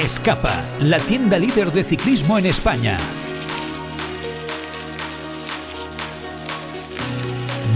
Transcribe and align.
Escapa, 0.00 0.64
la 0.80 0.98
tienda 0.98 1.38
líder 1.38 1.70
de 1.72 1.84
ciclismo 1.84 2.38
en 2.38 2.46
España. 2.46 2.96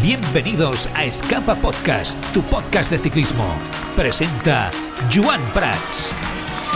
Bienvenidos 0.03 0.89
a 0.95 1.05
Escapa 1.05 1.55
Podcast, 1.55 2.19
tu 2.33 2.41
podcast 2.45 2.91
de 2.91 2.97
ciclismo. 2.97 3.45
Presenta 3.95 4.71
Joan 5.13 5.43
Prats. 5.53 6.15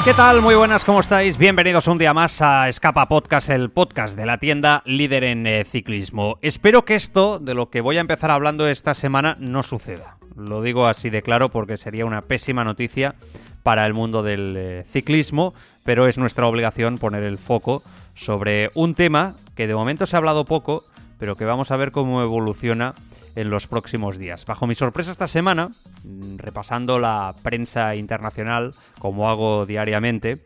¿Qué 0.04 0.12
tal? 0.12 0.42
Muy 0.42 0.54
buenas, 0.54 0.84
¿cómo 0.84 1.00
estáis? 1.00 1.38
Bienvenidos 1.38 1.88
un 1.88 1.96
día 1.96 2.12
más 2.12 2.42
a 2.42 2.68
Escapa 2.68 3.08
Podcast, 3.08 3.48
el 3.48 3.70
podcast 3.70 4.18
de 4.18 4.26
la 4.26 4.36
tienda 4.36 4.82
líder 4.84 5.24
en 5.24 5.46
eh, 5.46 5.64
ciclismo. 5.64 6.38
Espero 6.42 6.84
que 6.84 6.94
esto, 6.94 7.38
de 7.38 7.54
lo 7.54 7.70
que 7.70 7.80
voy 7.80 7.96
a 7.96 8.02
empezar 8.02 8.30
hablando 8.30 8.68
esta 8.68 8.92
semana, 8.92 9.38
no 9.40 9.62
suceda. 9.62 10.18
Lo 10.36 10.60
digo 10.60 10.86
así 10.86 11.08
de 11.08 11.22
claro 11.22 11.48
porque 11.48 11.78
sería 11.78 12.04
una 12.04 12.20
pésima 12.20 12.64
noticia 12.64 13.14
para 13.62 13.86
el 13.86 13.94
mundo 13.94 14.22
del 14.22 14.54
eh, 14.56 14.84
ciclismo, 14.90 15.54
pero 15.84 16.06
es 16.06 16.18
nuestra 16.18 16.46
obligación 16.46 16.98
poner 16.98 17.22
el 17.22 17.38
foco 17.38 17.82
sobre 18.14 18.70
un 18.74 18.94
tema 18.94 19.34
que 19.54 19.66
de 19.66 19.74
momento 19.74 20.06
se 20.06 20.16
ha 20.16 20.18
hablado 20.18 20.44
poco, 20.44 20.84
pero 21.18 21.36
que 21.36 21.44
vamos 21.44 21.70
a 21.70 21.76
ver 21.76 21.92
cómo 21.92 22.22
evoluciona 22.22 22.94
en 23.36 23.50
los 23.50 23.66
próximos 23.66 24.18
días. 24.18 24.44
Bajo 24.44 24.66
mi 24.66 24.74
sorpresa 24.74 25.10
esta 25.10 25.28
semana, 25.28 25.68
mm, 26.02 26.38
repasando 26.38 26.98
la 26.98 27.34
prensa 27.42 27.94
internacional, 27.94 28.74
como 28.98 29.28
hago 29.28 29.66
diariamente, 29.66 30.38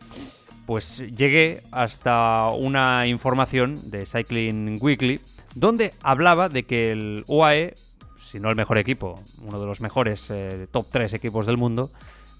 pues 0.66 0.98
llegué 1.16 1.62
hasta 1.72 2.48
una 2.48 3.06
información 3.06 3.90
de 3.90 4.06
Cycling 4.06 4.78
Weekly, 4.80 5.20
donde 5.54 5.92
hablaba 6.02 6.48
de 6.48 6.64
que 6.64 6.92
el 6.92 7.24
UAE, 7.26 7.74
si 8.20 8.40
no 8.40 8.48
el 8.48 8.56
mejor 8.56 8.78
equipo, 8.78 9.20
uno 9.42 9.60
de 9.60 9.66
los 9.66 9.80
mejores 9.80 10.30
eh, 10.30 10.66
top 10.70 10.86
3 10.90 11.14
equipos 11.14 11.46
del 11.46 11.56
mundo, 11.56 11.90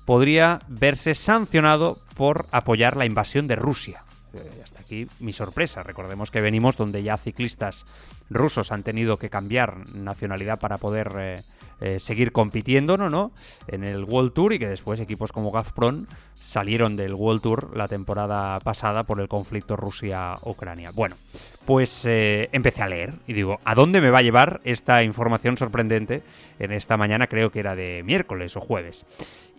podría 0.04 0.60
verse 0.68 1.14
sancionado 1.14 1.98
por 2.16 2.46
apoyar 2.52 2.96
la 2.96 3.06
invasión 3.06 3.46
de 3.46 3.56
Rusia. 3.56 4.04
Eh, 4.34 4.60
hasta 4.62 4.80
aquí 4.80 5.06
mi 5.20 5.32
sorpresa. 5.32 5.82
Recordemos 5.82 6.30
que 6.30 6.40
venimos 6.40 6.76
donde 6.76 7.02
ya 7.02 7.16
ciclistas 7.16 7.84
rusos 8.30 8.72
han 8.72 8.82
tenido 8.82 9.18
que 9.18 9.28
cambiar 9.28 9.94
nacionalidad 9.94 10.58
para 10.58 10.78
poder 10.78 11.12
eh, 11.18 11.42
eh, 11.82 12.00
seguir 12.00 12.32
compitiendo 12.32 12.96
¿no? 12.96 13.10
¿no? 13.10 13.32
en 13.68 13.84
el 13.84 14.04
World 14.04 14.32
Tour 14.32 14.54
y 14.54 14.58
que 14.58 14.68
después 14.68 15.00
equipos 15.00 15.32
como 15.32 15.50
Gazprom 15.50 16.06
salieron 16.34 16.96
del 16.96 17.12
World 17.12 17.42
Tour 17.42 17.76
la 17.76 17.88
temporada 17.88 18.58
pasada 18.60 19.02
por 19.04 19.20
el 19.20 19.28
conflicto 19.28 19.76
Rusia-Ucrania. 19.76 20.92
Bueno, 20.94 21.16
pues 21.66 22.04
empecé 22.06 22.82
a 22.82 22.88
leer 22.88 23.14
y 23.26 23.34
digo, 23.34 23.60
¿a 23.64 23.74
dónde 23.74 24.00
me 24.00 24.10
va 24.10 24.18
a 24.18 24.22
llevar 24.22 24.60
esta 24.64 25.02
información 25.02 25.56
sorprendente 25.56 26.22
en 26.58 26.72
esta 26.72 26.96
mañana? 26.96 27.26
Creo 27.26 27.52
que 27.52 27.60
era 27.60 27.76
de 27.76 28.02
miércoles 28.02 28.56
o 28.56 28.60
jueves. 28.60 29.06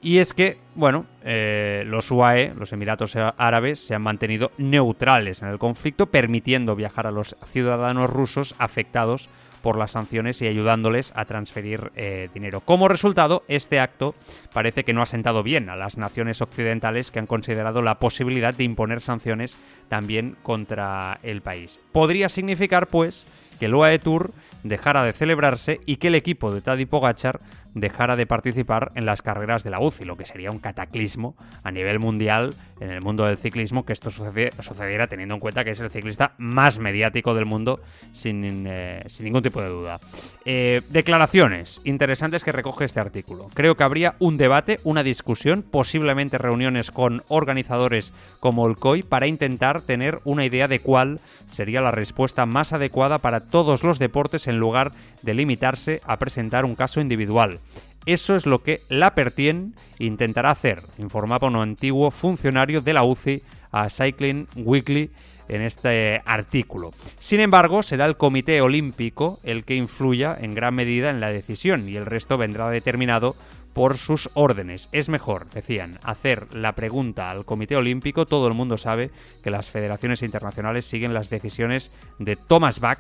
Y 0.04 0.18
es 0.18 0.34
que, 0.34 0.58
bueno, 0.76 1.06
eh, 1.24 1.86
los 1.88 2.12
UAE, 2.12 2.54
los 2.56 2.74
Emiratos 2.74 3.16
Árabes, 3.16 3.80
se 3.80 3.96
han 3.96 4.02
mantenido 4.02 4.52
neutrales 4.58 5.42
en 5.42 5.48
el 5.48 5.58
conflicto, 5.58 6.08
permitiendo 6.08 6.76
viajar 6.76 7.08
a 7.08 7.12
los 7.12 7.38
ciudadanos 7.46 8.10
rusos 8.10 8.54
afectados 8.60 9.30
por 9.62 9.78
las 9.78 9.92
sanciones 9.92 10.42
y 10.42 10.48
ayudándoles 10.48 11.14
a 11.16 11.24
transferir 11.24 11.94
eh, 11.96 12.28
dinero. 12.34 12.60
Como 12.60 12.90
resultado, 12.90 13.44
este 13.48 13.80
acto 13.80 14.14
parece 14.52 14.84
que 14.84 14.92
no 14.92 15.02
ha 15.02 15.06
sentado 15.06 15.42
bien 15.42 15.70
a 15.70 15.78
las 15.78 15.98
naciones 15.98 16.42
occidentales 16.42 17.10
que 17.10 17.20
han 17.20 17.28
considerado 17.28 17.82
la 17.82 17.98
posibilidad 17.98 18.54
de 18.54 18.66
imponer 18.66 19.00
sanciones 19.00 19.58
también 19.88 20.36
contra 20.44 21.18
el 21.24 21.42
país. 21.42 21.80
Podría 21.94 22.28
significar, 22.28 22.88
pues, 22.88 23.26
que 23.58 23.68
el 23.68 23.76
UAE 23.76 24.00
Tour 24.00 24.32
dejara 24.64 25.04
de 25.04 25.14
celebrarse 25.14 25.80
y 25.86 25.98
que 25.98 26.08
el 26.08 26.16
equipo 26.16 26.54
de 26.54 26.62
Tadej 26.62 26.88
Pogachar 26.88 27.42
dejara 27.74 28.16
de 28.16 28.26
participar 28.26 28.92
en 28.96 29.06
las 29.06 29.22
carreras 29.22 29.64
de 29.64 29.70
la 29.70 29.80
UCI, 29.80 30.06
lo 30.06 30.18
que 30.18 30.26
sería 30.26 30.52
un 30.52 30.60
cataclismo 30.60 31.36
a 31.64 31.72
nivel 31.72 32.00
mundial 32.00 32.54
en 32.80 32.92
el 32.92 33.02
mundo 33.02 33.26
del 33.26 33.38
ciclismo 33.38 33.86
que 33.86 33.94
esto 33.94 34.10
sucediera 34.10 35.08
teniendo 35.08 35.36
en 35.36 35.40
cuenta 35.40 35.64
que 35.64 35.72
es 35.72 35.80
el 35.80 35.90
ciclista 35.90 36.34
más 36.38 36.80
mediático 36.80 37.34
del 37.34 37.46
mundo 37.46 37.80
sin, 38.12 38.66
eh, 38.68 39.06
ningún 39.20 39.44
tipo 39.44 39.62
de 39.62 39.70
duda. 39.70 40.00
Eh, 40.46 40.82
declaraciones 40.90 41.82
interesantes 41.86 42.44
que 42.44 42.52
recoge 42.52 42.86
este 42.86 43.00
artículo. 43.00 43.50
Creo 43.54 43.76
que 43.76 43.84
habría 43.84 44.16
un 44.20 44.38
debate, 44.38 44.80
una 44.84 45.04
discusión, 45.04 45.64
posiblemente 45.64 46.38
reuniones 46.38 46.92
con 46.92 47.24
organizadores 47.28 48.14
como 48.40 48.68
el 48.68 48.76
COI 48.76 49.04
para 49.04 49.28
intentar 49.28 49.82
tener 49.82 50.20
una 50.26 50.46
idea 50.46 50.68
de 50.68 50.80
cuál 50.80 51.20
sería 51.46 51.82
la 51.82 51.92
respuesta 51.92 52.46
más 52.46 52.74
adecuada 52.74 53.18
para 53.18 53.42
todos 53.42 53.84
los 53.84 54.00
deportes 54.00 54.48
en 54.48 54.53
lugar 54.60 54.92
de 55.22 55.34
limitarse 55.34 56.02
a 56.06 56.18
presentar 56.18 56.66
un 56.66 56.76
caso 56.76 57.02
individual. 57.02 57.60
Eso 58.06 58.36
es 58.36 58.46
lo 58.46 58.62
que 58.64 58.82
la 58.90 59.16
Pertien 59.16 59.74
intentará 59.98 60.52
hacer, 60.52 60.82
informaba 60.98 61.48
un 61.48 61.56
antiguo 61.56 62.12
funcionario 62.12 62.82
de 62.82 62.94
la 62.94 63.04
UCI 63.04 63.42
a 63.72 63.90
Cycling 63.90 64.48
Weekly 64.56 65.10
en 65.48 65.62
este 65.62 66.22
artículo. 66.26 66.92
Sin 67.20 67.40
embargo, 67.40 67.84
será 67.84 68.06
el 68.06 68.18
Comité 68.18 68.62
Olímpico 68.62 69.40
el 69.44 69.64
que 69.64 69.76
influya 69.76 70.38
en 70.40 70.54
gran 70.54 70.76
medida 70.76 71.10
en 71.10 71.22
la 71.22 71.32
decisión 71.32 71.88
y 71.88 71.96
el 71.96 72.06
resto 72.06 72.38
vendrá 72.38 72.70
determinado 72.70 73.36
por 73.74 73.98
sus 73.98 74.30
órdenes. 74.36 74.90
Es 74.92 75.10
mejor, 75.10 75.50
decían, 75.50 76.00
hacer 76.04 76.54
la 76.54 76.74
pregunta 76.74 77.32
al 77.32 77.46
Comité 77.46 77.76
Olímpico. 77.76 78.26
Todo 78.26 78.48
el 78.48 78.54
mundo 78.54 78.78
sabe 78.78 79.12
que 79.44 79.50
las 79.50 79.70
federaciones 79.70 80.22
internacionales 80.22 80.86
siguen 80.86 81.14
las 81.14 81.30
decisiones 81.30 81.92
de 82.20 82.36
Thomas 82.36 82.80
Bach 82.80 83.00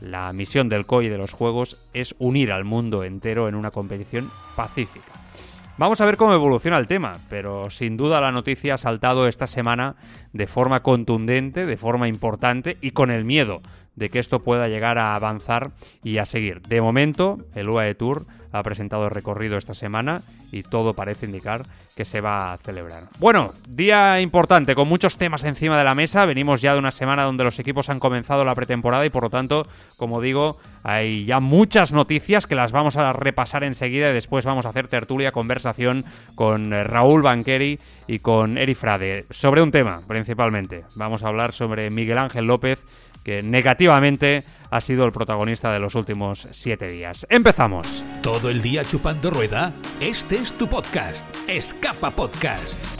la 0.00 0.32
misión 0.32 0.68
del 0.68 0.86
COI 0.86 1.08
de 1.08 1.18
los 1.18 1.32
Juegos 1.32 1.88
es 1.92 2.14
unir 2.18 2.52
al 2.52 2.64
mundo 2.64 3.04
entero 3.04 3.48
en 3.48 3.54
una 3.54 3.70
competición 3.70 4.30
pacífica. 4.56 5.12
Vamos 5.76 6.00
a 6.00 6.06
ver 6.06 6.16
cómo 6.16 6.34
evoluciona 6.34 6.76
el 6.78 6.88
tema, 6.88 7.18
pero 7.30 7.70
sin 7.70 7.96
duda 7.96 8.20
la 8.20 8.32
noticia 8.32 8.74
ha 8.74 8.78
saltado 8.78 9.28
esta 9.28 9.46
semana 9.46 9.94
de 10.32 10.48
forma 10.48 10.82
contundente, 10.82 11.66
de 11.66 11.76
forma 11.76 12.08
importante 12.08 12.78
y 12.80 12.90
con 12.90 13.12
el 13.12 13.24
miedo 13.24 13.60
de 13.94 14.10
que 14.10 14.18
esto 14.18 14.40
pueda 14.40 14.68
llegar 14.68 14.98
a 14.98 15.14
avanzar 15.14 15.70
y 16.02 16.18
a 16.18 16.26
seguir. 16.26 16.62
De 16.62 16.80
momento, 16.80 17.38
el 17.54 17.68
UAE 17.68 17.94
Tour 17.94 18.26
ha 18.52 18.62
presentado 18.62 19.04
el 19.04 19.10
recorrido 19.10 19.58
esta 19.58 19.74
semana 19.74 20.22
y 20.52 20.62
todo 20.62 20.94
parece 20.94 21.26
indicar 21.26 21.64
que 21.96 22.04
se 22.04 22.20
va 22.20 22.52
a 22.52 22.58
celebrar. 22.58 23.04
Bueno, 23.18 23.52
día 23.68 24.20
importante, 24.20 24.74
con 24.74 24.88
muchos 24.88 25.18
temas 25.18 25.44
encima 25.44 25.76
de 25.76 25.84
la 25.84 25.94
mesa. 25.94 26.24
Venimos 26.26 26.62
ya 26.62 26.72
de 26.72 26.78
una 26.78 26.90
semana 26.90 27.24
donde 27.24 27.44
los 27.44 27.58
equipos 27.58 27.88
han 27.88 28.00
comenzado 28.00 28.44
la 28.44 28.54
pretemporada 28.54 29.04
y 29.04 29.10
por 29.10 29.24
lo 29.24 29.30
tanto, 29.30 29.66
como 29.96 30.20
digo, 30.20 30.58
hay 30.82 31.24
ya 31.24 31.40
muchas 31.40 31.92
noticias 31.92 32.46
que 32.46 32.54
las 32.54 32.72
vamos 32.72 32.96
a 32.96 33.12
repasar 33.12 33.64
enseguida 33.64 34.10
y 34.10 34.14
después 34.14 34.44
vamos 34.44 34.64
a 34.66 34.70
hacer 34.70 34.88
tertulia, 34.88 35.32
conversación 35.32 36.04
con 36.34 36.72
eh, 36.72 36.84
Raúl 36.84 37.22
Banqueri 37.22 37.78
y 38.06 38.20
con 38.20 38.58
Eri 38.58 38.74
Frade 38.74 39.26
sobre 39.30 39.60
un 39.60 39.70
tema 39.70 40.00
principalmente. 40.06 40.84
Vamos 40.94 41.24
a 41.24 41.28
hablar 41.28 41.52
sobre 41.52 41.90
Miguel 41.90 42.18
Ángel 42.18 42.46
López 42.46 42.84
que 43.24 43.42
negativamente 43.42 44.42
ha 44.70 44.80
sido 44.80 45.04
el 45.04 45.12
protagonista 45.12 45.72
de 45.72 45.80
los 45.80 45.94
últimos 45.94 46.48
siete 46.50 46.88
días. 46.88 47.26
Empezamos. 47.30 48.04
Todo 48.22 48.50
el 48.50 48.62
día 48.62 48.84
chupando 48.84 49.30
rueda. 49.30 49.72
Este 50.00 50.36
es 50.36 50.52
tu 50.52 50.68
podcast. 50.68 51.26
Escapa 51.48 52.10
Podcast. 52.10 52.97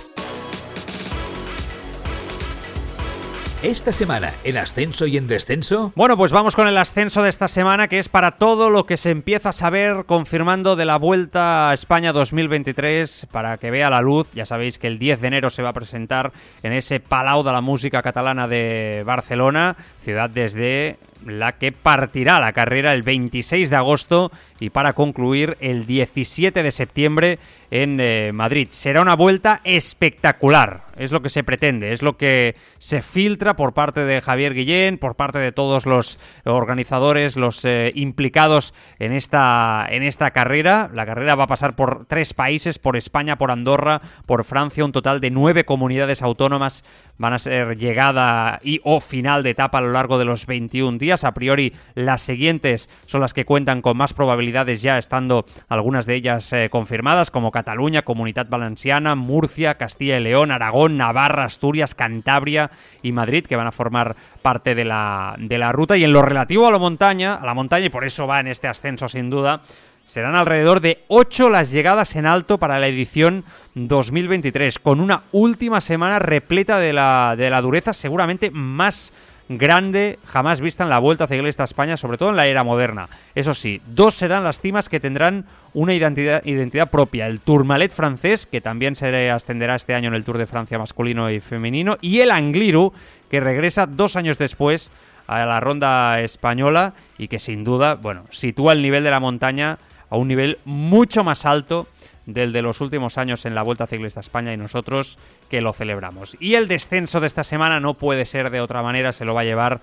Esta 3.60 3.92
semana, 3.92 4.32
¿en 4.44 4.56
ascenso 4.56 5.04
y 5.08 5.16
en 5.16 5.26
descenso? 5.26 5.92
Bueno, 5.96 6.16
pues 6.16 6.30
vamos 6.30 6.54
con 6.54 6.68
el 6.68 6.78
ascenso 6.78 7.24
de 7.24 7.28
esta 7.28 7.48
semana, 7.48 7.88
que 7.88 7.98
es 7.98 8.08
para 8.08 8.36
todo 8.36 8.70
lo 8.70 8.86
que 8.86 8.96
se 8.96 9.10
empieza 9.10 9.48
a 9.48 9.52
saber, 9.52 10.04
confirmando 10.06 10.76
de 10.76 10.84
la 10.84 10.96
Vuelta 10.96 11.70
a 11.70 11.74
España 11.74 12.12
2023, 12.12 13.26
para 13.32 13.56
que 13.56 13.72
vea 13.72 13.90
la 13.90 14.00
luz. 14.00 14.30
Ya 14.32 14.46
sabéis 14.46 14.78
que 14.78 14.86
el 14.86 15.00
10 15.00 15.20
de 15.22 15.26
enero 15.26 15.50
se 15.50 15.62
va 15.62 15.70
a 15.70 15.72
presentar 15.72 16.30
en 16.62 16.72
ese 16.72 17.00
Palau 17.00 17.42
de 17.42 17.50
la 17.50 17.60
Música 17.60 18.00
Catalana 18.00 18.46
de 18.46 19.02
Barcelona, 19.04 19.74
ciudad 20.04 20.30
desde 20.30 20.96
la 21.26 21.58
que 21.58 21.72
partirá 21.72 22.38
la 22.38 22.52
carrera 22.52 22.94
el 22.94 23.02
26 23.02 23.70
de 23.70 23.76
agosto 23.76 24.30
y 24.60 24.70
para 24.70 24.92
concluir 24.92 25.56
el 25.58 25.84
17 25.84 26.62
de 26.62 26.70
septiembre 26.70 27.38
en 27.70 28.00
eh, 28.00 28.30
Madrid. 28.32 28.68
Será 28.70 29.02
una 29.02 29.16
vuelta 29.16 29.60
espectacular, 29.64 30.84
es 30.96 31.12
lo 31.12 31.22
que 31.22 31.28
se 31.28 31.44
pretende, 31.44 31.92
es 31.92 32.02
lo 32.02 32.16
que 32.16 32.56
se 32.78 33.02
filtra 33.02 33.56
por 33.56 33.74
parte 33.74 34.04
de 34.04 34.20
Javier 34.20 34.54
Guillén, 34.54 34.98
por 34.98 35.16
parte 35.16 35.38
de 35.38 35.52
todos 35.52 35.86
los 35.86 36.18
organizadores, 36.44 37.36
los 37.36 37.64
eh, 37.64 37.92
implicados 37.94 38.74
en 38.98 39.12
esta, 39.12 39.86
en 39.90 40.02
esta 40.02 40.30
carrera. 40.30 40.90
La 40.92 41.06
carrera 41.06 41.34
va 41.34 41.44
a 41.44 41.48
pasar 41.48 41.76
por 41.76 42.06
tres 42.06 42.34
países, 42.34 42.78
por 42.78 42.96
España, 42.96 43.36
por 43.36 43.50
Andorra, 43.50 44.00
por 44.26 44.44
Francia, 44.44 44.84
un 44.84 44.92
total 44.92 45.20
de 45.20 45.30
nueve 45.30 45.64
comunidades 45.64 46.22
autónomas 46.22 46.84
van 47.18 47.32
a 47.32 47.38
ser 47.38 47.76
llegada 47.76 48.60
y 48.62 48.80
o 48.84 49.00
final 49.00 49.42
de 49.42 49.50
etapa 49.50 49.78
a 49.78 49.80
lo 49.80 49.90
largo 49.90 50.18
de 50.18 50.24
los 50.24 50.46
21 50.46 50.98
días. 50.98 51.24
A 51.24 51.34
priori, 51.34 51.74
las 51.94 52.22
siguientes 52.22 52.88
son 53.06 53.20
las 53.20 53.34
que 53.34 53.44
cuentan 53.44 53.82
con 53.82 53.96
más 53.96 54.14
probabilidades 54.14 54.82
ya 54.82 54.98
estando 54.98 55.44
algunas 55.68 56.06
de 56.06 56.14
ellas 56.14 56.52
eh, 56.52 56.68
confirmadas, 56.70 57.30
como 57.30 57.50
Cataluña, 57.58 58.02
Comunidad 58.02 58.46
Valenciana, 58.48 59.16
Murcia, 59.16 59.74
Castilla 59.74 60.18
y 60.18 60.22
León, 60.22 60.52
Aragón, 60.52 60.96
Navarra, 60.96 61.44
Asturias, 61.44 61.96
Cantabria 61.96 62.70
y 63.02 63.10
Madrid, 63.10 63.46
que 63.46 63.56
van 63.56 63.66
a 63.66 63.72
formar 63.72 64.14
parte 64.42 64.76
de 64.76 64.84
la, 64.84 65.34
de 65.38 65.58
la 65.58 65.72
ruta. 65.72 65.96
Y 65.96 66.04
en 66.04 66.12
lo 66.12 66.22
relativo 66.22 66.68
a 66.68 66.72
la 66.72 66.78
montaña, 66.78 67.34
a 67.34 67.44
la 67.44 67.54
montaña, 67.54 67.86
y 67.86 67.90
por 67.90 68.04
eso 68.04 68.28
va 68.28 68.38
en 68.38 68.46
este 68.46 68.68
ascenso 68.68 69.08
sin 69.08 69.28
duda, 69.28 69.62
Serán 70.08 70.36
alrededor 70.36 70.80
de 70.80 71.04
8 71.08 71.50
las 71.50 71.70
llegadas 71.70 72.16
en 72.16 72.24
alto 72.24 72.56
para 72.56 72.78
la 72.78 72.86
edición 72.86 73.44
2023, 73.74 74.78
con 74.78 75.00
una 75.00 75.20
última 75.32 75.82
semana 75.82 76.18
repleta 76.18 76.78
de 76.78 76.94
la, 76.94 77.34
de 77.36 77.50
la 77.50 77.60
dureza 77.60 77.92
seguramente 77.92 78.50
más 78.50 79.12
grande 79.48 80.18
jamás 80.26 80.60
vista 80.60 80.84
en 80.84 80.90
la 80.90 80.98
Vuelta 80.98 81.26
Ciclista 81.26 81.62
a 81.62 81.64
España, 81.64 81.96
sobre 81.96 82.18
todo 82.18 82.30
en 82.30 82.36
la 82.36 82.46
era 82.46 82.64
moderna. 82.64 83.08
Eso 83.34 83.54
sí, 83.54 83.80
dos 83.86 84.14
serán 84.14 84.44
las 84.44 84.60
cimas 84.60 84.88
que 84.88 85.00
tendrán 85.00 85.44
una 85.74 85.94
identidad, 85.94 86.90
propia. 86.90 87.26
El 87.26 87.40
Tourmalet 87.40 87.92
francés, 87.92 88.46
que 88.46 88.60
también 88.60 88.94
se 88.96 89.30
ascenderá 89.30 89.74
este 89.74 89.94
año 89.94 90.08
en 90.08 90.14
el 90.14 90.24
Tour 90.24 90.38
de 90.38 90.46
Francia 90.46 90.78
masculino 90.78 91.30
y 91.30 91.40
femenino, 91.40 91.96
y 92.00 92.20
el 92.20 92.30
Angliru, 92.30 92.92
que 93.30 93.40
regresa 93.40 93.86
dos 93.86 94.16
años 94.16 94.38
después 94.38 94.90
a 95.26 95.44
la 95.44 95.60
ronda 95.60 96.20
española 96.20 96.94
y 97.18 97.28
que 97.28 97.38
sin 97.38 97.62
duda, 97.62 97.94
bueno, 97.94 98.24
sitúa 98.30 98.72
el 98.72 98.82
nivel 98.82 99.04
de 99.04 99.10
la 99.10 99.20
montaña 99.20 99.78
a 100.10 100.16
un 100.16 100.28
nivel 100.28 100.58
mucho 100.64 101.22
más 101.22 101.44
alto 101.44 101.86
del 102.28 102.52
de 102.52 102.60
los 102.60 102.82
últimos 102.82 103.16
años 103.16 103.46
en 103.46 103.54
la 103.54 103.62
Vuelta 103.62 103.86
Ciclista 103.86 104.20
a 104.20 104.22
España 104.22 104.52
y 104.52 104.58
nosotros 104.58 105.18
que 105.48 105.62
lo 105.62 105.72
celebramos. 105.72 106.36
Y 106.40 106.54
el 106.54 106.68
descenso 106.68 107.20
de 107.20 107.26
esta 107.26 107.42
semana 107.42 107.80
no 107.80 107.94
puede 107.94 108.26
ser 108.26 108.50
de 108.50 108.60
otra 108.60 108.82
manera, 108.82 109.12
se 109.12 109.24
lo 109.24 109.32
va 109.34 109.40
a 109.40 109.44
llevar 109.44 109.80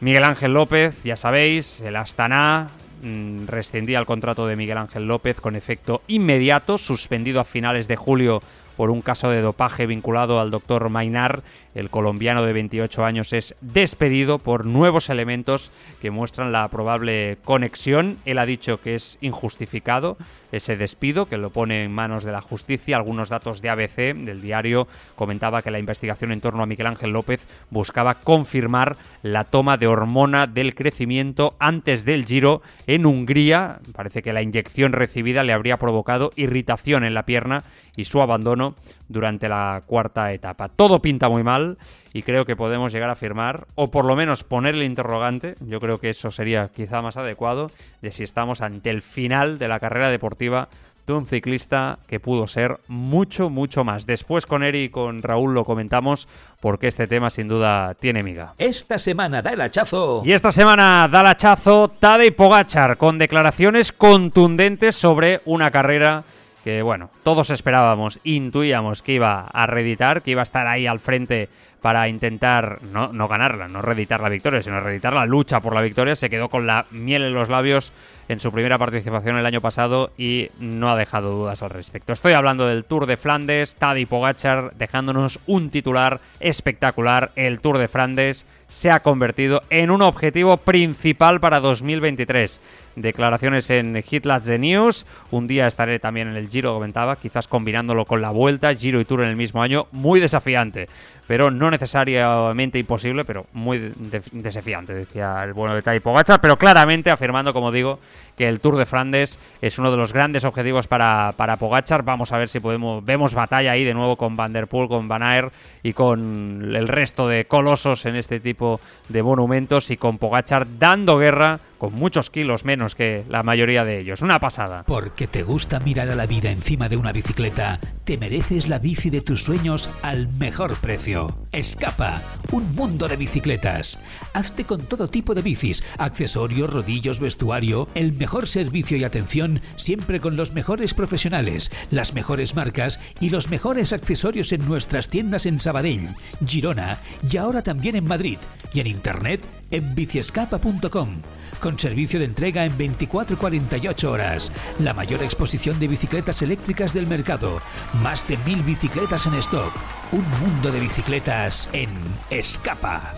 Miguel 0.00 0.24
Ángel 0.24 0.52
López, 0.52 1.04
ya 1.04 1.16
sabéis, 1.16 1.80
el 1.80 1.94
Astana 1.94 2.68
mm, 3.02 3.46
rescindía 3.46 4.00
el 4.00 4.06
contrato 4.06 4.48
de 4.48 4.56
Miguel 4.56 4.78
Ángel 4.78 5.06
López 5.06 5.40
con 5.40 5.54
efecto 5.54 6.02
inmediato, 6.08 6.76
suspendido 6.76 7.38
a 7.38 7.44
finales 7.44 7.86
de 7.86 7.96
julio 7.96 8.42
por 8.76 8.90
un 8.90 9.02
caso 9.02 9.30
de 9.30 9.42
dopaje 9.42 9.86
vinculado 9.86 10.40
al 10.40 10.50
doctor 10.50 10.88
Mainar 10.88 11.42
el 11.74 11.90
colombiano 11.90 12.42
de 12.42 12.54
28 12.54 13.04
años 13.04 13.32
es 13.32 13.54
despedido 13.60 14.38
por 14.38 14.64
nuevos 14.64 15.10
elementos 15.10 15.70
que 16.00 16.10
muestran 16.10 16.50
la 16.50 16.66
probable 16.68 17.36
conexión. 17.44 18.16
Él 18.24 18.38
ha 18.38 18.46
dicho 18.46 18.80
que 18.80 18.94
es 18.94 19.18
injustificado 19.20 20.16
ese 20.52 20.76
despido, 20.76 21.26
que 21.26 21.38
lo 21.38 21.50
pone 21.50 21.84
en 21.84 21.92
manos 21.92 22.24
de 22.24 22.32
la 22.32 22.40
justicia. 22.40 22.96
Algunos 22.96 23.28
datos 23.28 23.62
de 23.62 23.70
ABC, 23.70 24.14
del 24.14 24.40
diario, 24.40 24.88
comentaba 25.14 25.62
que 25.62 25.70
la 25.70 25.78
investigación 25.78 26.32
en 26.32 26.40
torno 26.40 26.62
a 26.62 26.66
Miguel 26.66 26.86
Ángel 26.86 27.10
López 27.10 27.46
buscaba 27.70 28.14
confirmar 28.14 28.96
la 29.22 29.44
toma 29.44 29.76
de 29.76 29.86
hormona 29.86 30.46
del 30.46 30.74
crecimiento 30.74 31.54
antes 31.58 32.04
del 32.04 32.24
giro 32.24 32.62
en 32.86 33.06
Hungría. 33.06 33.80
Parece 33.94 34.22
que 34.22 34.32
la 34.32 34.42
inyección 34.42 34.92
recibida 34.92 35.44
le 35.44 35.52
habría 35.52 35.76
provocado 35.76 36.32
irritación 36.36 37.04
en 37.04 37.14
la 37.14 37.24
pierna 37.24 37.64
y 37.96 38.04
su 38.04 38.22
abandono 38.22 38.74
durante 39.08 39.48
la 39.48 39.82
cuarta 39.84 40.32
etapa. 40.32 40.68
Todo 40.68 41.00
pinta 41.00 41.28
muy 41.28 41.42
mal 41.42 41.78
y 42.12 42.22
creo 42.22 42.44
que 42.44 42.56
podemos 42.56 42.92
llegar 42.92 43.10
a 43.10 43.14
afirmar, 43.14 43.66
o 43.74 43.90
por 43.90 44.04
lo 44.04 44.16
menos 44.16 44.44
poner 44.44 44.74
el 44.74 44.82
interrogante, 44.82 45.54
yo 45.60 45.80
creo 45.80 45.98
que 45.98 46.10
eso 46.10 46.30
sería 46.30 46.68
quizá 46.68 47.02
más 47.02 47.16
adecuado, 47.16 47.70
de 48.02 48.12
si 48.12 48.22
estamos 48.22 48.60
ante 48.60 48.90
el 48.90 49.02
final 49.02 49.58
de 49.58 49.68
la 49.68 49.80
carrera 49.80 50.10
deportiva 50.10 50.68
de 51.06 51.12
un 51.14 51.26
ciclista 51.26 51.98
que 52.06 52.20
pudo 52.20 52.46
ser 52.46 52.78
mucho, 52.86 53.50
mucho 53.50 53.84
más. 53.84 54.06
Después 54.06 54.46
con 54.46 54.62
Eri 54.62 54.84
y 54.84 54.88
con 54.90 55.22
Raúl 55.22 55.54
lo 55.54 55.64
comentamos 55.64 56.28
porque 56.60 56.86
este 56.86 57.06
tema 57.06 57.30
sin 57.30 57.48
duda 57.48 57.94
tiene 57.94 58.22
miga. 58.22 58.54
Esta 58.58 58.98
semana 58.98 59.42
da 59.42 59.52
el 59.52 59.60
hachazo. 59.60 60.22
Y 60.24 60.32
esta 60.32 60.52
semana 60.52 61.08
da 61.10 61.22
el 61.22 61.26
hachazo 61.26 61.88
Tadej 61.88 62.34
Pogachar 62.34 62.96
con 62.96 63.18
declaraciones 63.18 63.92
contundentes 63.92 64.96
sobre 64.96 65.40
una 65.44 65.70
carrera 65.70 66.22
que 66.62 66.82
bueno, 66.82 67.10
todos 67.22 67.50
esperábamos, 67.50 68.20
intuíamos 68.22 69.02
que 69.02 69.12
iba 69.12 69.46
a 69.46 69.66
reeditar, 69.66 70.20
que 70.22 70.32
iba 70.32 70.42
a 70.42 70.44
estar 70.44 70.66
ahí 70.66 70.86
al 70.86 71.00
frente 71.00 71.48
para 71.80 72.08
intentar 72.08 72.78
no, 72.82 73.12
no 73.12 73.28
ganarla, 73.28 73.68
no 73.68 73.82
reeditar 73.82 74.20
la 74.20 74.28
victoria, 74.28 74.62
sino 74.62 74.80
reeditar 74.80 75.12
la 75.12 75.26
lucha 75.26 75.60
por 75.60 75.74
la 75.74 75.80
victoria. 75.80 76.16
Se 76.16 76.30
quedó 76.30 76.48
con 76.48 76.66
la 76.66 76.86
miel 76.90 77.22
en 77.22 77.34
los 77.34 77.48
labios 77.48 77.92
en 78.28 78.38
su 78.38 78.52
primera 78.52 78.78
participación 78.78 79.36
el 79.36 79.46
año 79.46 79.60
pasado 79.60 80.12
y 80.16 80.50
no 80.60 80.90
ha 80.90 80.96
dejado 80.96 81.32
dudas 81.32 81.62
al 81.62 81.70
respecto. 81.70 82.12
Estoy 82.12 82.34
hablando 82.34 82.66
del 82.66 82.84
Tour 82.84 83.06
de 83.06 83.16
Flandes, 83.16 83.74
Tadej 83.74 84.06
Pogachar 84.06 84.72
dejándonos 84.76 85.40
un 85.46 85.70
titular 85.70 86.20
espectacular. 86.38 87.32
El 87.34 87.60
Tour 87.60 87.78
de 87.78 87.88
Flandes 87.88 88.46
se 88.68 88.90
ha 88.90 89.00
convertido 89.00 89.62
en 89.68 89.90
un 89.90 90.00
objetivo 90.00 90.56
principal 90.58 91.40
para 91.40 91.58
2023 91.58 92.60
declaraciones 92.96 93.70
en 93.70 94.02
Hitlats 94.08 94.46
de 94.46 94.58
News. 94.58 95.06
Un 95.30 95.46
día 95.46 95.66
estaré 95.66 95.98
también 95.98 96.28
en 96.28 96.36
el 96.36 96.48
Giro, 96.48 96.74
comentaba, 96.74 97.16
quizás 97.16 97.48
combinándolo 97.48 98.04
con 98.04 98.22
la 98.22 98.30
vuelta, 98.30 98.74
Giro 98.74 99.00
y 99.00 99.04
Tour 99.04 99.22
en 99.22 99.28
el 99.28 99.36
mismo 99.36 99.62
año. 99.62 99.86
Muy 99.92 100.20
desafiante, 100.20 100.88
pero 101.26 101.50
no 101.50 101.70
necesariamente 101.70 102.78
imposible, 102.78 103.24
pero 103.24 103.46
muy 103.52 103.92
desafiante, 104.32 104.94
decía 104.94 105.44
el 105.44 105.52
bueno 105.52 105.74
de 105.74 105.82
Tai 105.82 106.00
Pogacar, 106.00 106.40
pero 106.40 106.56
claramente 106.56 107.10
afirmando, 107.10 107.52
como 107.52 107.72
digo, 107.72 107.98
que 108.36 108.48
el 108.48 108.60
Tour 108.60 108.76
de 108.78 108.86
Flandes 108.86 109.38
es 109.60 109.78
uno 109.78 109.90
de 109.90 109.98
los 109.98 110.14
grandes 110.14 110.44
objetivos 110.44 110.88
para, 110.88 111.32
para 111.36 111.56
Pogachar. 111.56 112.02
Vamos 112.02 112.32
a 112.32 112.38
ver 112.38 112.48
si 112.48 112.58
podemos 112.58 113.04
vemos 113.04 113.34
batalla 113.34 113.72
ahí 113.72 113.84
de 113.84 113.92
nuevo 113.92 114.16
con 114.16 114.34
Van 114.34 114.52
der 114.52 114.66
Poel, 114.66 114.88
con 114.88 115.08
Van 115.08 115.22
Aert 115.22 115.52
y 115.82 115.92
con 115.92 116.74
el 116.74 116.88
resto 116.88 117.28
de 117.28 117.44
colosos 117.44 118.06
en 118.06 118.16
este 118.16 118.40
tipo 118.40 118.80
de 119.10 119.22
monumentos 119.22 119.90
y 119.90 119.98
con 119.98 120.16
Pogachar 120.16 120.66
dando 120.78 121.18
guerra 121.18 121.60
con 121.80 121.94
muchos 121.94 122.28
kilos 122.28 122.66
menos 122.66 122.94
que 122.94 123.24
la 123.28 123.42
mayoría 123.42 123.86
de 123.86 123.98
ellos. 123.98 124.20
Una 124.20 124.38
pasada. 124.38 124.84
Porque 124.86 125.26
te 125.26 125.42
gusta 125.42 125.80
mirar 125.80 126.10
a 126.10 126.14
la 126.14 126.26
vida 126.26 126.50
encima 126.50 126.90
de 126.90 126.98
una 126.98 127.10
bicicleta, 127.10 127.80
te 128.04 128.18
mereces 128.18 128.68
la 128.68 128.78
bici 128.78 129.08
de 129.08 129.22
tus 129.22 129.42
sueños 129.42 129.88
al 130.02 130.28
mejor 130.34 130.76
precio. 130.76 131.34
Escapa, 131.52 132.22
un 132.52 132.74
mundo 132.74 133.08
de 133.08 133.16
bicicletas. 133.16 133.98
Hazte 134.34 134.64
con 134.64 134.82
todo 134.82 135.08
tipo 135.08 135.34
de 135.34 135.40
bicis, 135.40 135.82
accesorios, 135.96 136.68
rodillos, 136.68 137.18
vestuario, 137.18 137.88
el 137.94 138.12
mejor 138.12 138.46
servicio 138.46 138.98
y 138.98 139.04
atención 139.04 139.62
siempre 139.76 140.20
con 140.20 140.36
los 140.36 140.52
mejores 140.52 140.92
profesionales, 140.92 141.72
las 141.90 142.12
mejores 142.12 142.54
marcas 142.54 143.00
y 143.20 143.30
los 143.30 143.48
mejores 143.48 143.94
accesorios 143.94 144.52
en 144.52 144.68
nuestras 144.68 145.08
tiendas 145.08 145.46
en 145.46 145.60
Sabadell, 145.60 146.08
Girona 146.46 146.98
y 147.30 147.38
ahora 147.38 147.62
también 147.62 147.96
en 147.96 148.06
Madrid 148.06 148.36
y 148.74 148.80
en 148.80 148.86
internet 148.86 149.40
en 149.70 149.94
biciescapa.com 149.94 151.22
con 151.60 151.78
servicio 151.78 152.18
de 152.18 152.24
entrega 152.24 152.64
en 152.64 152.76
24 152.76 153.38
48 153.38 154.10
horas. 154.10 154.50
La 154.80 154.94
mayor 154.94 155.22
exposición 155.22 155.78
de 155.78 155.88
bicicletas 155.88 156.42
eléctricas 156.42 156.92
del 156.92 157.06
mercado. 157.06 157.60
Más 158.02 158.26
de 158.26 158.36
mil 158.38 158.62
bicicletas 158.62 159.26
en 159.26 159.34
stock. 159.34 159.72
Un 160.12 160.24
mundo 160.40 160.72
de 160.72 160.80
bicicletas 160.80 161.68
en 161.72 161.90
Escapa. 162.30 163.14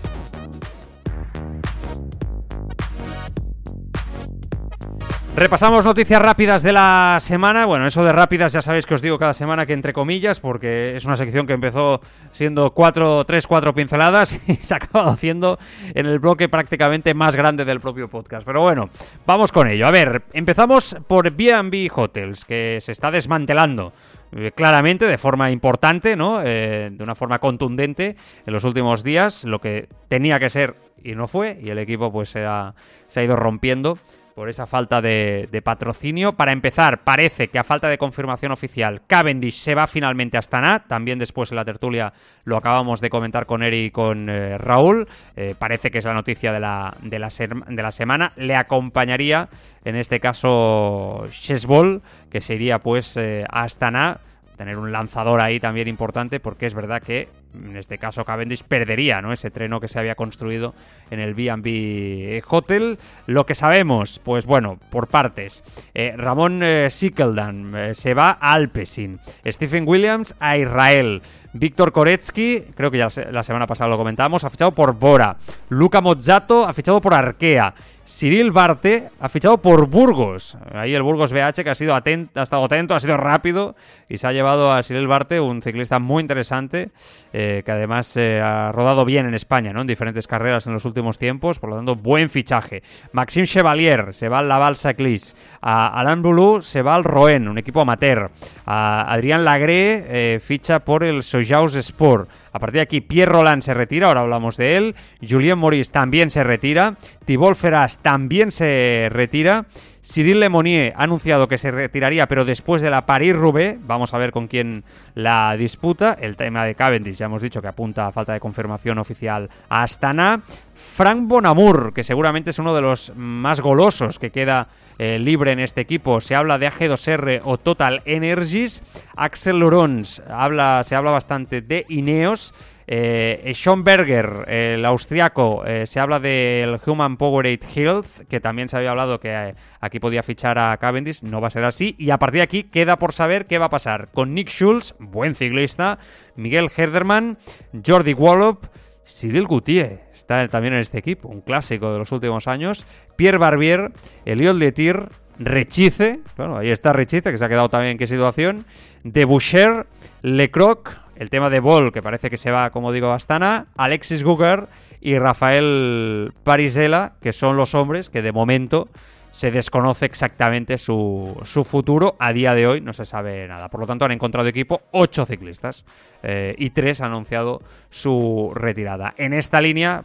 Repasamos 5.35 5.83
noticias 5.83 6.21
rápidas 6.21 6.61
de 6.61 6.71
la 6.71 7.17
semana. 7.19 7.65
Bueno, 7.65 7.87
eso 7.87 8.05
de 8.05 8.11
rápidas 8.11 8.53
ya 8.53 8.61
sabéis 8.61 8.85
que 8.85 8.93
os 8.93 9.01
digo 9.01 9.17
cada 9.17 9.33
semana 9.33 9.65
que 9.65 9.73
entre 9.73 9.91
comillas, 9.91 10.39
porque 10.39 10.95
es 10.95 11.05
una 11.05 11.17
sección 11.17 11.47
que 11.47 11.53
empezó 11.53 12.01
siendo 12.31 12.69
cuatro, 12.69 13.25
tres, 13.25 13.47
cuatro 13.47 13.73
pinceladas 13.73 14.39
y 14.47 14.53
se 14.53 14.75
ha 14.75 14.77
acabado 14.77 15.09
haciendo 15.09 15.57
en 15.95 16.05
el 16.05 16.19
bloque 16.19 16.49
prácticamente 16.49 17.15
más 17.15 17.35
grande 17.35 17.65
del 17.65 17.79
propio 17.79 18.07
podcast. 18.07 18.45
Pero 18.45 18.61
bueno, 18.61 18.91
vamos 19.25 19.51
con 19.51 19.67
ello. 19.67 19.87
A 19.87 19.91
ver, 19.91 20.21
empezamos 20.33 20.95
por 21.07 21.31
B&B 21.31 21.89
Hotels, 21.93 22.45
que 22.45 22.77
se 22.79 22.91
está 22.91 23.09
desmantelando 23.09 23.91
eh, 24.33 24.51
claramente, 24.53 25.07
de 25.07 25.17
forma 25.17 25.49
importante, 25.49 26.15
¿no? 26.15 26.41
Eh, 26.43 26.91
de 26.91 27.03
una 27.03 27.15
forma 27.15 27.39
contundente 27.39 28.15
en 28.45 28.53
los 28.53 28.63
últimos 28.65 29.03
días, 29.03 29.45
lo 29.45 29.59
que 29.59 29.89
tenía 30.09 30.39
que 30.39 30.51
ser 30.51 30.75
y 31.03 31.15
no 31.15 31.27
fue, 31.27 31.59
y 31.59 31.71
el 31.71 31.79
equipo 31.79 32.11
pues 32.11 32.29
se 32.29 32.45
ha, 32.45 32.75
se 33.07 33.19
ha 33.19 33.23
ido 33.23 33.35
rompiendo 33.35 33.97
por 34.35 34.49
esa 34.49 34.65
falta 34.65 35.01
de, 35.01 35.61
patrocinio. 35.63 36.33
Para 36.33 36.51
empezar, 36.51 37.03
parece 37.03 37.47
que 37.47 37.59
a 37.59 37.63
falta 37.63 37.87
de 37.89 37.97
confirmación 37.97 38.51
oficial, 38.51 39.01
Cavendish 39.07 39.55
se 39.55 39.75
va 39.75 39.87
finalmente 39.87 40.37
a 40.37 40.39
Astana. 40.39 40.85
También 40.87 41.19
después 41.19 41.51
en 41.51 41.57
la 41.57 41.65
tertulia 41.65 42.13
lo 42.43 42.57
acabamos 42.57 42.99
de 43.01 43.09
comentar 43.09 43.45
con 43.45 43.63
Eri 43.63 43.85
y 43.85 43.91
con 43.91 44.29
eh, 44.29 44.57
Raúl. 44.57 45.07
Eh, 45.35 45.55
parece 45.57 45.91
que 45.91 45.99
es 45.99 46.05
la 46.05 46.13
noticia 46.13 46.51
de 46.51 46.59
la, 46.59 46.95
de 47.01 47.19
la, 47.19 47.91
semana. 47.91 48.33
Le 48.35 48.55
acompañaría, 48.55 49.49
en 49.85 49.95
este 49.95 50.19
caso, 50.19 51.25
Chesbol, 51.29 52.01
que 52.29 52.41
se 52.41 52.55
iría 52.55 52.79
pues 52.79 53.15
eh, 53.17 53.45
a 53.49 53.63
Astana 53.63 54.19
tener 54.57 54.77
un 54.77 54.91
lanzador 54.91 55.41
ahí 55.41 55.59
también 55.59 55.87
importante, 55.87 56.39
porque 56.39 56.65
es 56.65 56.73
verdad 56.73 57.01
que 57.01 57.27
en 57.53 57.77
este 57.77 57.97
caso 57.97 58.25
Cavendish 58.25 58.63
perdería 58.63 59.21
¿no? 59.21 59.31
ese 59.31 59.51
treno 59.51 59.79
que 59.79 59.87
se 59.87 59.99
había 59.99 60.15
construido 60.15 60.73
en 61.11 61.19
el 61.19 61.33
B&B 61.33 62.43
Hotel. 62.47 62.97
Lo 63.27 63.45
que 63.45 63.55
sabemos, 63.55 64.19
pues 64.23 64.45
bueno, 64.45 64.79
por 64.89 65.07
partes. 65.07 65.63
Eh, 65.93 66.13
Ramón 66.17 66.61
eh, 66.63 66.87
eh, 66.87 67.93
se 67.93 68.13
va 68.13 68.37
a 68.39 68.53
Alpecin. 68.53 69.19
Stephen 69.45 69.87
Williams 69.87 70.35
a 70.39 70.57
Israel. 70.57 71.21
Víctor 71.53 71.91
Koretsky, 71.91 72.61
creo 72.75 72.89
que 72.89 72.97
ya 72.97 73.07
la 73.31 73.43
semana 73.43 73.67
pasada 73.67 73.89
lo 73.89 73.97
comentábamos, 73.97 74.43
ha 74.43 74.49
fichado 74.49 74.71
por 74.71 74.93
Bora. 74.95 75.37
Luca 75.69 76.01
Mozzato 76.01 76.67
ha 76.67 76.73
fichado 76.73 76.99
por 76.99 77.13
Arkea. 77.13 77.73
Cyril 78.05 78.51
Barte 78.51 79.09
ha 79.19 79.29
fichado 79.29 79.59
por 79.59 79.87
Burgos. 79.87 80.57
Ahí 80.73 80.93
el 80.93 81.03
Burgos 81.03 81.31
BH 81.31 81.63
que 81.63 81.69
ha, 81.69 81.75
sido 81.75 81.95
atento, 81.95 82.37
ha 82.37 82.43
estado 82.43 82.65
atento, 82.65 82.95
ha 82.95 82.99
sido 82.99 83.15
rápido 83.15 83.75
y 84.09 84.17
se 84.17 84.27
ha 84.27 84.33
llevado 84.33 84.73
a 84.73 84.83
Cyril 84.83 85.07
Barte, 85.07 85.39
un 85.39 85.61
ciclista 85.61 85.99
muy 85.99 86.19
interesante, 86.19 86.91
eh, 87.31 87.63
que 87.65 87.71
además 87.71 88.17
eh, 88.17 88.41
ha 88.41 88.73
rodado 88.73 89.05
bien 89.05 89.25
en 89.25 89.33
España, 89.33 89.71
¿no? 89.71 89.81
En 89.81 89.87
diferentes 89.87 90.27
carreras 90.27 90.67
en 90.67 90.73
los 90.73 90.83
últimos 90.83 91.17
tiempos, 91.17 91.59
por 91.59 91.69
lo 91.69 91.77
tanto, 91.77 91.95
buen 91.95 92.29
fichaje. 92.29 92.83
Maxime 93.13 93.47
Chevalier 93.47 94.13
se 94.13 94.27
va 94.27 94.39
al 94.39 94.49
Laval 94.49 94.75
Saclis. 94.75 95.35
A 95.61 95.87
Alain 95.97 96.21
Boulou 96.21 96.61
se 96.61 96.81
va 96.81 96.95
al 96.95 97.05
Rouen, 97.05 97.47
un 97.47 97.57
equipo 97.57 97.79
amateur. 97.79 98.31
A 98.65 99.11
Adrián 99.13 99.45
Lagré 99.45 100.05
eh, 100.07 100.39
ficha 100.41 100.79
por 100.79 101.05
el 101.05 101.23
Sojaus 101.45 101.75
Sport. 101.75 102.29
A 102.51 102.59
partir 102.59 102.75
de 102.75 102.81
aquí, 102.81 103.01
Pierre 103.01 103.31
Roland 103.31 103.61
se 103.61 103.73
retira, 103.73 104.07
ahora 104.07 104.21
hablamos 104.21 104.57
de 104.57 104.77
él. 104.77 104.95
Julien 105.21 105.57
Maurice 105.57 105.91
también 105.91 106.29
se 106.29 106.43
retira. 106.43 106.95
Thibault 107.25 107.57
Ferras 107.57 107.99
también 107.99 108.51
se 108.51 109.09
retira. 109.11 109.65
Cyril 110.03 110.41
Lemonnier 110.41 110.93
ha 110.97 111.03
anunciado 111.03 111.47
que 111.47 111.57
se 111.57 111.71
retiraría, 111.71 112.27
pero 112.27 112.43
después 112.43 112.81
de 112.81 112.89
la 112.89 113.05
Paris-Roubaix. 113.05 113.77
Vamos 113.85 114.13
a 114.13 114.17
ver 114.17 114.31
con 114.31 114.47
quién 114.47 114.83
la 115.15 115.55
disputa. 115.55 116.17
El 116.19 116.35
tema 116.35 116.65
de 116.65 116.75
Cavendish, 116.75 117.15
ya 117.15 117.27
hemos 117.27 117.41
dicho 117.41 117.61
que 117.61 117.69
apunta 117.69 118.07
a 118.07 118.11
falta 118.11 118.33
de 118.33 118.41
confirmación 118.41 118.97
oficial 118.97 119.49
a 119.69 119.83
Astana. 119.83 120.41
Frank 120.75 121.27
Bonamour, 121.27 121.93
que 121.93 122.03
seguramente 122.03 122.49
es 122.49 122.59
uno 122.59 122.75
de 122.75 122.81
los 122.81 123.13
más 123.15 123.61
golosos 123.61 124.19
que 124.19 124.31
queda 124.31 124.67
eh, 124.99 125.19
libre 125.19 125.53
en 125.53 125.59
este 125.59 125.81
equipo. 125.81 126.19
Se 126.19 126.35
habla 126.35 126.57
de 126.57 126.69
AG2R 126.69 127.41
o 127.45 127.57
Total 127.57 128.01
Energies. 128.05 128.83
Axel 129.15 129.59
Lorons 129.59 130.21
habla, 130.29 130.81
se 130.83 130.95
habla 130.95 131.11
bastante 131.11 131.61
de 131.61 131.85
Ineos. 131.87 132.53
Eh, 132.87 133.53
Berger, 133.77 134.45
el 134.47 134.85
austriaco, 134.85 135.65
eh, 135.65 135.87
se 135.87 135.99
habla 135.99 136.19
del 136.19 136.79
Human 136.85 137.17
Powerade 137.17 137.59
Health, 137.75 138.27
que 138.29 138.39
también 138.39 138.69
se 138.69 138.77
había 138.77 138.91
hablado 138.91 139.19
que 139.19 139.31
eh, 139.31 139.55
aquí 139.79 139.99
podía 139.99 140.23
fichar 140.23 140.57
a 140.59 140.75
Cavendish, 140.77 141.21
no 141.23 141.41
va 141.41 141.47
a 141.47 141.51
ser 141.51 141.63
así. 141.63 141.95
Y 141.97 142.09
a 142.09 142.19
partir 142.19 142.39
de 142.39 142.43
aquí 142.43 142.63
queda 142.63 142.97
por 142.97 143.13
saber 143.13 143.45
qué 143.45 143.57
va 143.57 143.65
a 143.65 143.69
pasar 143.69 144.09
con 144.13 144.33
Nick 144.33 144.49
Schulz, 144.49 144.95
buen 144.99 145.35
ciclista, 145.35 145.99
Miguel 146.35 146.69
Herderman, 146.75 147.37
Jordi 147.85 148.13
Wallop, 148.13 148.65
Cyril 149.05 149.45
Goutier, 149.45 150.01
está 150.13 150.47
también 150.47 150.73
en 150.73 150.79
este 150.79 150.97
equipo, 150.97 151.27
un 151.27 151.41
clásico 151.41 151.91
de 151.91 151.99
los 151.99 152.11
últimos 152.11 152.47
años, 152.47 152.85
Pierre 153.17 153.37
Barbier, 153.37 153.91
Eliot 154.25 154.55
Letir, 154.55 155.09
Rechice, 155.39 156.21
bueno, 156.37 156.57
ahí 156.57 156.69
está 156.69 156.93
Rechice, 156.93 157.31
que 157.31 157.37
se 157.37 157.43
ha 157.43 157.49
quedado 157.49 157.69
también 157.69 157.93
en 157.93 157.97
qué 157.97 158.07
situación, 158.07 158.65
De 159.03 159.25
Boucher, 159.25 159.87
Lecroc, 160.21 161.02
el 161.23 161.29
tema 161.29 161.49
de 161.49 161.59
Ball, 161.59 161.91
que 161.91 162.01
parece 162.01 162.29
que 162.29 162.37
se 162.37 162.51
va, 162.51 162.69
como 162.69 162.91
digo, 162.91 163.07
a 163.07 163.15
Astana, 163.15 163.67
Alexis 163.77 164.23
Guger 164.23 164.67
y 165.01 165.17
Rafael 165.17 166.33
Parisela, 166.43 167.13
que 167.21 167.31
son 167.31 167.55
los 167.55 167.73
hombres 167.73 168.09
que 168.09 168.21
de 168.21 168.31
momento 168.31 168.89
se 169.31 169.49
desconoce 169.49 170.05
exactamente 170.05 170.77
su, 170.77 171.35
su, 171.43 171.63
futuro. 171.63 172.15
A 172.19 172.33
día 172.33 172.53
de 172.53 172.67
hoy 172.67 172.81
no 172.81 172.93
se 172.93 173.05
sabe 173.05 173.47
nada. 173.47 173.69
Por 173.69 173.79
lo 173.79 173.87
tanto, 173.87 174.05
han 174.05 174.11
encontrado 174.11 174.47
equipo 174.47 174.81
ocho 174.91 175.25
ciclistas 175.25 175.85
eh, 176.21 176.53
y 176.57 176.69
tres 176.69 177.01
han 177.01 177.07
anunciado 177.07 177.61
su 177.89 178.51
retirada. 178.53 179.15
En 179.17 179.33
esta 179.33 179.59
línea, 179.59 180.03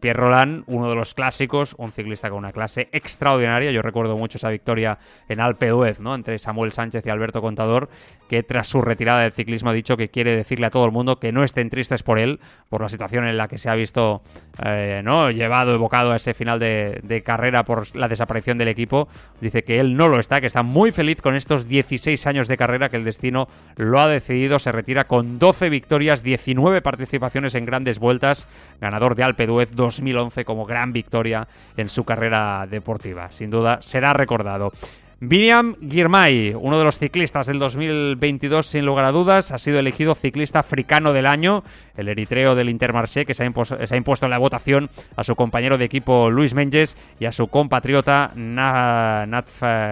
Pierre 0.00 0.20
Roland, 0.20 0.64
uno 0.66 0.88
de 0.88 0.94
los 0.94 1.14
clásicos, 1.14 1.74
un 1.78 1.92
ciclista 1.92 2.28
con 2.28 2.38
una 2.38 2.52
clase 2.52 2.88
extraordinaria. 2.92 3.70
Yo 3.70 3.82
recuerdo 3.82 4.16
mucho 4.16 4.38
esa 4.38 4.50
victoria 4.50 4.98
en 5.28 5.40
Alpe 5.40 5.68
d'Huez, 5.68 6.00
¿no? 6.00 6.14
Entre 6.14 6.38
Samuel 6.38 6.72
Sánchez 6.72 7.06
y 7.06 7.10
Alberto 7.10 7.40
Contador, 7.40 7.88
que 8.28 8.42
tras 8.42 8.68
su 8.68 8.82
retirada 8.82 9.22
del 9.22 9.32
ciclismo 9.32 9.70
ha 9.70 9.72
dicho 9.72 9.96
que 9.96 10.10
quiere 10.10 10.36
decirle 10.36 10.66
a 10.66 10.70
todo 10.70 10.84
el 10.84 10.92
mundo 10.92 11.18
que 11.18 11.32
no 11.32 11.44
estén 11.44 11.70
tristes 11.70 12.02
por 12.02 12.18
él, 12.18 12.40
por 12.68 12.82
la 12.82 12.88
situación 12.88 13.26
en 13.26 13.38
la 13.38 13.48
que 13.48 13.58
se 13.58 13.70
ha 13.70 13.74
visto, 13.74 14.22
eh, 14.64 15.00
¿no? 15.02 15.30
Llevado, 15.30 15.74
evocado 15.74 16.12
a 16.12 16.16
ese 16.16 16.34
final 16.34 16.58
de, 16.58 17.00
de, 17.02 17.22
carrera 17.22 17.64
por 17.64 17.94
la 17.96 18.08
desaparición 18.08 18.58
del 18.58 18.68
equipo. 18.68 19.08
Dice 19.40 19.64
que 19.64 19.80
él 19.80 19.96
no 19.96 20.08
lo 20.08 20.20
está, 20.20 20.40
que 20.40 20.46
está 20.46 20.62
muy 20.62 20.92
feliz 20.92 21.22
con 21.22 21.34
estos 21.34 21.68
16 21.68 22.26
años 22.26 22.48
de 22.48 22.56
carrera, 22.56 22.88
que 22.88 22.96
el 22.96 23.04
destino 23.04 23.48
lo 23.76 24.00
ha 24.00 24.08
decidido. 24.08 24.58
Se 24.58 24.72
retira 24.72 25.06
con 25.06 25.38
12 25.38 25.70
victorias, 25.70 26.22
19 26.22 26.82
participaciones 26.82 27.54
en 27.54 27.64
grandes 27.64 27.98
vueltas, 27.98 28.46
ganador 28.80 29.14
de 29.14 29.24
Alpe 29.24 29.37
Peduez 29.38 29.70
2011 29.70 30.44
como 30.44 30.66
gran 30.66 30.92
victoria 30.92 31.46
en 31.76 31.88
su 31.88 32.02
carrera 32.02 32.66
deportiva. 32.68 33.30
Sin 33.30 33.50
duda 33.50 33.80
será 33.80 34.12
recordado. 34.12 34.72
William 35.20 35.76
Girmay, 35.76 36.54
uno 36.60 36.76
de 36.76 36.84
los 36.84 36.98
ciclistas 36.98 37.46
del 37.46 37.60
2022 37.60 38.66
sin 38.66 38.84
lugar 38.84 39.04
a 39.04 39.12
dudas, 39.12 39.52
ha 39.52 39.58
sido 39.58 39.78
elegido 39.78 40.16
ciclista 40.16 40.58
africano 40.58 41.12
del 41.12 41.26
año, 41.26 41.62
el 41.96 42.08
eritreo 42.08 42.56
del 42.56 42.68
Intermarché 42.68 43.26
que 43.26 43.34
se 43.34 43.44
ha, 43.44 43.46
impuesto, 43.46 44.26
en 44.26 44.30
la 44.30 44.38
votación 44.38 44.90
a 45.14 45.22
su 45.22 45.36
compañero 45.36 45.78
de 45.78 45.84
equipo 45.84 46.30
Luis 46.30 46.54
Menges 46.54 46.96
y 47.20 47.26
a 47.26 47.32
su 47.32 47.46
compatriota 47.46 48.32
Natnael 48.34 49.84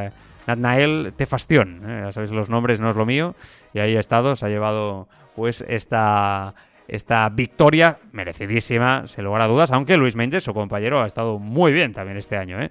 Tefastion. 1.17 1.83
Eh, 1.87 2.03
ya 2.07 2.13
sabéis 2.13 2.33
los 2.33 2.49
nombres, 2.49 2.81
no 2.81 2.91
es 2.91 2.97
lo 2.97 3.07
mío, 3.07 3.37
y 3.75 3.79
ahí 3.79 3.97
ha 3.97 4.01
estado, 4.01 4.35
se 4.35 4.47
ha 4.47 4.49
llevado 4.49 5.07
pues 5.37 5.65
esta 5.69 6.55
esta 6.89 7.29
victoria 7.29 7.99
merecidísima, 8.13 9.07
sin 9.07 9.25
lugar 9.25 9.43
a 9.43 9.47
dudas, 9.47 9.73
aunque 9.73 9.97
Luis 9.97 10.17
Méndez, 10.17 10.45
su 10.45 10.55
compañero, 10.55 11.03
ha 11.03 11.07
estado 11.07 11.39
muy 11.39 11.73
bien 11.73 11.93
también 11.93 12.17
este 12.17 12.37
año. 12.37 12.61
¿eh? 12.61 12.71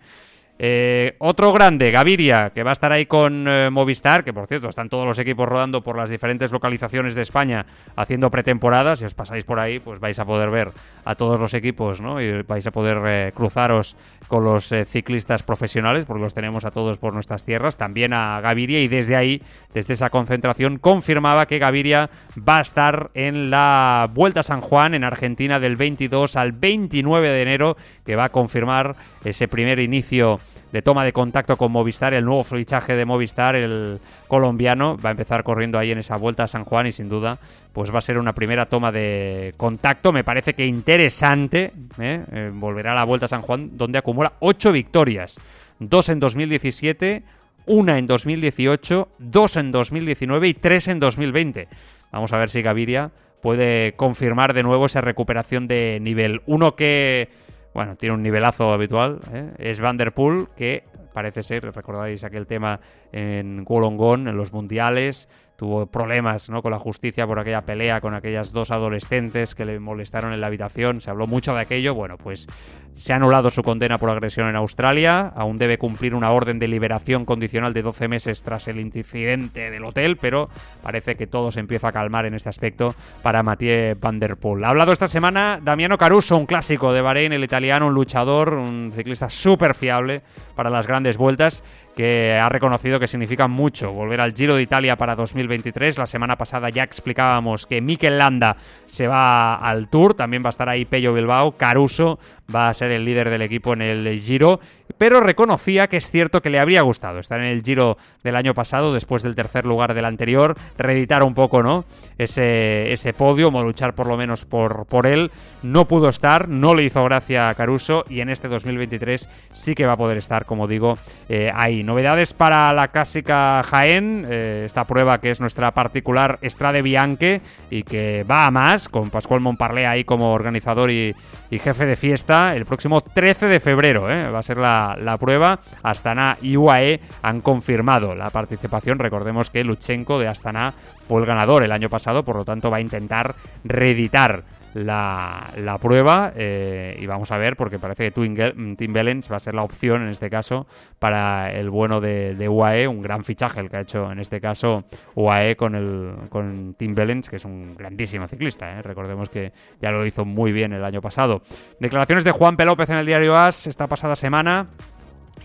Eh, 0.57 1.15
otro 1.19 1.51
grande, 1.51 1.91
Gaviria, 1.91 2.51
que 2.51 2.63
va 2.63 2.69
a 2.69 2.73
estar 2.73 2.91
ahí 2.91 3.05
con 3.05 3.45
eh, 3.47 3.69
Movistar, 3.69 4.23
que 4.23 4.31
por 4.31 4.47
cierto 4.47 4.69
están 4.69 4.87
todos 4.87 5.05
los 5.05 5.19
equipos 5.19 5.49
rodando 5.49 5.81
por 5.81 5.97
las 5.97 6.09
diferentes 6.09 6.51
localizaciones 6.51 7.13
de 7.13 7.23
España 7.23 7.65
haciendo 7.97 8.31
pretemporadas. 8.31 8.99
Si 8.99 9.05
os 9.05 9.13
pasáis 9.13 9.43
por 9.43 9.59
ahí, 9.59 9.79
pues 9.79 9.99
vais 9.99 10.17
a 10.17 10.25
poder 10.25 10.49
ver 10.49 10.71
a 11.05 11.15
todos 11.15 11.39
los 11.39 11.53
equipos, 11.53 12.01
¿no? 12.01 12.19
Y 12.21 12.41
vais 12.41 12.65
a 12.67 12.71
poder 12.71 13.01
eh, 13.05 13.31
cruzaros 13.33 13.95
con 14.27 14.43
los 14.43 14.73
ciclistas 14.85 15.43
profesionales, 15.43 16.05
porque 16.05 16.23
los 16.23 16.33
tenemos 16.33 16.65
a 16.65 16.71
todos 16.71 16.97
por 16.97 17.13
nuestras 17.13 17.43
tierras. 17.43 17.77
También 17.77 18.11
a 18.11 18.41
Gaviria, 18.41 18.81
y 18.81 18.87
desde 18.87 19.15
ahí, 19.15 19.41
desde 19.73 19.93
esa 19.93 20.09
concentración, 20.09 20.79
confirmaba 20.79 21.45
que 21.45 21.59
Gaviria 21.59 22.09
va 22.37 22.57
a 22.57 22.61
estar 22.61 23.11
en 23.13 23.51
la 23.51 24.09
Vuelta 24.13 24.39
a 24.39 24.43
San 24.43 24.61
Juan 24.61 24.95
en 24.95 25.03
Argentina 25.03 25.59
del 25.59 25.75
22 25.75 26.35
al 26.35 26.53
29 26.53 27.29
de 27.29 27.41
enero, 27.41 27.77
que 28.03 28.15
va 28.15 28.25
a 28.25 28.29
confirmar 28.29 28.95
ese 29.23 29.47
primer 29.47 29.79
inicio 29.79 30.39
de 30.71 30.81
toma 30.81 31.03
de 31.05 31.13
contacto 31.13 31.57
con 31.57 31.71
Movistar, 31.71 32.13
el 32.13 32.25
nuevo 32.25 32.43
fichaje 32.43 32.95
de 32.95 33.05
Movistar, 33.05 33.55
el 33.55 33.99
colombiano, 34.27 34.97
va 34.97 35.09
a 35.09 35.11
empezar 35.11 35.43
corriendo 35.43 35.79
ahí 35.79 35.91
en 35.91 35.99
esa 35.99 36.17
vuelta 36.17 36.43
a 36.43 36.47
San 36.47 36.65
Juan 36.65 36.87
y 36.87 36.91
sin 36.91 37.09
duda 37.09 37.37
pues 37.73 37.93
va 37.93 37.99
a 37.99 38.01
ser 38.01 38.17
una 38.17 38.33
primera 38.33 38.65
toma 38.65 38.91
de 38.91 39.53
contacto, 39.57 40.13
me 40.13 40.23
parece 40.23 40.53
que 40.53 40.65
interesante, 40.65 41.71
¿eh? 41.99 42.23
Eh, 42.31 42.51
volverá 42.53 42.93
a 42.93 42.95
la 42.95 43.03
vuelta 43.03 43.25
a 43.25 43.29
San 43.29 43.41
Juan 43.41 43.77
donde 43.77 43.99
acumula 43.99 44.33
ocho 44.39 44.71
victorias, 44.71 45.39
dos 45.79 46.09
en 46.09 46.19
2017, 46.19 47.23
una 47.65 47.97
en 47.97 48.07
2018, 48.07 49.09
dos 49.19 49.57
en 49.57 49.71
2019 49.71 50.47
y 50.47 50.53
tres 50.53 50.87
en 50.87 50.99
2020. 50.99 51.67
Vamos 52.11 52.31
a 52.33 52.37
ver 52.37 52.49
si 52.49 52.61
Gaviria 52.61 53.11
puede 53.41 53.93
confirmar 53.93 54.53
de 54.53 54.63
nuevo 54.63 54.87
esa 54.87 55.01
recuperación 55.01 55.67
de 55.67 55.99
nivel. 56.01 56.41
Uno 56.45 56.75
que 56.75 57.29
bueno, 57.75 57.97
tiene 57.97 58.15
un 58.15 58.23
nivelazo 58.23 58.71
habitual. 58.71 59.19
¿eh? 59.33 59.51
Es 59.59 59.81
Vanderpool, 59.81 60.47
que 60.55 60.85
parece 61.13 61.43
ser, 61.43 61.65
recordáis 61.75 62.23
aquel 62.23 62.47
tema 62.47 62.79
en 63.11 63.65
Wollongong, 63.67 64.29
en 64.29 64.37
los 64.37 64.53
mundiales, 64.53 65.27
tuvo 65.57 65.85
problemas 65.85 66.49
¿no? 66.49 66.61
con 66.61 66.71
la 66.71 66.79
justicia 66.79 67.27
por 67.27 67.37
aquella 67.37 67.61
pelea 67.61 67.99
con 67.99 68.13
aquellas 68.13 68.53
dos 68.53 68.71
adolescentes 68.71 69.55
que 69.55 69.65
le 69.65 69.79
molestaron 69.79 70.31
en 70.31 70.39
la 70.39 70.47
habitación. 70.47 71.01
Se 71.01 71.09
habló 71.09 71.27
mucho 71.27 71.53
de 71.53 71.61
aquello. 71.61 71.93
Bueno, 71.93 72.17
pues 72.17 72.47
se 72.95 73.13
ha 73.13 73.17
anulado 73.17 73.49
su 73.49 73.61
condena 73.61 73.97
por 73.97 74.09
agresión 74.09 74.47
en 74.47 74.55
Australia. 74.55 75.33
Aún 75.35 75.57
debe 75.57 75.77
cumplir 75.77 76.15
una 76.15 76.31
orden 76.31 76.59
de 76.59 76.67
liberación 76.67 77.25
condicional 77.25 77.73
de 77.73 77.81
12 77.81 78.07
meses 78.07 78.41
tras 78.41 78.67
el 78.67 78.79
incidente 78.79 79.69
del 79.69 79.83
hotel, 79.83 80.17
pero 80.17 80.47
parece 80.81 81.15
que 81.15 81.27
todo 81.27 81.51
se 81.51 81.59
empieza 81.59 81.89
a 81.89 81.91
calmar 81.91 82.25
en 82.25 82.33
este 82.33 82.49
aspecto 82.49 82.95
para 83.21 83.43
Mathieu 83.43 83.97
Van 83.99 84.19
Der 84.19 84.37
Poel. 84.37 84.63
Ha 84.63 84.69
hablado 84.69 84.93
esta 84.93 85.07
semana 85.07 85.59
Damiano 85.61 85.97
Caruso, 85.97 86.37
un 86.37 86.45
clásico 86.45 86.93
de 86.93 87.01
Bahrein, 87.01 87.33
el 87.33 87.43
italiano, 87.43 87.87
un 87.87 87.93
luchador, 87.93 88.53
un 88.53 88.91
ciclista 88.95 89.29
súper 89.29 89.75
fiable 89.75 90.21
para 90.55 90.69
las 90.69 90.87
grandes 90.87 91.17
vueltas 91.17 91.63
que 91.95 92.37
ha 92.37 92.49
reconocido 92.49 92.99
que 92.99 93.07
significa 93.07 93.47
mucho 93.47 93.91
volver 93.93 94.19
al 94.19 94.33
Giro 94.33 94.55
de 94.55 94.61
Italia 94.61 94.97
para 94.97 95.15
2023. 95.15 95.97
La 95.97 96.05
semana 96.05 96.37
pasada 96.37 96.69
ya 96.69 96.83
explicábamos 96.83 97.65
que 97.65 97.81
Mikel 97.81 98.17
Landa 98.17 98.57
se 98.85 99.07
va 99.07 99.55
al 99.55 99.87
Tour, 99.87 100.13
también 100.13 100.43
va 100.43 100.49
a 100.49 100.51
estar 100.51 100.67
ahí 100.67 100.85
Pello 100.85 101.13
Bilbao, 101.13 101.53
Caruso 101.53 102.19
va 102.53 102.69
a 102.69 102.73
ser 102.73 102.91
el 102.91 103.05
líder 103.05 103.29
del 103.29 103.41
equipo 103.41 103.73
en 103.73 103.81
el 103.81 104.19
Giro, 104.19 104.59
pero 104.97 105.19
reconocía 105.19 105.87
que 105.87 105.97
es 105.97 106.09
cierto 106.09 106.41
que 106.41 106.49
le 106.49 106.59
habría 106.59 106.81
gustado 106.81 107.19
estar 107.19 107.39
en 107.39 107.47
el 107.47 107.63
Giro 107.63 107.97
del 108.23 108.35
año 108.35 108.53
pasado, 108.53 108.93
después 108.93 109.23
del 109.23 109.35
tercer 109.35 109.65
lugar 109.65 109.93
del 109.93 110.05
anterior, 110.05 110.55
reeditar 110.77 111.23
un 111.23 111.33
poco, 111.33 111.63
¿no? 111.63 111.85
Ese, 112.17 112.91
ese 112.93 113.13
podio, 113.13 113.49
o 113.49 113.63
luchar 113.63 113.95
por 113.95 114.07
lo 114.07 114.17
menos 114.17 114.45
por, 114.45 114.85
por 114.85 115.05
él. 115.05 115.31
No 115.63 115.85
pudo 115.85 116.09
estar, 116.09 116.47
no 116.47 116.75
le 116.75 116.83
hizo 116.83 117.03
gracia 117.03 117.49
a 117.49 117.55
Caruso 117.55 118.05
y 118.09 118.21
en 118.21 118.29
este 118.29 118.47
2023 118.47 119.27
sí 119.53 119.75
que 119.75 119.85
va 119.85 119.93
a 119.93 119.97
poder 119.97 120.17
estar, 120.17 120.45
como 120.45 120.67
digo, 120.67 120.97
eh, 121.29 121.51
ahí. 121.53 121.83
Novedades 121.83 122.33
para 122.33 122.71
la 122.73 122.89
clásica 122.89 123.63
Jaén, 123.63 124.25
eh, 124.29 124.63
esta 124.65 124.85
prueba 124.85 125.19
que 125.19 125.31
es 125.31 125.39
nuestra 125.39 125.71
particular 125.71 126.39
Estrade 126.41 126.81
Bianche 126.81 127.41
y 127.69 127.83
que 127.83 128.23
va 128.29 128.45
a 128.45 128.51
más, 128.51 128.89
con 128.89 129.09
Pascual 129.09 129.41
Montparlé 129.41 129.87
ahí 129.87 130.03
como 130.03 130.33
organizador 130.33 130.91
y, 130.91 131.15
jefe 131.51 131.85
de 131.85 131.95
fiesta, 131.95 132.34
el 132.35 132.65
próximo 132.65 133.01
13 133.01 133.47
de 133.47 133.59
febrero 133.59 134.09
¿eh? 134.09 134.29
va 134.29 134.39
a 134.39 134.43
ser 134.43 134.57
la, 134.57 134.97
la 134.99 135.17
prueba. 135.17 135.59
Astana 135.83 136.37
y 136.41 136.57
UAE 136.57 136.99
han 137.21 137.41
confirmado 137.41 138.15
la 138.15 138.29
participación. 138.29 138.99
Recordemos 138.99 139.49
que 139.49 139.63
Luchenko 139.63 140.19
de 140.19 140.27
Astana 140.27 140.73
fue 141.07 141.21
el 141.21 141.27
ganador 141.27 141.63
el 141.63 141.71
año 141.71 141.89
pasado, 141.89 142.23
por 142.23 142.35
lo 142.35 142.45
tanto 142.45 142.69
va 142.69 142.77
a 142.77 142.81
intentar 142.81 143.35
reeditar 143.63 144.43
la, 144.75 145.51
la 145.57 145.77
prueba 145.77 146.33
eh, 146.35 146.97
y 146.99 147.05
vamos 147.05 147.31
a 147.31 147.37
ver 147.37 147.55
porque 147.55 147.79
parece 147.79 148.11
que 148.11 148.11
Tim 148.11 148.93
Bellens 148.93 149.31
va 149.31 149.37
a 149.37 149.39
ser 149.39 149.55
la 149.55 149.63
opción 149.63 150.01
en 150.03 150.09
este 150.09 150.29
caso 150.29 150.67
para 150.99 151.49
el 151.53 151.69
bueno 151.69 152.01
de, 152.01 152.49
UAE, 152.49 152.87
un 152.89 153.01
gran 153.01 153.23
fichaje 153.23 153.61
el 153.61 153.69
que 153.69 153.77
ha 153.77 153.81
hecho 153.81 154.11
en 154.11 154.19
este 154.19 154.41
caso 154.41 154.83
UAE 155.15 155.55
con, 155.55 155.75
el, 155.75 156.27
con 156.29 156.75
Tim 156.77 156.93
Bellens, 156.93 157.29
que 157.29 157.37
es 157.37 157.45
un 157.45 157.75
grandísimo 157.77 158.27
ciclista, 158.27 158.77
¿eh? 158.77 158.81
recordemos 158.81 159.29
que 159.29 159.53
ya 159.81 159.91
lo 159.91 160.05
hizo 160.05 160.25
muy 160.25 160.51
bien 160.51 160.73
el 160.73 160.83
año 160.83 161.01
pasado. 161.01 161.41
Declaraciones 161.79 162.25
de 162.25 162.31
Juan 162.31 162.57
P. 162.57 162.65
López 162.65 162.89
en 162.89 162.97
el 162.97 163.05
diario 163.05 163.37
AS 163.37 163.67
esta 163.67 163.87
pasada 163.87 164.17
semana. 164.17 164.67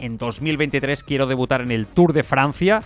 En 0.01 0.19
2023 0.19 1.05
quiero 1.05 1.27
debutar 1.27 1.61
en 1.61 1.71
el 1.71 1.87
Tour 1.87 2.13
de 2.13 2.25
Francia. 2.25 2.83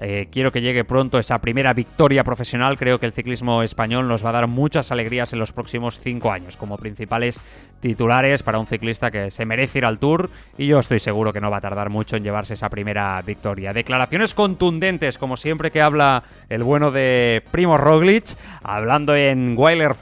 Eh, 0.00 0.28
quiero 0.30 0.52
que 0.52 0.60
llegue 0.60 0.84
pronto 0.84 1.18
esa 1.18 1.38
primera 1.40 1.72
victoria 1.74 2.24
profesional. 2.24 2.78
Creo 2.78 3.00
que 3.00 3.06
el 3.06 3.12
ciclismo 3.12 3.62
español 3.62 4.08
nos 4.08 4.24
va 4.24 4.30
a 4.30 4.32
dar 4.32 4.46
muchas 4.46 4.92
alegrías 4.92 5.32
en 5.32 5.38
los 5.38 5.52
próximos 5.52 6.00
cinco 6.00 6.30
años 6.30 6.56
como 6.56 6.78
principales 6.78 7.40
titulares 7.80 8.42
para 8.42 8.58
un 8.58 8.66
ciclista 8.66 9.10
que 9.10 9.30
se 9.30 9.44
merece 9.44 9.78
ir 9.78 9.84
al 9.84 9.98
Tour 9.98 10.30
y 10.56 10.66
yo 10.66 10.78
estoy 10.78 11.00
seguro 11.00 11.32
que 11.32 11.40
no 11.40 11.50
va 11.50 11.58
a 11.58 11.60
tardar 11.60 11.90
mucho 11.90 12.16
en 12.16 12.24
llevarse 12.24 12.54
esa 12.54 12.68
primera 12.68 13.20
victoria. 13.22 13.72
Declaraciones 13.72 14.34
contundentes, 14.34 15.18
como 15.18 15.36
siempre 15.36 15.70
que 15.70 15.82
habla 15.82 16.24
el 16.48 16.62
bueno 16.62 16.90
de 16.90 17.42
Primo 17.50 17.76
Roglic, 17.76 18.36
hablando 18.62 19.14
en 19.16 19.54
Weiler 19.56 19.94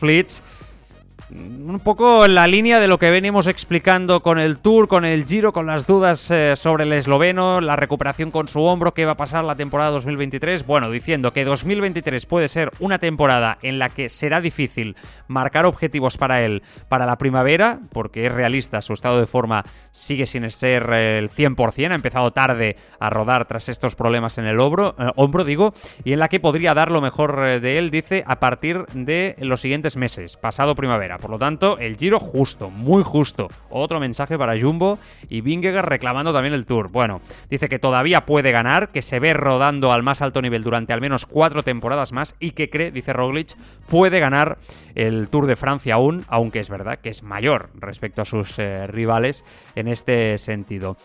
un 1.30 1.80
poco 1.82 2.24
en 2.24 2.34
la 2.36 2.46
línea 2.46 2.78
de 2.78 2.86
lo 2.86 2.98
que 2.98 3.10
venimos 3.10 3.48
explicando 3.48 4.20
con 4.20 4.38
el 4.38 4.58
Tour, 4.58 4.86
con 4.86 5.04
el 5.04 5.24
Giro, 5.24 5.52
con 5.52 5.66
las 5.66 5.86
dudas 5.86 6.30
eh, 6.30 6.54
sobre 6.56 6.84
el 6.84 6.92
esloveno, 6.92 7.60
la 7.60 7.74
recuperación 7.74 8.30
con 8.30 8.46
su 8.46 8.62
hombro, 8.62 8.94
qué 8.94 9.04
va 9.04 9.12
a 9.12 9.16
pasar 9.16 9.44
la 9.44 9.56
temporada 9.56 9.90
2023. 9.90 10.64
Bueno, 10.66 10.90
diciendo 10.90 11.32
que 11.32 11.44
2023 11.44 12.26
puede 12.26 12.48
ser 12.48 12.70
una 12.78 12.98
temporada 12.98 13.58
en 13.62 13.80
la 13.80 13.88
que 13.88 14.08
será 14.08 14.40
difícil 14.40 14.96
marcar 15.26 15.66
objetivos 15.66 16.16
para 16.16 16.42
él 16.42 16.62
para 16.88 17.06
la 17.06 17.18
primavera, 17.18 17.80
porque 17.92 18.26
es 18.26 18.32
realista, 18.32 18.80
su 18.82 18.92
estado 18.92 19.18
de 19.18 19.26
forma 19.26 19.64
sigue 19.90 20.26
sin 20.26 20.48
ser 20.50 20.92
el 20.92 21.28
100%, 21.28 21.90
ha 21.90 21.94
empezado 21.94 22.32
tarde 22.32 22.76
a 23.00 23.10
rodar 23.10 23.46
tras 23.46 23.68
estos 23.68 23.96
problemas 23.96 24.38
en 24.38 24.46
el 24.46 24.60
hombro, 24.60 24.94
eh, 24.98 25.10
hombro 25.16 25.44
digo, 25.44 25.74
y 26.04 26.12
en 26.12 26.20
la 26.20 26.28
que 26.28 26.38
podría 26.38 26.74
dar 26.74 26.92
lo 26.92 27.00
mejor 27.00 27.42
eh, 27.44 27.58
de 27.58 27.78
él, 27.78 27.90
dice, 27.90 28.22
a 28.26 28.38
partir 28.38 28.86
de 28.94 29.34
los 29.40 29.60
siguientes 29.60 29.96
meses, 29.96 30.36
pasado 30.36 30.76
primavera. 30.76 31.15
Por 31.18 31.30
lo 31.30 31.38
tanto, 31.38 31.78
el 31.78 31.96
giro 31.96 32.18
justo, 32.18 32.70
muy 32.70 33.02
justo. 33.02 33.48
Otro 33.70 34.00
mensaje 34.00 34.38
para 34.38 34.58
Jumbo 34.58 34.98
y 35.28 35.40
Vingegaard 35.40 35.86
reclamando 35.86 36.32
también 36.32 36.54
el 36.54 36.66
Tour. 36.66 36.88
Bueno, 36.88 37.20
dice 37.50 37.68
que 37.68 37.78
todavía 37.78 38.26
puede 38.26 38.52
ganar, 38.52 38.90
que 38.90 39.02
se 39.02 39.18
ve 39.18 39.34
rodando 39.34 39.92
al 39.92 40.02
más 40.02 40.22
alto 40.22 40.42
nivel 40.42 40.62
durante 40.62 40.92
al 40.92 41.00
menos 41.00 41.26
cuatro 41.26 41.62
temporadas 41.62 42.12
más 42.12 42.36
y 42.40 42.52
que 42.52 42.70
cree, 42.70 42.90
dice 42.90 43.12
Roglic, 43.12 43.56
puede 43.88 44.20
ganar 44.20 44.58
el 44.94 45.28
Tour 45.28 45.46
de 45.46 45.56
Francia 45.56 45.94
aún, 45.94 46.24
aunque 46.28 46.60
es 46.60 46.70
verdad 46.70 46.98
que 46.98 47.10
es 47.10 47.22
mayor 47.22 47.70
respecto 47.74 48.22
a 48.22 48.24
sus 48.24 48.58
eh, 48.58 48.86
rivales 48.86 49.44
en 49.74 49.88
este 49.88 50.38
sentido. 50.38 50.96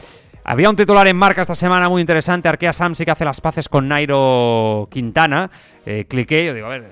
Había 0.44 0.70
un 0.70 0.75
titular 0.75 1.08
en 1.08 1.15
marca 1.15 1.41
esta 1.41 1.53
semana 1.53 1.88
muy 1.88 2.01
interesante. 2.01 2.50
Arkea 2.50 2.74
Samsic 2.74 3.10
hace 3.10 3.25
las 3.25 3.41
paces 3.41 3.70
con 3.70 3.88
Nairo 3.88 4.88
Quintana. 4.89 5.51
Eh, 5.85 6.05
cliqué, 6.07 6.45
yo 6.45 6.53
digo, 6.53 6.67
a 6.67 6.77
ver, 6.77 6.85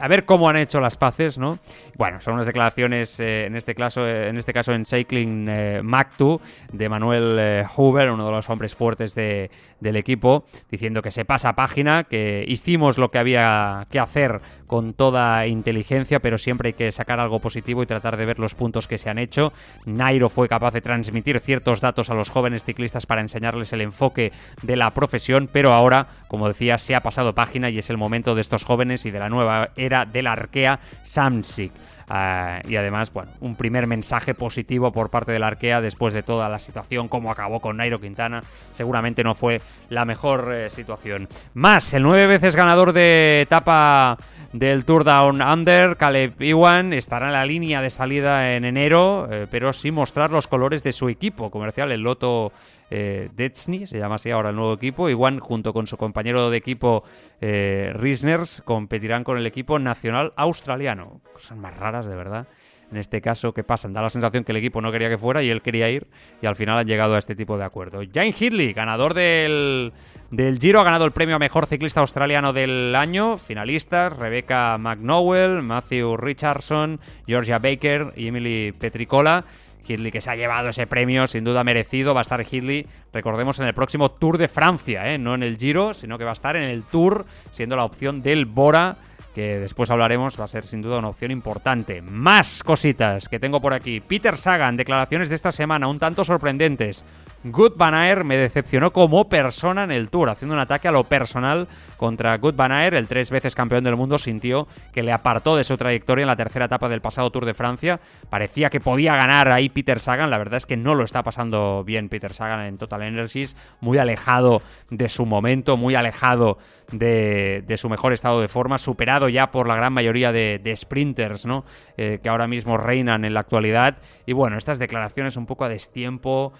a 0.00 0.08
ver 0.08 0.24
cómo 0.24 0.48
han 0.48 0.56
hecho 0.56 0.80
las 0.80 0.96
paces, 0.96 1.36
¿no? 1.36 1.58
Bueno, 1.96 2.20
son 2.20 2.34
unas 2.34 2.46
declaraciones, 2.46 3.20
eh, 3.20 3.44
en, 3.44 3.56
este 3.56 3.74
caso, 3.74 4.06
eh, 4.08 4.28
en 4.28 4.38
este 4.38 4.54
caso 4.54 4.72
en 4.72 4.86
Cycling 4.86 5.50
Mactu, 5.82 6.40
de 6.72 6.88
Manuel 6.88 7.66
Huber, 7.76 8.10
uno 8.10 8.24
de 8.24 8.32
los 8.32 8.48
hombres 8.48 8.74
fuertes 8.74 9.14
de, 9.14 9.50
del 9.80 9.96
equipo, 9.96 10.44
diciendo 10.70 11.02
que 11.02 11.10
se 11.10 11.24
pasa 11.24 11.54
página, 11.54 12.04
que 12.04 12.44
hicimos 12.48 12.96
lo 12.96 13.10
que 13.10 13.18
había 13.18 13.86
que 13.90 13.98
hacer 13.98 14.40
con 14.66 14.94
toda 14.94 15.46
inteligencia, 15.46 16.20
pero 16.20 16.38
siempre 16.38 16.68
hay 16.68 16.72
que 16.72 16.92
sacar 16.92 17.20
algo 17.20 17.40
positivo 17.40 17.82
y 17.82 17.86
tratar 17.86 18.16
de 18.16 18.24
ver 18.24 18.38
los 18.38 18.54
puntos 18.54 18.88
que 18.88 18.96
se 18.96 19.10
han 19.10 19.18
hecho. 19.18 19.52
Nairo 19.84 20.30
fue 20.30 20.48
capaz 20.48 20.72
de 20.72 20.80
transmitir 20.80 21.38
ciertos 21.40 21.82
datos 21.82 22.08
a 22.08 22.14
los 22.14 22.30
jóvenes 22.30 22.64
ciclistas 22.64 23.04
para 23.04 23.20
enseñarles 23.20 23.72
el 23.74 23.82
enfoque 23.82 24.32
de 24.62 24.76
la 24.76 24.90
profesión, 24.90 25.46
pero 25.52 25.74
ahora, 25.74 26.06
como 26.32 26.48
decía, 26.48 26.78
se 26.78 26.94
ha 26.94 27.02
pasado 27.02 27.34
página 27.34 27.68
y 27.68 27.76
es 27.76 27.90
el 27.90 27.98
momento 27.98 28.34
de 28.34 28.40
estos 28.40 28.64
jóvenes 28.64 29.04
y 29.04 29.10
de 29.10 29.18
la 29.18 29.28
nueva 29.28 29.68
era 29.76 30.06
de 30.06 30.22
la 30.22 30.32
Arkea 30.32 30.80
Samsic. 31.02 31.72
Ah, 32.08 32.62
y 32.66 32.76
además, 32.76 33.12
bueno, 33.12 33.30
un 33.40 33.54
primer 33.54 33.86
mensaje 33.86 34.32
positivo 34.32 34.92
por 34.92 35.10
parte 35.10 35.30
de 35.30 35.38
la 35.38 35.48
Arkea 35.48 35.82
después 35.82 36.14
de 36.14 36.22
toda 36.22 36.48
la 36.48 36.58
situación, 36.58 37.08
como 37.08 37.30
acabó 37.30 37.60
con 37.60 37.76
Nairo 37.76 38.00
Quintana. 38.00 38.42
Seguramente 38.72 39.22
no 39.22 39.34
fue 39.34 39.60
la 39.90 40.06
mejor 40.06 40.54
eh, 40.54 40.70
situación. 40.70 41.28
Más, 41.52 41.92
el 41.92 42.02
nueve 42.02 42.26
veces 42.26 42.56
ganador 42.56 42.94
de 42.94 43.42
etapa 43.42 44.16
del 44.54 44.86
Tour 44.86 45.04
Down 45.04 45.42
Under, 45.42 45.96
Caleb 45.96 46.40
Iwan, 46.40 46.92
estará 46.92 47.26
en 47.26 47.32
la 47.32 47.44
línea 47.44 47.80
de 47.82 47.90
salida 47.90 48.54
en 48.54 48.64
enero, 48.64 49.28
eh, 49.30 49.46
pero 49.50 49.72
sin 49.72 49.92
mostrar 49.94 50.30
los 50.30 50.46
colores 50.46 50.82
de 50.82 50.92
su 50.92 51.08
equipo 51.08 51.50
comercial, 51.50 51.92
el 51.92 52.00
Loto 52.00 52.52
eh, 52.94 53.50
se 53.54 53.98
llama 53.98 54.16
así 54.16 54.30
ahora 54.30 54.50
el 54.50 54.56
nuevo 54.56 54.74
equipo. 54.74 55.08
Iwan, 55.08 55.38
junto 55.38 55.72
con 55.72 55.86
su 55.86 55.96
compañero 55.96 56.50
de 56.50 56.58
equipo 56.58 57.04
eh, 57.40 57.92
Risners, 57.94 58.62
competirán 58.64 59.24
con 59.24 59.38
el 59.38 59.46
equipo 59.46 59.78
nacional 59.78 60.34
australiano. 60.36 61.22
Cosas 61.32 61.56
más 61.56 61.74
raras, 61.76 62.06
de 62.06 62.14
verdad. 62.14 62.46
En 62.90 62.98
este 62.98 63.22
caso, 63.22 63.54
¿qué 63.54 63.64
pasan? 63.64 63.94
Da 63.94 64.02
la 64.02 64.10
sensación 64.10 64.44
que 64.44 64.52
el 64.52 64.58
equipo 64.58 64.82
no 64.82 64.92
quería 64.92 65.08
que 65.08 65.16
fuera 65.16 65.42
y 65.42 65.48
él 65.48 65.62
quería 65.62 65.88
ir, 65.88 66.08
y 66.42 66.46
al 66.46 66.56
final 66.56 66.76
han 66.76 66.86
llegado 66.86 67.14
a 67.14 67.18
este 67.18 67.34
tipo 67.34 67.56
de 67.56 67.64
acuerdo. 67.64 68.02
Jane 68.12 68.34
Hidley, 68.38 68.74
ganador 68.74 69.14
del, 69.14 69.94
del 70.30 70.58
Giro, 70.58 70.80
ha 70.80 70.84
ganado 70.84 71.06
el 71.06 71.12
premio 71.12 71.36
a 71.36 71.38
mejor 71.38 71.64
ciclista 71.64 72.00
australiano 72.00 72.52
del 72.52 72.94
año. 72.94 73.38
Finalistas: 73.38 74.14
Rebecca 74.14 74.76
McNowell, 74.76 75.62
Matthew 75.62 76.18
Richardson, 76.18 77.00
Georgia 77.26 77.58
Baker 77.58 78.12
y 78.14 78.26
Emily 78.26 78.72
Petricola. 78.78 79.46
Hidley 79.86 80.12
que 80.12 80.20
se 80.20 80.30
ha 80.30 80.36
llevado 80.36 80.70
ese 80.70 80.86
premio, 80.86 81.26
sin 81.26 81.44
duda 81.44 81.64
merecido. 81.64 82.14
Va 82.14 82.20
a 82.20 82.22
estar 82.22 82.44
Hidley, 82.48 82.86
recordemos, 83.12 83.58
en 83.60 83.66
el 83.66 83.74
próximo 83.74 84.10
Tour 84.10 84.38
de 84.38 84.48
Francia, 84.48 85.12
¿eh? 85.12 85.18
no 85.18 85.34
en 85.34 85.42
el 85.42 85.56
Giro, 85.56 85.94
sino 85.94 86.18
que 86.18 86.24
va 86.24 86.30
a 86.30 86.34
estar 86.34 86.56
en 86.56 86.62
el 86.62 86.82
Tour, 86.84 87.24
siendo 87.50 87.76
la 87.76 87.84
opción 87.84 88.22
del 88.22 88.46
Bora 88.46 88.96
que 89.34 89.58
después 89.58 89.90
hablaremos, 89.90 90.38
va 90.38 90.44
a 90.44 90.48
ser 90.48 90.66
sin 90.66 90.82
duda 90.82 90.98
una 90.98 91.08
opción 91.08 91.30
importante. 91.30 92.02
Más 92.02 92.62
cositas 92.62 93.28
que 93.28 93.38
tengo 93.38 93.60
por 93.60 93.72
aquí. 93.72 94.00
Peter 94.00 94.36
Sagan, 94.36 94.76
declaraciones 94.76 95.28
de 95.28 95.36
esta 95.36 95.52
semana 95.52 95.88
un 95.88 95.98
tanto 95.98 96.24
sorprendentes. 96.24 97.04
Good 97.44 97.72
Van 97.76 98.24
me 98.24 98.36
decepcionó 98.36 98.92
como 98.92 99.28
persona 99.28 99.82
en 99.82 99.90
el 99.90 100.10
Tour, 100.10 100.30
haciendo 100.30 100.54
un 100.54 100.60
ataque 100.60 100.86
a 100.86 100.92
lo 100.92 101.02
personal 101.02 101.66
contra 101.96 102.38
Good 102.38 102.54
Van 102.54 102.70
el 102.70 103.08
tres 103.08 103.30
veces 103.30 103.56
campeón 103.56 103.82
del 103.82 103.96
mundo, 103.96 104.18
sintió 104.18 104.68
que 104.92 105.02
le 105.02 105.10
apartó 105.10 105.56
de 105.56 105.64
su 105.64 105.76
trayectoria 105.76 106.22
en 106.22 106.28
la 106.28 106.36
tercera 106.36 106.66
etapa 106.66 106.88
del 106.88 107.00
pasado 107.00 107.30
Tour 107.30 107.44
de 107.44 107.54
Francia. 107.54 107.98
Parecía 108.30 108.70
que 108.70 108.78
podía 108.78 109.16
ganar 109.16 109.50
ahí 109.50 109.68
Peter 109.68 109.98
Sagan, 109.98 110.30
la 110.30 110.38
verdad 110.38 110.58
es 110.58 110.66
que 110.66 110.76
no 110.76 110.94
lo 110.94 111.02
está 111.02 111.24
pasando 111.24 111.82
bien 111.84 112.08
Peter 112.08 112.32
Sagan 112.32 112.66
en 112.66 112.78
Total 112.78 113.02
Energies, 113.02 113.56
muy 113.80 113.98
alejado 113.98 114.62
de 114.90 115.08
su 115.08 115.26
momento, 115.26 115.76
muy 115.76 115.96
alejado 115.96 116.58
de, 116.92 117.74
su 117.76 117.88
mejor 117.88 118.12
estado 118.12 118.40
de 118.40 118.48
forma, 118.48 118.78
superado 118.78 119.28
ya 119.28 119.50
por 119.50 119.66
la 119.66 119.74
gran 119.74 119.92
mayoría 119.92 120.30
de, 120.30 120.74
sprinters 120.76 121.44
¿no? 121.46 121.64
Eh, 121.96 122.20
que 122.22 122.28
ahora 122.28 122.46
mismo 122.46 122.76
reinan 122.76 123.24
en 123.24 123.34
la 123.34 123.40
actualidad. 123.40 123.98
Y 124.26 124.32
bueno, 124.32 124.58
estas 124.58 124.78
declaraciones 124.78 125.36
un 125.36 125.46
poco 125.46 125.64
a 125.64 125.68
destiempo 125.68 126.52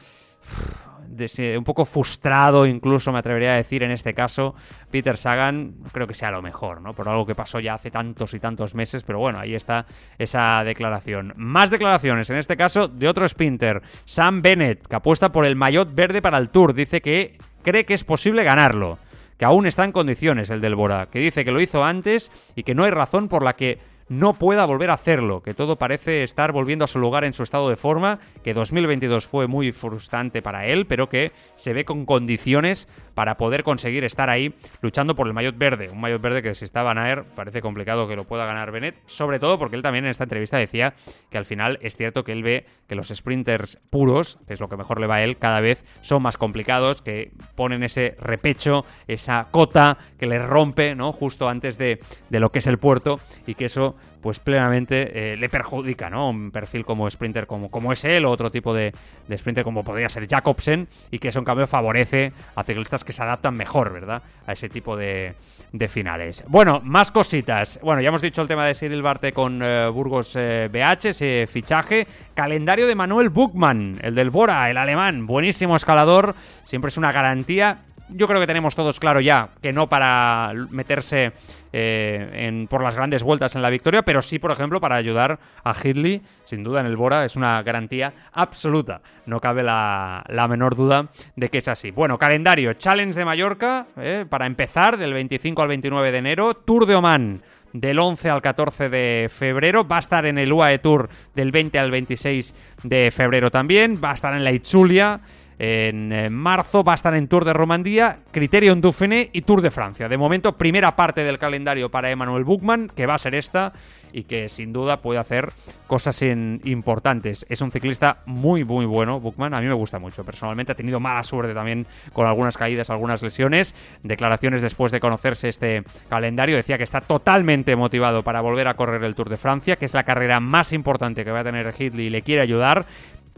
un 1.56 1.64
poco 1.64 1.84
frustrado, 1.84 2.66
incluso 2.66 3.12
me 3.12 3.18
atrevería 3.18 3.52
a 3.52 3.56
decir 3.56 3.82
en 3.82 3.90
este 3.90 4.14
caso, 4.14 4.54
Peter 4.90 5.16
Sagan, 5.16 5.74
creo 5.92 6.06
que 6.06 6.14
sea 6.14 6.30
lo 6.30 6.42
mejor, 6.42 6.80
¿no? 6.80 6.94
Por 6.94 7.08
algo 7.08 7.26
que 7.26 7.34
pasó 7.34 7.60
ya 7.60 7.74
hace 7.74 7.90
tantos 7.90 8.34
y 8.34 8.40
tantos 8.40 8.74
meses, 8.74 9.02
pero 9.02 9.18
bueno, 9.18 9.38
ahí 9.38 9.54
está 9.54 9.86
esa 10.18 10.62
declaración. 10.64 11.32
Más 11.36 11.70
declaraciones, 11.70 12.30
en 12.30 12.38
este 12.38 12.56
caso 12.56 12.88
de 12.88 13.08
otro 13.08 13.28
sprinter, 13.28 13.82
Sam 14.04 14.42
Bennett, 14.42 14.86
que 14.86 14.96
apuesta 14.96 15.30
por 15.32 15.44
el 15.44 15.56
maillot 15.56 15.94
verde 15.94 16.22
para 16.22 16.38
el 16.38 16.50
Tour, 16.50 16.74
dice 16.74 17.00
que 17.00 17.36
cree 17.62 17.84
que 17.84 17.94
es 17.94 18.04
posible 18.04 18.42
ganarlo, 18.44 18.98
que 19.38 19.44
aún 19.44 19.66
está 19.66 19.84
en 19.84 19.92
condiciones 19.92 20.50
el 20.50 20.60
del 20.60 20.74
Bora, 20.74 21.08
que 21.10 21.18
dice 21.18 21.44
que 21.44 21.52
lo 21.52 21.60
hizo 21.60 21.84
antes 21.84 22.32
y 22.56 22.62
que 22.62 22.74
no 22.74 22.84
hay 22.84 22.90
razón 22.90 23.28
por 23.28 23.42
la 23.42 23.54
que 23.54 23.91
no 24.12 24.34
pueda 24.34 24.66
volver 24.66 24.90
a 24.90 24.94
hacerlo, 24.94 25.42
que 25.42 25.54
todo 25.54 25.76
parece 25.76 26.22
estar 26.22 26.52
volviendo 26.52 26.84
a 26.84 26.88
su 26.88 26.98
lugar 26.98 27.24
en 27.24 27.32
su 27.32 27.42
estado 27.42 27.70
de 27.70 27.76
forma, 27.76 28.18
que 28.44 28.52
2022 28.52 29.26
fue 29.26 29.46
muy 29.46 29.72
frustrante 29.72 30.42
para 30.42 30.66
él, 30.66 30.86
pero 30.86 31.08
que 31.08 31.32
se 31.54 31.72
ve 31.72 31.86
con 31.86 32.04
condiciones 32.04 32.88
para 33.14 33.38
poder 33.38 33.62
conseguir 33.62 34.04
estar 34.04 34.28
ahí 34.28 34.54
luchando 34.82 35.14
por 35.14 35.26
el 35.26 35.32
maillot 35.32 35.56
verde. 35.56 35.88
Un 35.90 36.00
maillot 36.00 36.20
verde 36.20 36.42
que 36.42 36.54
si 36.54 36.66
está 36.66 36.82
Van 36.82 36.98
Aert 36.98 37.26
parece 37.28 37.62
complicado 37.62 38.06
que 38.06 38.14
lo 38.16 38.24
pueda 38.24 38.44
ganar 38.44 38.70
Bennett, 38.70 38.96
sobre 39.06 39.38
todo 39.38 39.58
porque 39.58 39.76
él 39.76 39.82
también 39.82 40.04
en 40.04 40.10
esta 40.10 40.24
entrevista 40.24 40.58
decía 40.58 40.92
que 41.30 41.38
al 41.38 41.46
final 41.46 41.78
es 41.80 41.96
cierto 41.96 42.22
que 42.22 42.32
él 42.32 42.42
ve 42.42 42.66
que 42.88 42.94
los 42.94 43.08
sprinters 43.08 43.78
puros, 43.88 44.38
que 44.46 44.52
es 44.52 44.60
lo 44.60 44.68
que 44.68 44.76
mejor 44.76 45.00
le 45.00 45.06
va 45.06 45.16
a 45.16 45.22
él, 45.22 45.38
cada 45.38 45.60
vez 45.60 45.86
son 46.02 46.22
más 46.22 46.36
complicados, 46.36 47.00
que 47.00 47.32
ponen 47.54 47.82
ese 47.82 48.16
repecho, 48.20 48.84
esa 49.08 49.48
cota 49.50 49.96
que 50.18 50.26
le 50.26 50.38
rompe, 50.38 50.94
¿no? 50.94 51.12
Justo 51.12 51.48
antes 51.48 51.78
de, 51.78 52.00
de 52.28 52.40
lo 52.40 52.52
que 52.52 52.58
es 52.58 52.66
el 52.66 52.78
puerto 52.78 53.18
y 53.46 53.54
que 53.54 53.66
eso 53.66 53.96
pues 54.22 54.38
plenamente 54.38 55.32
eh, 55.32 55.36
le 55.36 55.48
perjudica, 55.48 56.08
¿no? 56.08 56.30
Un 56.30 56.50
perfil 56.50 56.84
como 56.84 57.10
sprinter 57.10 57.46
como, 57.46 57.70
como 57.70 57.92
es 57.92 58.04
él 58.04 58.24
o 58.24 58.30
otro 58.30 58.50
tipo 58.50 58.72
de, 58.72 58.92
de, 59.28 59.38
sprinter 59.38 59.64
como 59.64 59.84
podría 59.84 60.08
ser 60.08 60.26
Jacobsen 60.26 60.88
y 61.10 61.18
que 61.18 61.28
eso 61.28 61.40
en 61.40 61.44
cambio 61.44 61.66
favorece 61.66 62.32
a 62.54 62.62
ciclistas 62.64 63.04
que 63.04 63.12
se 63.12 63.22
adaptan 63.22 63.54
mejor, 63.54 63.92
¿verdad? 63.92 64.22
A 64.46 64.52
ese 64.52 64.68
tipo 64.68 64.96
de, 64.96 65.34
de 65.72 65.88
finales. 65.88 66.44
Bueno, 66.48 66.80
más 66.84 67.10
cositas. 67.10 67.80
Bueno, 67.82 68.02
ya 68.02 68.08
hemos 68.08 68.20
dicho 68.20 68.42
el 68.42 68.48
tema 68.48 68.66
de 68.66 68.74
Cyril 68.74 69.02
Barte 69.02 69.32
con 69.32 69.60
eh, 69.62 69.88
Burgos 69.88 70.36
eh, 70.36 70.68
BH, 70.70 71.06
ese 71.08 71.48
fichaje. 71.50 72.06
Calendario 72.34 72.86
de 72.86 72.94
Manuel 72.94 73.30
Buchmann, 73.30 73.98
el 74.02 74.14
del 74.14 74.30
Bora, 74.30 74.70
el 74.70 74.76
alemán. 74.76 75.26
Buenísimo 75.26 75.74
escalador, 75.74 76.34
siempre 76.64 76.90
es 76.90 76.96
una 76.98 77.10
garantía. 77.10 77.80
Yo 78.10 78.28
creo 78.28 78.40
que 78.40 78.46
tenemos 78.46 78.74
todos 78.74 79.00
claro 79.00 79.20
ya 79.20 79.48
que 79.62 79.72
no 79.72 79.88
para 79.88 80.52
meterse 80.70 81.32
eh, 81.72 82.66
por 82.68 82.82
las 82.82 82.96
grandes 82.96 83.22
vueltas 83.22 83.56
en 83.56 83.62
la 83.62 83.70
victoria, 83.70 84.02
pero 84.02 84.22
sí, 84.22 84.38
por 84.38 84.50
ejemplo, 84.50 84.80
para 84.80 84.96
ayudar 84.96 85.38
a 85.64 85.74
Hidley, 85.74 86.22
sin 86.44 86.62
duda 86.62 86.80
en 86.80 86.86
el 86.86 86.96
Bora, 86.96 87.24
es 87.24 87.36
una 87.36 87.62
garantía 87.62 88.12
absoluta. 88.32 89.00
No 89.26 89.40
cabe 89.40 89.62
la, 89.62 90.24
la 90.28 90.48
menor 90.48 90.74
duda 90.74 91.08
de 91.36 91.48
que 91.48 91.58
es 91.58 91.68
así. 91.68 91.90
Bueno, 91.90 92.18
calendario, 92.18 92.74
Challenge 92.74 93.18
de 93.18 93.24
Mallorca, 93.24 93.86
eh, 93.96 94.26
para 94.28 94.46
empezar, 94.46 94.96
del 94.96 95.12
25 95.12 95.62
al 95.62 95.68
29 95.68 96.12
de 96.12 96.18
enero, 96.18 96.54
Tour 96.54 96.86
de 96.86 96.94
Oman 96.94 97.42
del 97.72 97.98
11 97.98 98.30
al 98.30 98.42
14 98.42 98.88
de 98.88 99.28
febrero. 99.30 99.86
Va 99.86 99.96
a 99.96 100.00
estar 100.00 100.26
en 100.26 100.38
el 100.38 100.52
UAE 100.52 100.78
Tour 100.78 101.08
del 101.34 101.50
20 101.52 101.78
al 101.78 101.90
26 101.90 102.54
de 102.82 103.10
febrero 103.10 103.50
también. 103.50 103.98
Va 104.02 104.10
a 104.10 104.14
estar 104.14 104.34
en 104.34 104.44
la 104.44 104.52
Itzulia 104.52 105.20
en 105.62 106.12
eh, 106.12 106.28
marzo 106.28 106.82
va 106.82 106.90
a 106.90 106.94
estar 106.96 107.14
en 107.14 107.28
Tour 107.28 107.44
de 107.44 107.52
Romandía, 107.52 108.18
Criterion 108.32 108.80
Dauphiné 108.80 109.30
y 109.32 109.42
Tour 109.42 109.62
de 109.62 109.70
Francia. 109.70 110.08
De 110.08 110.18
momento, 110.18 110.56
primera 110.56 110.96
parte 110.96 111.22
del 111.22 111.38
calendario 111.38 111.88
para 111.88 112.10
Emmanuel 112.10 112.42
Buchmann, 112.42 112.88
que 112.88 113.06
va 113.06 113.14
a 113.14 113.18
ser 113.18 113.36
esta 113.36 113.72
y 114.12 114.24
que 114.24 114.48
sin 114.48 114.72
duda 114.72 114.96
puede 114.96 115.20
hacer 115.20 115.52
cosas 115.86 116.20
importantes. 116.22 117.46
Es 117.48 117.60
un 117.60 117.70
ciclista 117.70 118.16
muy, 118.26 118.64
muy 118.64 118.86
bueno, 118.86 119.20
Buchmann. 119.20 119.54
A 119.54 119.60
mí 119.60 119.68
me 119.68 119.72
gusta 119.74 120.00
mucho. 120.00 120.24
Personalmente 120.24 120.72
ha 120.72 120.74
tenido 120.74 120.98
mala 120.98 121.22
suerte 121.22 121.54
también 121.54 121.86
con 122.12 122.26
algunas 122.26 122.58
caídas, 122.58 122.90
algunas 122.90 123.22
lesiones. 123.22 123.72
Declaraciones 124.02 124.62
después 124.62 124.90
de 124.90 124.98
conocerse 124.98 125.48
este 125.48 125.84
calendario. 126.08 126.56
Decía 126.56 126.76
que 126.76 126.84
está 126.84 127.00
totalmente 127.00 127.76
motivado 127.76 128.24
para 128.24 128.40
volver 128.40 128.66
a 128.66 128.74
correr 128.74 129.04
el 129.04 129.14
Tour 129.14 129.28
de 129.28 129.36
Francia, 129.36 129.76
que 129.76 129.84
es 129.84 129.94
la 129.94 130.02
carrera 130.02 130.40
más 130.40 130.72
importante 130.72 131.24
que 131.24 131.30
va 131.30 131.40
a 131.40 131.44
tener 131.44 131.72
Hidley 131.78 132.06
y 132.06 132.10
le 132.10 132.22
quiere 132.22 132.42
ayudar 132.42 132.84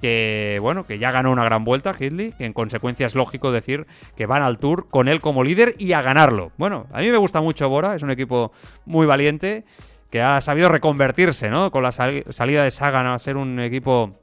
que 0.01 0.59
bueno, 0.61 0.85
que 0.85 0.99
ya 0.99 1.11
ganó 1.11 1.31
una 1.31 1.45
gran 1.45 1.65
vuelta 1.65 1.95
Hidley, 1.99 2.33
que 2.33 2.45
en 2.45 2.53
consecuencia 2.53 3.07
es 3.07 3.15
lógico 3.15 3.53
decir 3.53 3.87
que 4.17 4.27
van 4.27 4.43
al 4.43 4.59
Tour 4.59 4.87
con 4.89 5.09
él 5.09 5.21
como 5.21 5.45
líder 5.45 5.75
y 5.79 5.93
a 5.93 6.03
ganarlo. 6.03 6.53
Bueno, 6.57 6.87
a 6.93 7.01
mí 7.01 7.11
me 7.11 7.17
gusta 7.17 7.41
mucho 7.41 7.69
Bora, 7.69 7.95
es 7.95 8.03
un 8.03 8.11
equipo 8.11 8.53
muy 8.85 9.07
valiente 9.07 9.65
que 10.11 10.23
ha 10.23 10.41
sabido 10.41 10.69
reconvertirse, 10.69 11.51
¿no? 11.51 11.71
Con 11.71 11.83
la 11.83 11.93
salida 11.93 12.63
de 12.63 12.71
Sagan 12.71 13.07
a 13.07 13.19
ser 13.19 13.37
un 13.37 13.59
equipo 13.61 14.17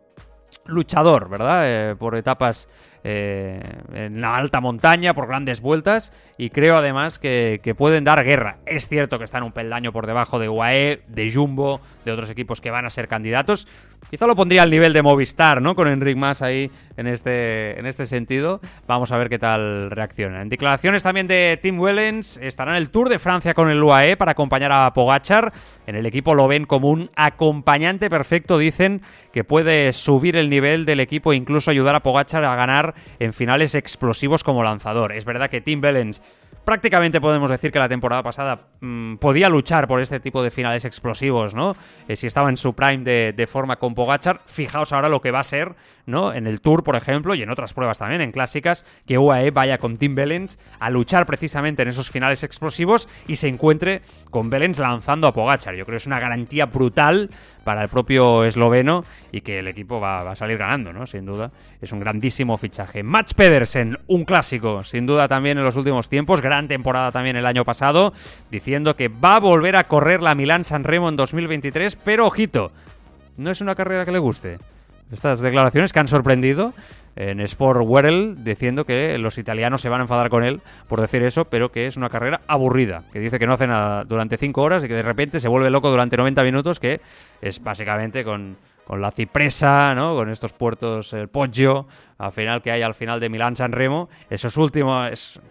luchador, 0.65 1.29
¿verdad? 1.29 1.63
Eh, 1.65 1.95
por 1.95 2.15
etapas 2.15 2.67
eh, 3.03 3.59
en 3.93 4.21
la 4.21 4.35
alta 4.35 4.61
montaña, 4.61 5.15
por 5.15 5.27
grandes 5.27 5.59
vueltas, 5.59 6.13
y 6.37 6.51
creo 6.51 6.77
además 6.77 7.17
que, 7.17 7.75
pueden 7.77 8.03
dar 8.03 8.23
guerra. 8.23 8.57
Es 8.65 8.87
cierto 8.87 9.17
que 9.17 9.25
están 9.25 9.43
un 9.43 9.51
peldaño 9.51 9.91
por 9.91 10.05
debajo 10.05 10.37
de 10.37 10.49
UAE, 10.49 11.01
de 11.07 11.31
Jumbo, 11.31 11.81
de 12.05 12.11
otros 12.11 12.29
equipos 12.29 12.61
que 12.61 12.69
van 12.69 12.85
a 12.85 12.91
ser 12.91 13.07
candidatos, 13.07 13.67
Quizá 14.09 14.27
lo 14.27 14.35
pondría 14.35 14.63
al 14.63 14.69
nivel 14.69 14.91
de 14.91 15.01
Movistar, 15.01 15.61
¿no? 15.61 15.75
Con 15.75 15.87
Enric 15.87 16.17
Mas 16.17 16.41
ahí 16.41 16.69
en 16.97 17.07
este, 17.07 17.79
en 17.79 17.85
este 17.85 18.05
sentido. 18.05 18.59
Vamos 18.85 19.11
a 19.11 19.17
ver 19.17 19.29
qué 19.29 19.39
tal 19.39 19.89
reacciona. 19.89 20.41
En 20.41 20.49
declaraciones 20.49 21.03
también 21.03 21.27
de 21.27 21.57
Tim 21.61 21.79
Wellens, 21.79 22.37
estará 22.37 22.71
en 22.71 22.77
el 22.77 22.89
Tour 22.89 23.07
de 23.07 23.19
Francia 23.19 23.53
con 23.53 23.69
el 23.69 23.81
UAE 23.81 24.17
para 24.17 24.31
acompañar 24.31 24.71
a 24.71 24.93
Pogachar. 24.93 25.53
En 25.87 25.95
el 25.95 26.05
equipo 26.05 26.35
lo 26.35 26.47
ven 26.47 26.65
como 26.65 26.89
un 26.89 27.09
acompañante 27.15 28.09
perfecto, 28.09 28.57
dicen 28.57 29.01
que 29.31 29.43
puede 29.43 29.93
subir 29.93 30.35
el 30.35 30.49
nivel 30.49 30.85
del 30.85 30.99
equipo 30.99 31.31
e 31.31 31.37
incluso 31.37 31.71
ayudar 31.71 31.95
a 31.95 32.03
Pogachar 32.03 32.43
a 32.43 32.55
ganar 32.55 32.95
en 33.19 33.31
finales 33.31 33.75
explosivos 33.75 34.43
como 34.43 34.63
lanzador. 34.63 35.13
Es 35.13 35.23
verdad 35.23 35.49
que 35.49 35.61
Tim 35.61 35.81
Wellens 35.81 36.21
prácticamente 36.65 37.19
podemos 37.19 37.49
decir 37.49 37.71
que 37.71 37.79
la 37.79 37.89
temporada 37.89 38.23
pasada 38.23 38.67
mmm, 38.79 39.15
podía 39.15 39.49
luchar 39.49 39.87
por 39.87 40.01
este 40.01 40.19
tipo 40.19 40.43
de 40.43 40.51
finales 40.51 40.85
explosivos, 40.85 41.53
¿no? 41.53 41.75
Eh, 42.07 42.15
si 42.15 42.27
estaba 42.27 42.49
en 42.49 42.57
su 42.57 42.73
prime 42.73 43.03
de, 43.03 43.47
forma 43.47 43.77
con 43.77 43.95
Pogachar, 43.95 44.41
fijaos 44.45 44.93
ahora 44.93 45.09
lo 45.09 45.21
que 45.21 45.31
va 45.31 45.39
a 45.39 45.43
ser, 45.43 45.75
¿no? 46.05 46.33
En 46.33 46.47
el 46.47 46.61
Tour, 46.61 46.83
por 46.83 46.95
ejemplo, 46.95 47.35
y 47.35 47.41
en 47.41 47.49
otras 47.49 47.73
pruebas 47.73 47.99
también, 47.99 48.21
en 48.21 48.31
clásicas, 48.31 48.85
que 49.05 49.17
UAE 49.17 49.51
vaya 49.51 49.77
con 49.77 49.97
Tim 49.97 50.15
Bellens 50.15 50.59
a 50.79 50.89
luchar 50.89 51.25
precisamente 51.25 51.81
en 51.81 51.89
esos 51.89 52.09
finales 52.09 52.43
explosivos 52.43 53.09
y 53.27 53.35
se 53.37 53.47
encuentre 53.47 54.01
con 54.29 54.49
Bellens 54.49 54.79
lanzando 54.79 55.27
a 55.27 55.33
Pogachar. 55.33 55.75
Yo 55.75 55.85
creo 55.85 55.95
que 55.95 56.01
es 56.01 56.07
una 56.07 56.19
garantía 56.19 56.67
brutal 56.67 57.29
para 57.63 57.83
el 57.83 57.89
propio 57.89 58.43
esloveno 58.43 59.03
y 59.31 59.41
que 59.41 59.59
el 59.59 59.67
equipo 59.67 59.99
va, 59.99 60.31
a 60.31 60.35
salir 60.35 60.57
ganando, 60.57 60.93
¿no? 60.93 61.05
Sin 61.05 61.25
duda. 61.25 61.51
Es 61.81 61.91
un 61.91 61.99
grandísimo 61.99 62.57
fichaje. 62.57 63.03
Mats 63.03 63.33
Pedersen, 63.33 63.97
un 64.07 64.25
clásico, 64.25 64.83
sin 64.83 65.05
duda 65.05 65.27
también 65.27 65.57
en 65.57 65.63
los 65.63 65.75
últimos 65.75 66.09
tiempos. 66.09 66.41
Gran 66.41 66.67
temporada 66.67 67.11
también 67.11 67.35
el 67.35 67.45
año 67.45 67.65
pasado, 67.65 68.13
diciendo 68.49 68.95
que 68.95 69.07
va 69.07 69.35
a 69.35 69.39
volver 69.39 69.75
a 69.75 69.87
correr 69.87 70.21
la 70.21 70.35
Milán 70.35 70.63
San 70.63 70.83
Remo 70.83 71.09
en 71.09 71.15
2023, 71.15 71.95
pero 71.97 72.27
ojito, 72.27 72.71
no 73.37 73.51
es 73.51 73.61
una 73.61 73.75
carrera 73.75 74.05
que 74.05 74.11
le 74.11 74.19
guste. 74.19 74.57
Estas 75.11 75.41
declaraciones 75.41 75.91
que 75.91 75.99
han 75.99 76.07
sorprendido 76.07 76.73
en 77.15 77.39
Sport 77.41 77.81
World 77.83 78.43
diciendo 78.43 78.85
que 78.85 79.17
los 79.17 79.37
italianos 79.37 79.81
se 79.81 79.89
van 79.89 80.01
a 80.01 80.03
enfadar 80.03 80.29
con 80.29 80.43
él 80.43 80.61
por 80.87 81.01
decir 81.01 81.23
eso, 81.23 81.45
pero 81.45 81.71
que 81.71 81.87
es 81.87 81.97
una 81.97 82.09
carrera 82.09 82.41
aburrida, 82.47 83.03
que 83.11 83.19
dice 83.19 83.39
que 83.39 83.47
no 83.47 83.53
hace 83.53 83.67
nada 83.67 84.03
durante 84.03 84.37
5 84.37 84.61
horas 84.61 84.83
y 84.83 84.87
que 84.87 84.93
de 84.93 85.03
repente 85.03 85.39
se 85.39 85.47
vuelve 85.47 85.69
loco 85.69 85.89
durante 85.89 86.17
90 86.17 86.43
minutos, 86.43 86.79
que 86.79 87.01
es 87.41 87.61
básicamente 87.61 88.23
con, 88.23 88.57
con 88.85 89.01
la 89.01 89.11
cipresa, 89.11 89.93
¿no? 89.95 90.15
Con 90.15 90.29
estos 90.29 90.53
puertos, 90.53 91.13
el 91.13 91.27
Poggio, 91.27 91.87
al 92.17 92.31
final 92.31 92.61
que 92.61 92.71
hay 92.71 92.81
al 92.81 92.93
final 92.93 93.19
de 93.19 93.29
Milán 93.29 93.55
San 93.55 93.71
Remo, 93.71 94.09
esos 94.29 94.57
últimos 94.57 95.41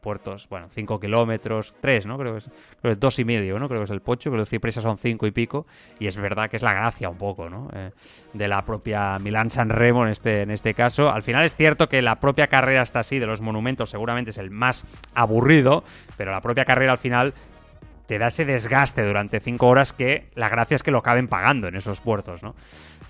puertos, 0.00 0.48
bueno, 0.48 0.68
5 0.70 1.00
kilómetros, 1.00 1.74
3, 1.80 2.06
¿no? 2.06 2.18
Creo 2.18 2.32
que 2.32 2.38
es, 2.38 2.50
creo 2.80 2.96
dos 2.96 3.18
y 3.18 3.24
medio, 3.24 3.58
¿no? 3.58 3.68
Creo 3.68 3.80
que 3.80 3.84
es 3.84 3.90
el 3.90 4.00
Poggio, 4.00 4.30
que 4.30 4.38
los 4.38 4.48
cipresas 4.48 4.82
son 4.82 4.98
5 4.98 5.26
y 5.26 5.30
pico, 5.30 5.66
y 5.98 6.06
es 6.06 6.16
verdad 6.16 6.50
que 6.50 6.56
es 6.56 6.62
la 6.62 6.72
gracia 6.72 7.08
un 7.08 7.18
poco, 7.18 7.48
¿no? 7.48 7.68
Eh, 7.72 7.90
de 8.32 8.48
la 8.48 8.64
propia 8.64 9.18
Milán 9.18 9.50
San 9.50 9.70
Remo 9.70 10.04
en 10.04 10.10
este, 10.10 10.42
en 10.42 10.50
este 10.50 10.74
caso. 10.74 11.10
Al 11.10 11.22
final 11.22 11.44
es 11.44 11.56
cierto 11.56 11.88
que 11.88 12.02
la 12.02 12.20
propia 12.20 12.46
carrera 12.46 12.82
está 12.82 13.00
así, 13.00 13.18
de 13.18 13.26
los 13.26 13.40
monumentos 13.40 13.90
seguramente 13.90 14.30
es 14.30 14.38
el 14.38 14.50
más 14.50 14.84
aburrido, 15.14 15.84
pero 16.16 16.32
la 16.32 16.40
propia 16.40 16.64
carrera 16.64 16.92
al 16.92 16.98
final 16.98 17.34
te 18.10 18.18
da 18.18 18.26
ese 18.26 18.44
desgaste 18.44 19.06
durante 19.06 19.38
5 19.38 19.68
horas 19.68 19.92
que 19.92 20.30
la 20.34 20.48
gracia 20.48 20.74
es 20.74 20.82
que 20.82 20.90
lo 20.90 20.98
acaben 20.98 21.28
pagando 21.28 21.68
en 21.68 21.76
esos 21.76 22.00
puertos, 22.00 22.42
¿no? 22.42 22.56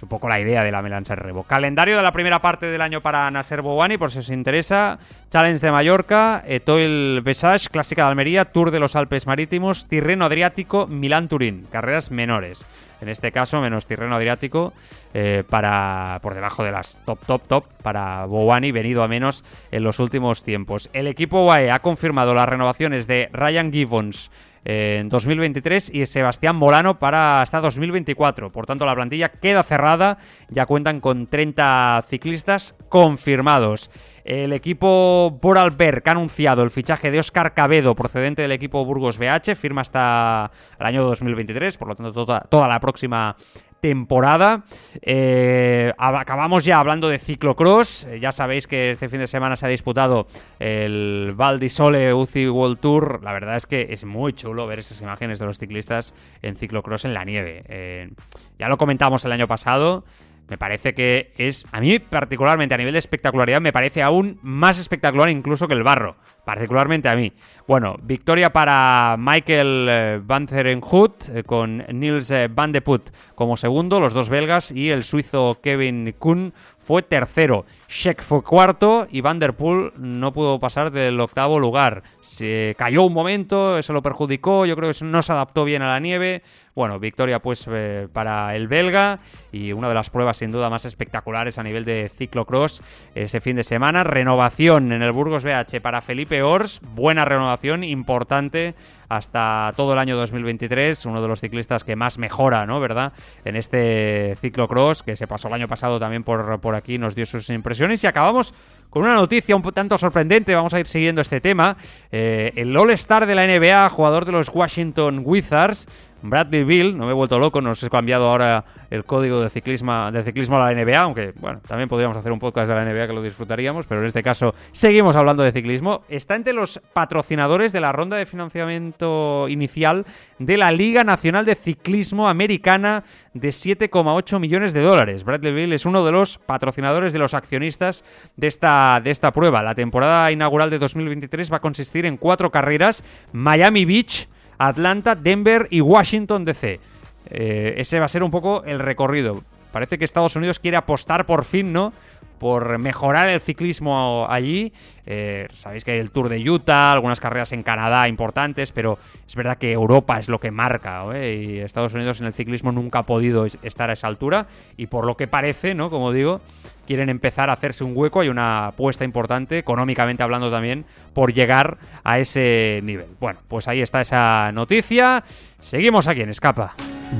Un 0.02 0.08
poco 0.08 0.28
la 0.28 0.40
idea 0.40 0.64
de 0.64 0.72
la 0.72 0.80
Melancha 0.80 1.14
Rebo. 1.14 1.42
Calendario 1.42 1.96
de 1.96 2.02
la 2.02 2.12
primera 2.12 2.40
parte 2.40 2.66
del 2.66 2.80
año 2.80 3.02
para 3.02 3.30
Nasser 3.30 3.60
Bouani, 3.60 3.98
por 3.98 4.10
si 4.10 4.20
os 4.20 4.30
interesa. 4.30 4.98
Challenge 5.30 5.60
de 5.60 5.70
Mallorca, 5.70 6.42
Etoile 6.46 7.20
Besage, 7.20 7.68
Clásica 7.68 8.04
de 8.04 8.08
Almería, 8.08 8.46
Tour 8.46 8.70
de 8.70 8.80
los 8.80 8.96
Alpes 8.96 9.26
Marítimos, 9.26 9.86
Tirreno 9.86 10.24
Adriático, 10.24 10.86
Milán 10.86 11.28
Turín. 11.28 11.66
Carreras 11.70 12.10
menores. 12.10 12.64
En 13.00 13.08
este 13.08 13.32
caso, 13.32 13.60
menos 13.60 13.86
Tirreno 13.86 14.14
Adriático, 14.14 14.72
eh, 15.14 15.44
para 15.48 16.18
por 16.22 16.34
debajo 16.34 16.64
de 16.64 16.72
las 16.72 16.98
top, 17.04 17.18
top, 17.26 17.42
top, 17.46 17.64
para 17.82 18.26
Bouani, 18.26 18.72
venido 18.72 19.02
a 19.02 19.08
menos 19.08 19.44
en 19.70 19.84
los 19.84 19.98
últimos 19.98 20.44
tiempos. 20.44 20.90
El 20.92 21.06
equipo 21.06 21.44
UAE 21.44 21.70
ha 21.70 21.80
confirmado 21.80 22.34
las 22.34 22.48
renovaciones 22.48 23.06
de 23.06 23.28
Ryan 23.32 23.72
Gibbons, 23.72 24.30
en 24.64 25.08
2023 25.08 25.90
y 25.94 26.06
Sebastián 26.06 26.56
Molano 26.56 26.98
para 26.98 27.42
hasta 27.42 27.60
2024. 27.60 28.50
Por 28.50 28.66
tanto, 28.66 28.86
la 28.86 28.94
plantilla 28.94 29.30
queda 29.30 29.62
cerrada. 29.62 30.18
Ya 30.48 30.66
cuentan 30.66 31.00
con 31.00 31.26
30 31.26 32.04
ciclistas 32.06 32.74
confirmados. 32.88 33.90
El 34.24 34.52
equipo 34.52 35.38
Vorarlberg 35.40 36.02
ha 36.06 36.12
anunciado 36.12 36.62
el 36.62 36.70
fichaje 36.70 37.10
de 37.10 37.18
Oscar 37.18 37.54
Cabedo, 37.54 37.94
procedente 37.94 38.42
del 38.42 38.52
equipo 38.52 38.84
Burgos 38.84 39.18
BH, 39.18 39.56
firma 39.56 39.80
hasta 39.80 40.50
el 40.78 40.86
año 40.86 41.02
2023, 41.04 41.76
por 41.78 41.88
lo 41.88 41.96
tanto 41.96 42.12
toda, 42.12 42.40
toda 42.40 42.68
la 42.68 42.80
próxima 42.80 43.36
temporada. 43.80 44.64
Eh, 45.02 45.92
acabamos 45.98 46.64
ya 46.64 46.78
hablando 46.78 47.08
de 47.08 47.18
ciclocross. 47.18 48.06
Eh, 48.06 48.20
ya 48.20 48.32
sabéis 48.32 48.66
que 48.66 48.90
este 48.90 49.08
fin 49.08 49.20
de 49.20 49.26
semana 49.26 49.56
se 49.56 49.66
ha 49.66 49.68
disputado 49.68 50.26
el 50.58 51.32
Val 51.36 51.58
di 51.58 51.68
Sole 51.68 52.12
UCI 52.12 52.48
World 52.48 52.80
Tour. 52.80 53.22
La 53.22 53.32
verdad 53.32 53.56
es 53.56 53.66
que 53.66 53.88
es 53.90 54.04
muy 54.04 54.32
chulo 54.32 54.66
ver 54.66 54.78
esas 54.78 55.00
imágenes 55.00 55.38
de 55.38 55.46
los 55.46 55.58
ciclistas 55.58 56.14
en 56.42 56.56
ciclocross 56.56 57.04
en 57.04 57.14
la 57.14 57.24
nieve. 57.24 57.64
Eh, 57.68 58.10
ya 58.58 58.68
lo 58.68 58.76
comentamos 58.76 59.24
el 59.24 59.32
año 59.32 59.48
pasado. 59.48 60.04
Me 60.50 60.58
parece 60.58 60.94
que 60.94 61.32
es, 61.38 61.64
a 61.70 61.80
mí 61.80 62.00
particularmente 62.00 62.74
a 62.74 62.78
nivel 62.78 62.92
de 62.92 62.98
espectacularidad, 62.98 63.60
me 63.60 63.72
parece 63.72 64.02
aún 64.02 64.40
más 64.42 64.80
espectacular 64.80 65.30
incluso 65.30 65.68
que 65.68 65.74
el 65.74 65.84
barro, 65.84 66.16
particularmente 66.44 67.08
a 67.08 67.14
mí. 67.14 67.32
Bueno, 67.68 67.94
victoria 68.02 68.52
para 68.52 69.14
Michael 69.16 69.86
eh, 69.88 70.20
Van 70.24 70.48
Zerenhut 70.48 71.28
eh, 71.28 71.44
con 71.44 71.84
Niels 71.92 72.32
eh, 72.32 72.48
Van 72.52 72.72
de 72.72 72.82
Put 72.82 73.10
como 73.36 73.56
segundo, 73.56 74.00
los 74.00 74.12
dos 74.12 74.28
belgas, 74.28 74.72
y 74.72 74.90
el 74.90 75.04
suizo 75.04 75.60
Kevin 75.62 76.16
Kuhn 76.18 76.52
fue 76.90 77.02
tercero. 77.02 77.66
Sheck 77.88 78.20
fue 78.20 78.42
cuarto 78.42 79.06
y 79.08 79.20
Van 79.20 79.38
der 79.38 79.54
Poel 79.54 79.92
no 79.96 80.32
pudo 80.32 80.58
pasar 80.58 80.90
del 80.90 81.20
octavo 81.20 81.60
lugar. 81.60 82.02
Se 82.20 82.74
cayó 82.76 83.04
un 83.04 83.12
momento, 83.12 83.78
eso 83.78 83.92
lo 83.92 84.02
perjudicó, 84.02 84.66
yo 84.66 84.74
creo 84.74 84.92
que 84.92 85.04
no 85.04 85.22
se 85.22 85.30
adaptó 85.30 85.64
bien 85.64 85.82
a 85.82 85.86
la 85.86 86.00
nieve. 86.00 86.42
Bueno, 86.74 86.98
victoria 86.98 87.38
pues 87.38 87.64
eh, 87.70 88.08
para 88.12 88.56
el 88.56 88.66
belga 88.66 89.20
y 89.52 89.72
una 89.72 89.88
de 89.88 89.94
las 89.94 90.10
pruebas 90.10 90.38
sin 90.38 90.50
duda 90.50 90.68
más 90.68 90.84
espectaculares 90.84 91.58
a 91.58 91.62
nivel 91.62 91.84
de 91.84 92.10
ciclocross 92.12 92.82
ese 93.14 93.40
fin 93.40 93.54
de 93.54 93.62
semana. 93.62 94.02
Renovación 94.02 94.90
en 94.90 95.02
el 95.02 95.12
Burgos 95.12 95.44
BH 95.44 95.80
para 95.80 96.00
Felipe 96.00 96.42
Ors, 96.42 96.80
buena 96.96 97.24
renovación, 97.24 97.84
importante 97.84 98.74
hasta 99.10 99.72
todo 99.76 99.92
el 99.92 99.98
año 99.98 100.16
2023, 100.16 101.04
uno 101.06 101.20
de 101.20 101.26
los 101.26 101.40
ciclistas 101.40 101.82
que 101.82 101.96
más 101.96 102.16
mejora, 102.16 102.64
¿no? 102.64 102.78
¿Verdad? 102.78 103.12
En 103.44 103.56
este 103.56 104.36
ciclocross 104.40 105.02
que 105.02 105.16
se 105.16 105.26
pasó 105.26 105.48
el 105.48 105.54
año 105.54 105.66
pasado 105.66 105.98
también 105.98 106.22
por, 106.22 106.60
por 106.60 106.76
aquí, 106.76 106.96
nos 106.96 107.16
dio 107.16 107.26
sus 107.26 107.50
impresiones 107.50 108.04
y 108.04 108.06
acabamos 108.06 108.54
con 108.88 109.02
una 109.02 109.14
noticia 109.14 109.56
un 109.56 109.62
tanto 109.62 109.98
sorprendente, 109.98 110.54
vamos 110.54 110.74
a 110.74 110.80
ir 110.80 110.86
siguiendo 110.86 111.22
este 111.22 111.40
tema. 111.40 111.76
Eh, 112.12 112.52
el 112.54 112.76
All-Star 112.76 113.26
de 113.26 113.34
la 113.34 113.46
NBA, 113.48 113.90
jugador 113.90 114.24
de 114.26 114.32
los 114.32 114.48
Washington 114.48 115.22
Wizards, 115.24 115.88
Bradley 116.22 116.62
Bill, 116.62 116.96
no 116.96 117.06
me 117.06 117.10
he 117.10 117.14
vuelto 117.14 117.40
loco, 117.40 117.60
nos 117.60 117.82
he 117.82 117.90
cambiado 117.90 118.30
ahora 118.30 118.64
el 118.90 119.04
código 119.04 119.40
de 119.40 119.50
ciclismo, 119.50 120.10
de 120.10 120.22
ciclismo 120.24 120.60
a 120.60 120.72
la 120.72 120.84
NBA, 120.84 120.98
aunque 120.98 121.32
bueno, 121.38 121.60
también 121.66 121.88
podríamos 121.88 122.16
hacer 122.16 122.32
un 122.32 122.40
podcast 122.40 122.68
de 122.68 122.74
la 122.74 122.84
NBA 122.84 123.06
que 123.06 123.12
lo 123.12 123.22
disfrutaríamos, 123.22 123.86
pero 123.86 124.00
en 124.00 124.08
este 124.08 124.22
caso 124.22 124.54
seguimos 124.72 125.16
hablando 125.16 125.42
de 125.42 125.52
ciclismo. 125.52 126.02
Está 126.08 126.34
entre 126.34 126.52
los 126.52 126.80
patrocinadores 126.92 127.72
de 127.72 127.80
la 127.80 127.92
ronda 127.92 128.16
de 128.16 128.26
financiamiento 128.26 129.48
inicial 129.48 130.04
de 130.38 130.56
la 130.56 130.72
Liga 130.72 131.04
Nacional 131.04 131.44
de 131.44 131.54
Ciclismo 131.54 132.28
Americana 132.28 133.04
de 133.32 133.50
7,8 133.50 134.40
millones 134.40 134.72
de 134.72 134.80
dólares. 134.80 135.24
Bradley 135.24 135.52
Bill 135.52 135.72
es 135.72 135.86
uno 135.86 136.04
de 136.04 136.12
los 136.12 136.38
patrocinadores 136.38 137.12
de 137.12 137.20
los 137.20 137.34
accionistas 137.34 138.04
de 138.36 138.48
esta, 138.48 139.00
de 139.02 139.10
esta 139.12 139.32
prueba. 139.32 139.62
La 139.62 139.74
temporada 139.74 140.32
inaugural 140.32 140.70
de 140.70 140.78
2023 140.78 141.52
va 141.52 141.58
a 141.58 141.60
consistir 141.60 142.06
en 142.06 142.16
cuatro 142.16 142.50
carreras: 142.50 143.04
Miami 143.32 143.84
Beach. 143.84 144.28
Atlanta, 144.62 145.14
Denver 145.14 145.66
y 145.70 145.80
Washington 145.80 146.44
DC. 146.44 146.80
Eh, 147.30 147.74
ese 147.78 147.98
va 147.98 148.06
a 148.06 148.08
ser 148.08 148.22
un 148.22 148.30
poco 148.30 148.64
el 148.64 148.78
recorrido. 148.78 149.42
Parece 149.72 149.98
que 149.98 150.04
Estados 150.04 150.36
Unidos 150.36 150.58
quiere 150.58 150.76
apostar 150.76 151.26
por 151.26 151.44
fin, 151.44 151.72
¿no? 151.72 151.92
Por 152.38 152.78
mejorar 152.78 153.28
el 153.28 153.40
ciclismo 153.40 154.26
allí. 154.28 154.72
Eh, 155.06 155.46
sabéis 155.54 155.84
que 155.84 155.92
hay 155.92 155.98
el 155.98 156.10
Tour 156.10 156.28
de 156.28 156.38
Utah, 156.50 156.92
algunas 156.92 157.20
carreras 157.20 157.52
en 157.52 157.62
Canadá 157.62 158.08
importantes, 158.08 158.72
pero 158.72 158.98
es 159.26 159.34
verdad 159.36 159.58
que 159.58 159.72
Europa 159.72 160.18
es 160.18 160.28
lo 160.28 160.40
que 160.40 160.50
marca, 160.50 161.04
¿eh? 161.14 161.34
y 161.34 161.58
Estados 161.58 161.92
Unidos 161.92 162.20
en 162.20 162.26
el 162.26 162.32
ciclismo 162.32 162.72
nunca 162.72 163.00
ha 163.00 163.02
podido 163.06 163.44
estar 163.44 163.90
a 163.90 163.92
esa 163.92 164.06
altura. 164.06 164.46
Y 164.76 164.86
por 164.86 165.04
lo 165.04 165.16
que 165.16 165.28
parece, 165.28 165.74
¿no? 165.74 165.90
Como 165.90 166.12
digo, 166.12 166.40
quieren 166.86 167.08
empezar 167.08 167.50
a 167.50 167.52
hacerse 167.52 167.84
un 167.84 167.92
hueco. 167.94 168.20
Hay 168.20 168.30
una 168.30 168.68
apuesta 168.68 169.04
importante, 169.04 169.58
económicamente 169.58 170.22
hablando 170.22 170.50
también, 170.50 170.86
por 171.12 171.32
llegar 171.32 171.78
a 172.02 172.18
ese 172.18 172.80
nivel. 172.82 173.06
Bueno, 173.20 173.38
pues 173.48 173.68
ahí 173.68 173.82
está 173.82 174.00
esa 174.00 174.50
noticia. 174.52 175.22
Seguimos 175.60 176.08
aquí 176.08 176.22
en 176.22 176.30
Escapa. 176.30 176.74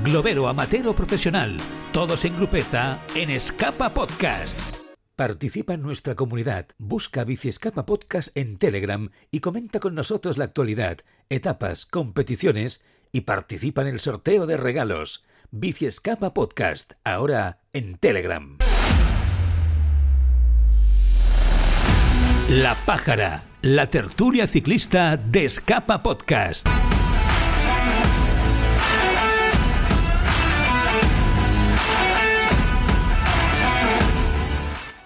Globero 0.05 0.46
amateur 0.46 0.94
profesional, 0.94 1.57
todos 1.92 2.24
en 2.24 2.37
grupeta 2.37 2.96
en 3.16 3.29
Escapa 3.29 3.90
Podcast. 3.90 4.76
Participa 5.16 5.74
en 5.74 5.83
nuestra 5.83 6.14
comunidad, 6.14 6.68
busca 6.79 7.24
Bici 7.24 7.48
Escapa 7.48 7.87
Podcast 7.87 8.35
en 8.37 8.57
Telegram 8.57 9.11
y 9.33 9.40
comenta 9.40 9.81
con 9.81 9.96
nosotros 9.96 10.38
la 10.38 10.44
actualidad, 10.44 10.98
etapas, 11.29 11.87
competiciones 11.87 12.85
y 13.11 13.22
participa 13.22 13.83
en 13.83 13.88
el 13.88 13.98
sorteo 13.98 14.46
de 14.46 14.57
regalos. 14.57 15.24
Bici 15.50 15.87
Escapa 15.87 16.35
Podcast, 16.35 16.92
ahora 17.03 17.59
en 17.72 17.98
Telegram. 17.98 18.59
La 22.48 22.76
Pájara, 22.87 23.42
la 23.62 23.90
tertulia 23.90 24.46
ciclista 24.46 25.16
de 25.16 25.46
Escapa 25.46 26.00
Podcast. 26.00 26.68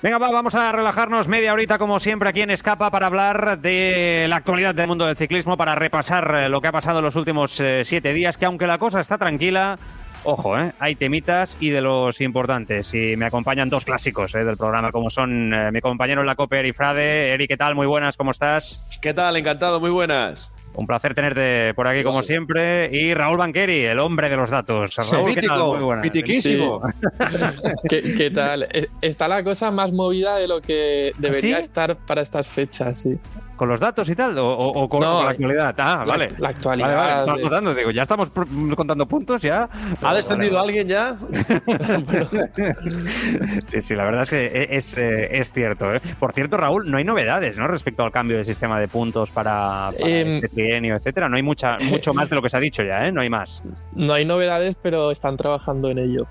Venga, 0.04 0.18
vamos 0.18 0.54
a 0.54 0.70
relajarnos 0.70 1.28
media 1.28 1.54
horita 1.54 1.78
como 1.78 1.98
siempre 1.98 2.28
aquí 2.28 2.42
en 2.42 2.50
Escapa 2.50 2.90
para 2.90 3.06
hablar 3.06 3.58
de 3.58 4.26
la 4.28 4.36
actualidad 4.36 4.74
del 4.74 4.86
mundo 4.86 5.06
del 5.06 5.16
ciclismo, 5.16 5.56
para 5.56 5.76
repasar 5.76 6.30
eh, 6.34 6.48
lo 6.50 6.60
que 6.60 6.68
ha 6.68 6.72
pasado 6.72 6.98
en 6.98 7.06
los 7.06 7.16
últimos 7.16 7.58
eh, 7.58 7.86
siete 7.86 8.12
días, 8.12 8.36
que 8.36 8.44
aunque 8.44 8.66
la 8.66 8.76
cosa 8.76 9.00
está 9.00 9.16
tranquila, 9.16 9.78
Ojo, 10.24 10.58
¿eh? 10.58 10.72
hay 10.78 10.94
temitas 10.94 11.56
y 11.58 11.70
de 11.70 11.80
los 11.80 12.20
importantes. 12.20 12.92
Y 12.92 13.16
me 13.16 13.24
acompañan 13.24 13.70
dos 13.70 13.86
clásicos 13.86 14.34
¿eh? 14.34 14.44
del 14.44 14.58
programa, 14.58 14.92
como 14.92 15.08
son 15.08 15.72
mi 15.72 15.80
compañero 15.80 16.20
en 16.20 16.26
la 16.26 16.34
COPE, 16.34 16.60
Eri 16.60 16.72
Frade. 16.74 17.32
Eri, 17.32 17.48
¿qué 17.48 17.56
tal? 17.56 17.74
Muy 17.74 17.86
buenas, 17.86 18.18
¿cómo 18.18 18.30
estás? 18.30 18.98
¿Qué 19.00 19.14
tal? 19.14 19.38
Encantado, 19.38 19.80
muy 19.80 19.90
buenas. 19.90 20.50
Un 20.76 20.86
placer 20.86 21.14
tenerte 21.14 21.72
por 21.74 21.86
aquí, 21.86 22.02
como 22.02 22.22
siempre. 22.22 22.90
Y 22.92 23.14
Raúl 23.14 23.38
Banqueri, 23.38 23.84
el 23.84 23.98
hombre 24.00 24.28
de 24.28 24.36
los 24.36 24.50
datos. 24.50 24.96
Raúl, 24.96 25.34
¿qué 25.34 25.48
Muy 25.48 25.82
buenas. 25.82 26.10
¿Qué, 27.88 28.30
tal? 28.32 28.68
Está 29.00 29.28
la 29.28 29.44
cosa 29.44 29.70
más 29.70 29.92
movida 29.92 30.36
de 30.36 30.48
lo 30.48 30.60
que 30.60 31.12
¿Ah, 31.14 31.18
debería 31.18 31.58
estar 31.58 31.96
para 31.96 32.22
estas 32.22 32.48
fechas, 32.48 32.98
sí. 32.98 33.18
¿Con 33.56 33.68
los 33.68 33.78
datos 33.78 34.08
y 34.08 34.16
tal? 34.16 34.36
¿O, 34.38 34.88
con, 34.88 35.00
la 35.00 35.30
actualidad? 35.30 35.74
Ah, 35.78 36.04
vale. 36.06 36.28
La 36.38 36.48
actualidad. 36.48 37.26
Vale, 37.26 37.74
Digo, 37.74 37.90
ya 37.92 38.02
estamos 38.02 38.32
contando 38.76 39.06
puntos, 39.06 39.42
ya. 39.42 39.68
¿Ha 40.02 40.14
descendido 40.14 40.58
alguien 40.58 40.88
ya? 40.88 41.16
sí, 43.64 43.80
sí, 43.80 43.94
la 43.94 44.04
verdad 44.04 44.22
es 44.22 44.30
que 44.30 44.68
es, 44.70 44.98
eh, 44.98 45.38
es, 45.38 45.52
cierto. 45.52 45.90
¿eh? 45.92 46.00
Por 46.18 46.32
cierto, 46.32 46.56
Raúl, 46.56 46.90
no 46.90 46.98
hay 46.98 47.04
novedades, 47.04 47.56
¿no? 47.56 47.68
Respecto 47.68 48.02
al 48.02 48.10
cambio 48.10 48.36
de 48.36 48.44
sistema 48.44 48.80
de 48.80 48.88
puntos 48.88 49.30
para, 49.30 49.90
em, 49.98 50.36
este 50.36 50.48
trienio, 50.48 50.96
etcétera. 50.96 51.28
No 51.28 51.36
hay 51.36 51.42
mucha, 51.42 51.78
mucho 51.78 52.12
más 52.12 52.28
de 52.28 52.36
lo 52.36 52.42
que 52.42 52.50
se 52.50 52.56
ha 52.56 52.60
dicho 52.60 52.82
ya, 52.82 53.06
¿eh? 53.06 53.12
No 53.12 53.20
hay 53.20 53.30
más. 53.30 53.62
No 53.92 54.14
hay 54.14 54.24
novedades, 54.24 54.76
pero 54.82 55.12
están 55.12 55.36
trabajando 55.36 55.90
en 55.90 55.98
ello. 55.98 56.26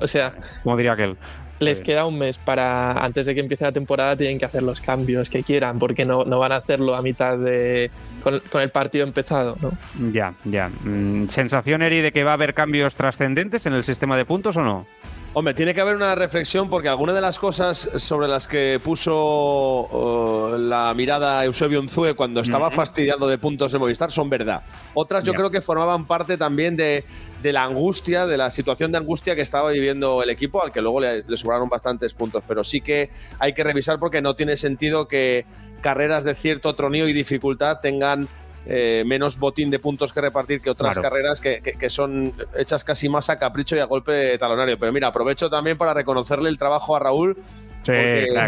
O 0.00 0.06
sea. 0.06 0.34
Como 0.64 0.76
diría 0.76 0.92
aquel. 0.92 1.16
Les 1.60 1.80
queda 1.80 2.06
un 2.06 2.18
mes 2.18 2.38
para, 2.38 2.92
antes 2.92 3.26
de 3.26 3.34
que 3.34 3.40
empiece 3.40 3.64
la 3.64 3.72
temporada, 3.72 4.16
tienen 4.16 4.38
que 4.38 4.44
hacer 4.44 4.62
los 4.62 4.80
cambios 4.80 5.28
que 5.28 5.42
quieran, 5.42 5.78
porque 5.78 6.04
no, 6.04 6.24
no 6.24 6.38
van 6.38 6.52
a 6.52 6.56
hacerlo 6.56 6.94
a 6.94 7.02
mitad 7.02 7.36
de. 7.36 7.90
con, 8.22 8.60
el 8.60 8.70
partido 8.70 9.04
empezado, 9.04 9.56
¿no? 9.60 9.72
Ya, 10.12 10.34
ya. 10.44 10.68
Mm, 10.68 11.28
¿Sensación, 11.28 11.82
Eri, 11.82 12.00
de 12.00 12.12
que 12.12 12.24
va 12.24 12.30
a 12.30 12.34
haber 12.34 12.54
cambios 12.54 12.94
trascendentes 12.94 13.66
en 13.66 13.72
el 13.72 13.84
sistema 13.84 14.16
de 14.16 14.24
puntos 14.24 14.56
o 14.56 14.62
no? 14.62 14.86
Hombre, 15.34 15.52
tiene 15.52 15.74
que 15.74 15.80
haber 15.80 15.94
una 15.94 16.14
reflexión 16.14 16.70
porque 16.70 16.88
algunas 16.88 17.14
de 17.14 17.20
las 17.20 17.38
cosas 17.38 17.90
sobre 17.96 18.26
las 18.26 18.48
que 18.48 18.80
puso 18.82 19.14
oh, 19.14 20.56
la 20.58 20.92
mirada 20.94 21.44
Eusebio 21.44 21.80
Unzue 21.80 22.14
cuando 22.14 22.40
estaba 22.40 22.70
fastidiando 22.70 23.28
de 23.28 23.36
puntos 23.36 23.70
de 23.70 23.78
Movistar 23.78 24.10
son 24.10 24.30
verdad. 24.30 24.62
Otras 24.94 25.24
yo 25.24 25.34
creo 25.34 25.50
que 25.50 25.60
formaban 25.60 26.06
parte 26.06 26.38
también 26.38 26.76
de, 26.76 27.04
la 27.42 27.62
angustia, 27.62 28.26
de 28.26 28.38
la 28.38 28.50
situación 28.50 28.90
de 28.90 28.98
angustia 28.98 29.36
que 29.36 29.42
estaba 29.42 29.70
viviendo 29.70 30.22
el 30.22 30.30
equipo, 30.30 30.62
al 30.62 30.72
que 30.72 30.80
luego 30.80 31.00
le, 31.00 31.22
le 31.22 31.36
sobraron 31.36 31.68
bastantes 31.68 32.14
puntos. 32.14 32.42
Pero 32.48 32.64
sí 32.64 32.80
que 32.80 33.10
hay 33.38 33.52
que 33.52 33.62
revisar 33.62 33.98
porque 33.98 34.22
no 34.22 34.34
tiene 34.34 34.56
sentido 34.56 35.08
que 35.08 35.44
carreras 35.82 36.24
de 36.24 36.34
cierto 36.34 36.74
tronío 36.74 37.06
y 37.06 37.12
dificultad 37.12 37.80
tengan 37.80 38.28
eh, 38.70 39.02
menos 39.06 39.38
botín 39.38 39.70
de 39.70 39.78
puntos 39.78 40.12
que 40.12 40.20
repartir 40.20 40.60
que 40.60 40.68
otras 40.68 40.98
carreras 40.98 41.40
que, 41.40 41.88
son 41.88 42.34
hechas 42.54 42.84
casi 42.84 43.08
más 43.08 43.30
a 43.30 43.38
capricho 43.38 43.74
y 43.74 43.78
a 43.78 43.86
golpe 43.86 44.36
talonario. 44.36 44.78
Pero 44.78 44.92
mira, 44.92 45.08
aprovecho 45.08 45.48
también 45.48 45.78
para 45.78 45.94
reconocerle 45.94 46.50
el 46.50 46.58
trabajo 46.58 46.94
a 46.94 46.98
Raúl 46.98 47.38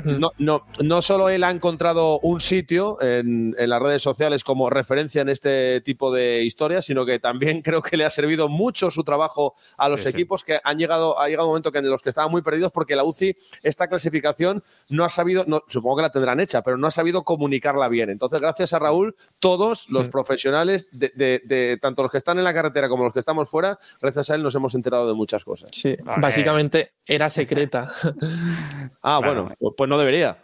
no, 0.04 0.32
no, 0.38 0.66
no, 0.80 1.02
solo 1.02 1.28
él 1.28 1.44
ha 1.44 1.50
encontrado 1.50 2.18
un 2.20 2.40
sitio 2.40 3.00
en, 3.00 3.54
las 3.58 3.80
redes 3.80 4.02
sociales 4.02 4.44
como 4.44 4.70
referencia 4.70 5.22
en 5.22 5.28
este 5.28 5.80
tipo 5.80 6.12
de 6.12 6.42
historias, 6.42 6.84
sino 6.84 7.06
que 7.06 7.18
también 7.18 7.62
creo 7.62 7.82
que 7.82 7.96
le 7.96 8.04
ha 8.04 8.10
servido 8.10 8.48
mucho 8.48 8.90
su 8.90 9.04
trabajo 9.04 9.54
a 9.76 9.88
los 9.88 10.06
equipos 10.06 10.44
que 10.44 10.60
han 10.62 10.78
llegado, 10.78 11.18
ha 11.18 11.28
llegado 11.28 11.48
un 11.48 11.52
momento 11.52 11.72
que 11.72 11.78
en 11.78 11.90
los 11.90 12.02
que 12.02 12.10
estaban 12.10 12.30
muy 12.30 12.42
perdidos 12.42 12.72
porque 12.72 12.96
la 12.96 13.04
UCI, 13.04 13.36
esta 13.62 13.88
clasificación, 13.88 14.62
no 14.88 15.04
ha 15.04 15.08
sabido, 15.08 15.44
no, 15.46 15.62
supongo 15.66 15.96
que 15.96 16.02
la 16.02 16.12
tendrán 16.12 16.40
hecha, 16.40 16.62
pero 16.62 16.76
no 16.76 16.86
ha 16.86 16.90
sabido 16.90 17.22
comunicarla 17.22 17.88
bien. 17.88 18.10
Entonces, 18.10 18.40
gracias 18.40 18.72
a 18.72 18.78
Raúl, 18.78 19.16
todos 19.38 19.88
los 19.90 20.08
profesionales, 20.08 20.88
de, 20.92 21.78
tanto 21.80 22.02
los 22.02 22.10
que 22.10 22.18
están 22.18 22.38
en 22.38 22.44
la 22.44 22.54
carretera 22.54 22.88
como 22.88 23.04
los 23.04 23.12
que 23.12 23.20
estamos 23.20 23.48
fuera, 23.48 23.78
gracias 24.00 24.30
a 24.30 24.34
él 24.34 24.42
nos 24.42 24.54
hemos 24.54 24.74
enterado 24.74 25.08
de 25.08 25.14
muchas 25.14 25.44
cosas. 25.44 25.70
Sí, 25.72 25.96
básicamente 26.18 26.92
era 27.06 27.30
secreta. 27.30 27.90
ah, 29.02 29.19
bueno, 29.22 29.52
pues, 29.58 29.74
pues 29.76 29.88
no 29.88 29.98
debería. 29.98 30.38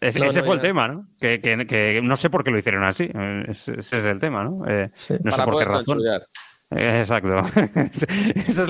ese 0.00 0.42
fue 0.42 0.54
el 0.54 0.60
tema, 0.60 0.88
¿no? 0.88 1.06
Que, 1.18 2.00
no 2.02 2.16
sé 2.16 2.30
por 2.30 2.44
qué 2.44 2.50
lo 2.50 2.58
hicieron 2.58 2.84
así. 2.84 3.10
Ese, 3.48 3.80
es 3.80 3.92
el 3.92 4.18
tema, 4.18 4.44
¿no? 4.44 4.62
Eh, 4.66 4.90
no 5.22 5.32
sé 5.32 5.42
por 5.42 5.58
qué 5.58 5.64
razón. 5.64 5.98
Exacto. 6.72 7.38
Eso 8.36 8.62
es 8.62 8.68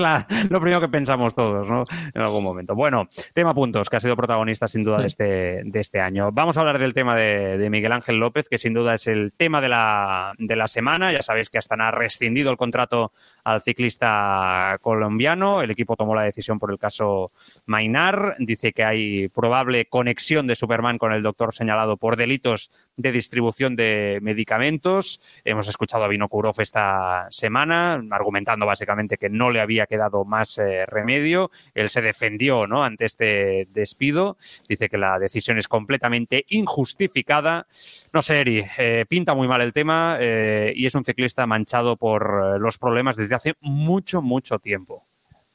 lo 0.49 0.59
primero 0.59 0.81
que 0.81 0.87
pensamos 0.87 1.35
todos, 1.35 1.69
¿no? 1.69 1.83
En 2.13 2.21
algún 2.21 2.43
momento. 2.43 2.73
Bueno, 2.73 3.07
tema 3.33 3.53
puntos, 3.53 3.89
que 3.89 3.97
ha 3.97 3.99
sido 3.99 4.15
protagonista 4.15 4.67
sin 4.67 4.83
duda 4.83 4.97
de 5.01 5.07
este, 5.07 5.61
de 5.63 5.79
este 5.79 5.99
año. 5.99 6.31
Vamos 6.31 6.57
a 6.57 6.61
hablar 6.61 6.79
del 6.79 6.93
tema 6.93 7.15
de, 7.15 7.69
Miguel 7.69 7.91
Ángel 7.91 8.17
López, 8.17 8.49
que 8.49 8.57
sin 8.57 8.73
duda 8.73 8.95
es 8.95 9.05
el 9.05 9.33
tema 9.33 9.61
de 9.61 9.69
la, 9.69 10.33
de 10.39 10.55
la 10.55 10.67
semana. 10.67 11.11
Ya 11.11 11.21
sabéis 11.21 11.49
que 11.49 11.59
hasta 11.59 11.75
ha 11.75 11.91
rescindido 11.91 12.49
el 12.49 12.57
contrato 12.57 13.11
al 13.43 13.61
ciclista 13.61 14.77
colombiano. 14.81 15.61
El 15.61 15.71
equipo 15.71 15.95
tomó 15.95 16.15
la 16.15 16.23
decisión 16.23 16.59
por 16.59 16.71
el 16.71 16.79
caso 16.79 17.27
Mainar. 17.65 18.35
Dice 18.39 18.73
que 18.73 18.83
hay 18.83 19.27
probable 19.29 19.85
conexión 19.85 20.47
de 20.47 20.55
Superman 20.55 20.97
con 20.97 21.13
el 21.13 21.23
doctor 21.23 21.53
señalado 21.53 21.97
por 21.97 22.15
delitos 22.15 22.71
de 22.97 23.11
distribución 23.11 23.75
de 23.75 24.19
medicamentos. 24.21 25.21
Hemos 25.43 25.67
escuchado 25.67 26.03
a 26.03 26.07
Vinokurov 26.07 26.59
esta 26.59 27.27
semana 27.29 28.01
argumentando 28.11 28.65
básicamente 28.65 29.17
que 29.17 29.29
no 29.29 29.49
le 29.49 29.61
había 29.61 29.87
quedado 29.87 30.25
más 30.25 30.57
eh, 30.57 30.85
remedio. 30.85 31.51
Él 31.73 31.89
se 31.89 32.01
defendió 32.01 32.67
¿no? 32.67 32.83
ante 32.83 33.05
este 33.05 33.67
despido. 33.71 34.37
Dice 34.67 34.89
que 34.89 34.97
la 34.97 35.19
decisión 35.19 35.57
es 35.57 35.67
completamente 35.67 36.45
injustificada. 36.49 37.67
No 38.13 38.21
sé, 38.21 38.41
Eri, 38.41 38.63
eh, 38.77 39.05
pinta 39.07 39.33
muy 39.35 39.47
mal 39.47 39.61
el 39.61 39.73
tema 39.73 40.17
eh, 40.19 40.73
y 40.75 40.85
es 40.85 40.95
un 40.95 41.05
ciclista 41.05 41.47
manchado 41.47 41.95
por 41.95 42.59
los 42.59 42.77
problemas 42.77 43.15
desde 43.15 43.35
hace 43.35 43.53
mucho, 43.61 44.21
mucho 44.21 44.59
tiempo. 44.59 45.05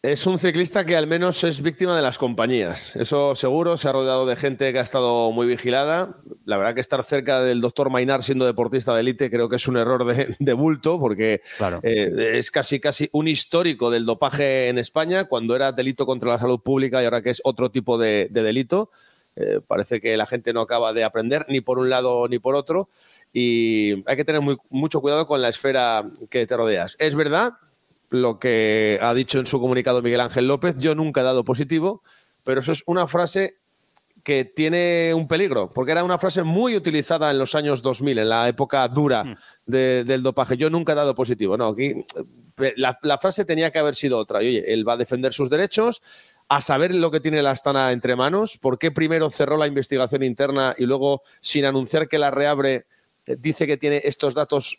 Es 0.06 0.24
un 0.24 0.38
ciclista 0.38 0.84
que 0.84 0.94
al 0.94 1.08
menos 1.08 1.42
es 1.42 1.60
víctima 1.60 1.96
de 1.96 2.02
las 2.02 2.16
compañías. 2.16 2.94
Eso 2.94 3.34
seguro, 3.34 3.76
se 3.76 3.88
ha 3.88 3.92
rodeado 3.92 4.24
de 4.24 4.36
gente 4.36 4.72
que 4.72 4.78
ha 4.78 4.82
estado 4.82 5.32
muy 5.32 5.48
vigilada. 5.48 6.18
La 6.44 6.56
verdad 6.58 6.74
que 6.74 6.80
estar 6.80 7.02
cerca 7.02 7.40
del 7.42 7.60
doctor 7.60 7.90
Mainar 7.90 8.22
siendo 8.22 8.46
deportista 8.46 8.94
de 8.94 9.00
élite 9.00 9.30
creo 9.32 9.48
que 9.48 9.56
es 9.56 9.66
un 9.66 9.76
error 9.76 10.04
de, 10.04 10.52
bulto 10.52 11.00
porque 11.00 11.40
eh, 11.82 12.32
es 12.34 12.52
casi, 12.52 12.78
casi 12.78 13.08
un 13.10 13.26
histórico 13.26 13.90
del 13.90 14.06
dopaje 14.06 14.68
en 14.68 14.78
España 14.78 15.24
cuando 15.24 15.56
era 15.56 15.72
delito 15.72 16.06
contra 16.06 16.30
la 16.30 16.38
salud 16.38 16.60
pública 16.60 17.02
y 17.02 17.06
ahora 17.06 17.20
que 17.20 17.30
es 17.30 17.40
otro 17.42 17.72
tipo 17.72 17.98
de, 17.98 18.28
delito. 18.30 18.90
Eh, 19.36 19.60
parece 19.66 20.00
que 20.00 20.16
la 20.16 20.26
gente 20.26 20.52
no 20.52 20.62
acaba 20.62 20.92
de 20.92 21.04
aprender 21.04 21.44
ni 21.48 21.60
por 21.60 21.78
un 21.78 21.90
lado 21.90 22.26
ni 22.26 22.38
por 22.38 22.54
otro 22.54 22.88
y 23.32 24.02
hay 24.08 24.16
que 24.16 24.24
tener 24.24 24.40
mucho 24.70 25.00
cuidado 25.02 25.26
con 25.26 25.42
la 25.42 25.50
esfera 25.50 26.04
que 26.30 26.46
te 26.46 26.56
rodeas. 26.56 26.96
Es 26.98 27.14
verdad 27.14 27.52
lo 28.10 28.38
que 28.38 28.98
ha 29.02 29.12
dicho 29.12 29.38
en 29.38 29.46
su 29.46 29.60
comunicado 29.60 30.00
Miguel 30.00 30.20
Ángel 30.20 30.48
López. 30.48 30.76
Yo 30.78 30.94
nunca 30.94 31.20
he 31.20 31.24
dado 31.24 31.44
positivo, 31.44 32.02
pero 32.44 32.60
eso 32.60 32.72
es 32.72 32.82
una 32.86 33.06
frase 33.06 33.58
que 34.26 34.44
tiene 34.44 35.14
un 35.14 35.26
peligro, 35.26 35.70
porque 35.70 35.92
era 35.92 36.02
una 36.02 36.18
frase 36.18 36.42
muy 36.42 36.74
utilizada 36.74 37.30
en 37.30 37.38
los 37.38 37.54
años 37.54 37.80
2000, 37.80 38.18
en 38.18 38.28
la 38.28 38.48
época 38.48 38.88
dura 38.88 39.22
hmm. 39.22 39.36
del 39.66 40.22
dopaje. 40.22 40.56
Yo 40.56 40.68
nunca 40.68 40.92
he 40.92 40.96
dado 40.96 41.14
positivo. 41.14 41.56
No, 41.56 41.68
aquí 41.68 41.94
eh, 42.58 42.74
la, 42.76 43.18
frase 43.18 43.44
tenía 43.44 43.70
que 43.70 43.78
haber 43.78 43.94
sido 43.94 44.18
otra. 44.18 44.40
oye, 44.40 44.72
él 44.72 44.88
va 44.88 44.94
a 44.94 44.96
defender 44.96 45.32
sus 45.32 45.48
derechos, 45.48 46.02
a 46.48 46.60
saber 46.60 46.94
lo 46.94 47.10
que 47.10 47.20
tiene 47.20 47.42
la 47.42 47.50
Astana 47.50 47.92
entre 47.92 48.16
manos, 48.16 48.58
por 48.58 48.78
qué 48.78 48.90
primero 48.90 49.30
cerró 49.30 49.56
la 49.56 49.66
investigación 49.66 50.22
interna 50.22 50.74
y 50.78 50.86
luego, 50.86 51.22
sin 51.40 51.64
anunciar 51.64 52.08
que 52.08 52.18
la 52.18 52.30
reabre, 52.30 52.86
eh, 53.26 53.36
dice 53.38 53.66
que 53.66 53.76
tiene 53.76 54.00
estos 54.04 54.34
datos 54.34 54.78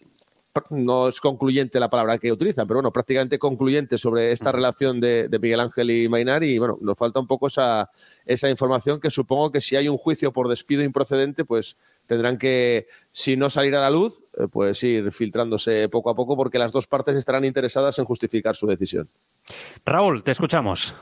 no 0.69 1.08
es 1.08 1.21
concluyente 1.21 1.80
la 1.80 1.89
palabra 1.89 2.17
que 2.17 2.32
utilizan, 2.32 2.67
pero 2.67 2.77
bueno, 2.77 2.91
prácticamente 2.91 3.38
concluyente 3.38 3.97
sobre 3.97 4.32
esta 4.32 4.51
relación 4.51 4.99
de, 4.99 5.30
Miguel 5.39 5.60
Ángel 5.60 5.91
y 5.91 6.10
Mainar 6.10 6.43
y 6.43 6.58
bueno, 6.58 6.77
nos 6.82 6.97
falta 6.97 7.19
un 7.19 7.27
poco 7.27 7.47
esa, 7.47 7.91
esa 8.25 8.49
información 8.49 8.99
que 8.99 9.12
supongo 9.12 9.51
que 9.51 9.62
si 9.62 9.75
hay 9.75 9.88
un 9.88 9.97
juicio 9.97 10.34
por 10.34 10.47
despido 10.47 10.84
improcedente, 10.84 11.45
pues 11.45 11.77
tendrán 12.06 12.38
que, 12.38 12.88
si 13.12 13.38
no 13.38 13.49
salir 13.49 13.75
a 13.75 13.82
la 13.82 13.89
luz, 13.89 14.23
eh, 14.38 14.47
pues 14.51 14.82
ir 14.84 15.12
filtrándose 15.12 15.89
poco 15.89 16.10
a 16.10 16.15
poco 16.15 16.36
porque 16.36 16.60
las 16.60 16.71
dos 16.71 16.88
partes 16.88 17.15
estarán 17.15 17.45
interesadas 17.45 17.99
en 17.99 18.06
justificar 18.06 18.56
su 18.56 18.67
decisión. 18.67 19.08
Raúl, 19.86 20.23
te 20.23 20.32
escuchamos. 20.32 20.93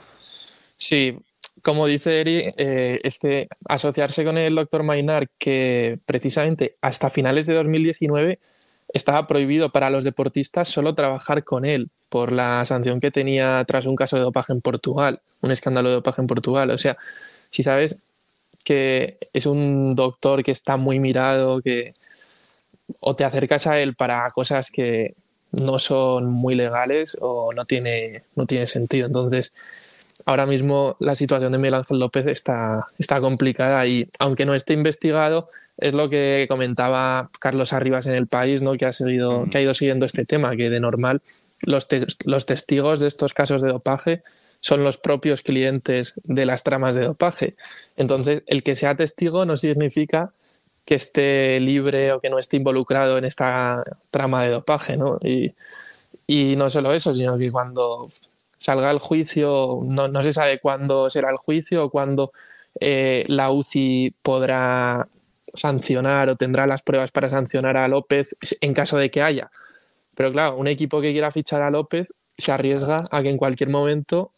Sí, 0.77 1.17
como 1.63 1.88
dice 1.88 2.21
Eri, 2.21 2.43
eh, 2.57 2.99
es 3.03 3.19
que 3.19 3.47
asociarse 3.67 4.23
con 4.23 4.38
el 4.38 4.55
doctor 4.55 4.83
Mainar, 4.83 5.29
que 5.38 5.99
precisamente 6.05 6.77
hasta 6.81 7.09
finales 7.09 7.47
de 7.47 7.55
2019 7.55 8.39
estaba 8.93 9.27
prohibido 9.27 9.71
para 9.71 9.89
los 9.89 10.03
deportistas 10.03 10.69
solo 10.69 10.95
trabajar 10.95 11.43
con 11.43 11.65
él 11.65 11.89
por 12.09 12.31
la 12.31 12.63
sanción 12.65 12.99
que 12.99 13.11
tenía 13.11 13.63
tras 13.67 13.88
un 13.88 13.95
caso 13.95 14.15
de 14.15 14.21
dopaje 14.21 14.53
en 14.53 14.61
Portugal, 14.61 15.21
un 15.41 15.51
escándalo 15.51 15.89
de 15.89 15.95
dopaje 15.95 16.21
en 16.21 16.27
Portugal. 16.27 16.69
O 16.71 16.77
sea, 16.77 16.97
si 17.49 17.63
sabes 17.63 17.99
que 18.63 19.17
es 19.33 19.45
un 19.45 19.95
doctor 19.95 20.43
que 20.43 20.51
está 20.51 20.77
muy 20.77 20.99
mirado, 20.99 21.61
que 21.61 21.93
o 22.99 23.15
te 23.15 23.23
acercas 23.23 23.67
a 23.67 23.79
él 23.79 23.95
para 23.95 24.29
cosas 24.31 24.71
que 24.71 25.15
no 25.51 25.79
son 25.79 26.27
muy 26.27 26.55
legales 26.55 27.17
o 27.21 27.53
no 27.53 27.65
tiene, 27.65 28.23
no 28.35 28.45
tiene 28.45 28.67
sentido. 28.67 29.07
Entonces, 29.07 29.53
ahora 30.25 30.45
mismo 30.45 30.97
la 30.99 31.15
situación 31.15 31.51
de 31.51 31.57
Miguel 31.57 31.75
Ángel 31.75 31.99
López 31.99 32.27
está, 32.27 32.88
está 32.97 33.21
complicada 33.21 33.85
y 33.85 34.09
aunque 34.19 34.45
no 34.45 34.53
esté 34.53 34.73
investigado, 34.73 35.49
es 35.77 35.93
lo 35.93 36.09
que 36.09 36.45
comentaba 36.49 37.29
Carlos 37.39 37.73
Arribas 37.73 38.07
en 38.07 38.15
el 38.15 38.27
país, 38.27 38.61
¿no? 38.61 38.73
que, 38.73 38.85
ha 38.85 38.93
seguido, 38.93 39.41
mm. 39.41 39.49
que 39.49 39.57
ha 39.57 39.61
ido 39.61 39.73
siguiendo 39.73 40.05
este 40.05 40.25
tema, 40.25 40.55
que 40.55 40.69
de 40.69 40.79
normal 40.79 41.21
los, 41.61 41.88
los 42.25 42.45
testigos 42.45 42.99
de 42.99 43.07
estos 43.07 43.33
casos 43.33 43.61
de 43.61 43.69
dopaje 43.69 44.23
son 44.59 44.83
los 44.83 44.97
propios 44.97 45.41
clientes 45.41 46.13
de 46.23 46.45
las 46.45 46.63
tramas 46.63 46.95
de 46.95 47.03
dopaje. 47.03 47.55
Entonces, 47.97 48.41
el 48.47 48.63
que 48.63 48.75
sea 48.75 48.95
testigo 48.95 49.45
no 49.45 49.57
significa 49.57 50.31
que 50.85 50.95
esté 50.95 51.59
libre 51.59 52.13
o 52.13 52.19
que 52.19 52.29
no 52.29 52.39
esté 52.39 52.57
involucrado 52.57 53.17
en 53.17 53.25
esta 53.25 53.83
trama 54.11 54.43
de 54.43 54.49
dopaje, 54.49 54.97
¿no? 54.97 55.19
Y, 55.21 55.53
y 56.25 56.55
no 56.55 56.69
solo 56.69 56.93
eso, 56.93 57.13
sino 57.13 57.38
que 57.38 57.51
cuando 57.51 58.07
salga 58.65 58.89
el 58.89 58.97
juicio, 58.97 59.80
no, 59.84 60.08
no 60.08 60.21
se 60.23 60.34
sabe 60.34 60.60
cuándo 60.60 61.08
será 61.12 61.30
el 61.30 61.38
juicio 61.38 61.86
o 61.86 61.89
cuándo 61.91 62.32
eh, 62.80 63.23
la 63.28 63.51
UCI 63.51 64.15
podrá 64.23 65.08
sancionar 65.54 66.30
o 66.30 66.36
tendrá 66.36 66.65
las 66.65 66.82
pruebas 66.82 67.12
para 67.12 67.30
sancionar 67.30 67.78
a 67.78 67.88
López 67.88 68.36
en 68.62 68.73
caso 68.73 68.97
de 68.97 69.12
que 69.12 69.21
haya. 69.21 69.51
Pero 70.15 70.32
claro, 70.32 70.58
un 70.58 70.67
equipo 70.67 70.99
que 70.99 71.12
quiera 71.12 71.30
fichar 71.30 71.62
a 71.62 71.69
López 71.69 72.12
se 72.39 72.51
arriesga 72.51 73.04
a 73.12 73.21
que 73.21 73.30
en 73.30 73.38
cualquier 73.38 73.69
momento 73.69 74.32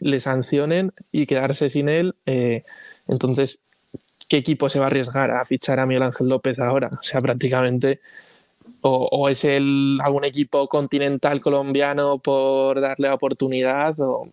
le 0.00 0.18
sancionen 0.18 0.94
y 1.12 1.26
quedarse 1.26 1.68
sin 1.68 1.90
él. 1.90 2.14
Eh, 2.24 2.64
entonces, 3.06 3.60
¿qué 4.28 4.38
equipo 4.38 4.70
se 4.70 4.78
va 4.78 4.86
a 4.86 4.88
arriesgar 4.88 5.30
a 5.30 5.44
fichar 5.44 5.78
a 5.78 5.84
Miguel 5.84 6.04
Ángel 6.04 6.30
López 6.30 6.58
ahora? 6.58 6.88
O 6.98 7.02
sea, 7.02 7.20
prácticamente, 7.20 8.00
o, 8.86 9.28
es 9.30 9.44
el, 9.46 9.98
algún 10.02 10.24
equipo 10.24 10.68
continental 10.68 11.40
colombiano 11.40 12.18
por 12.18 12.80
darle 12.80 13.08
oportunidad, 13.08 13.94
o 14.00 14.28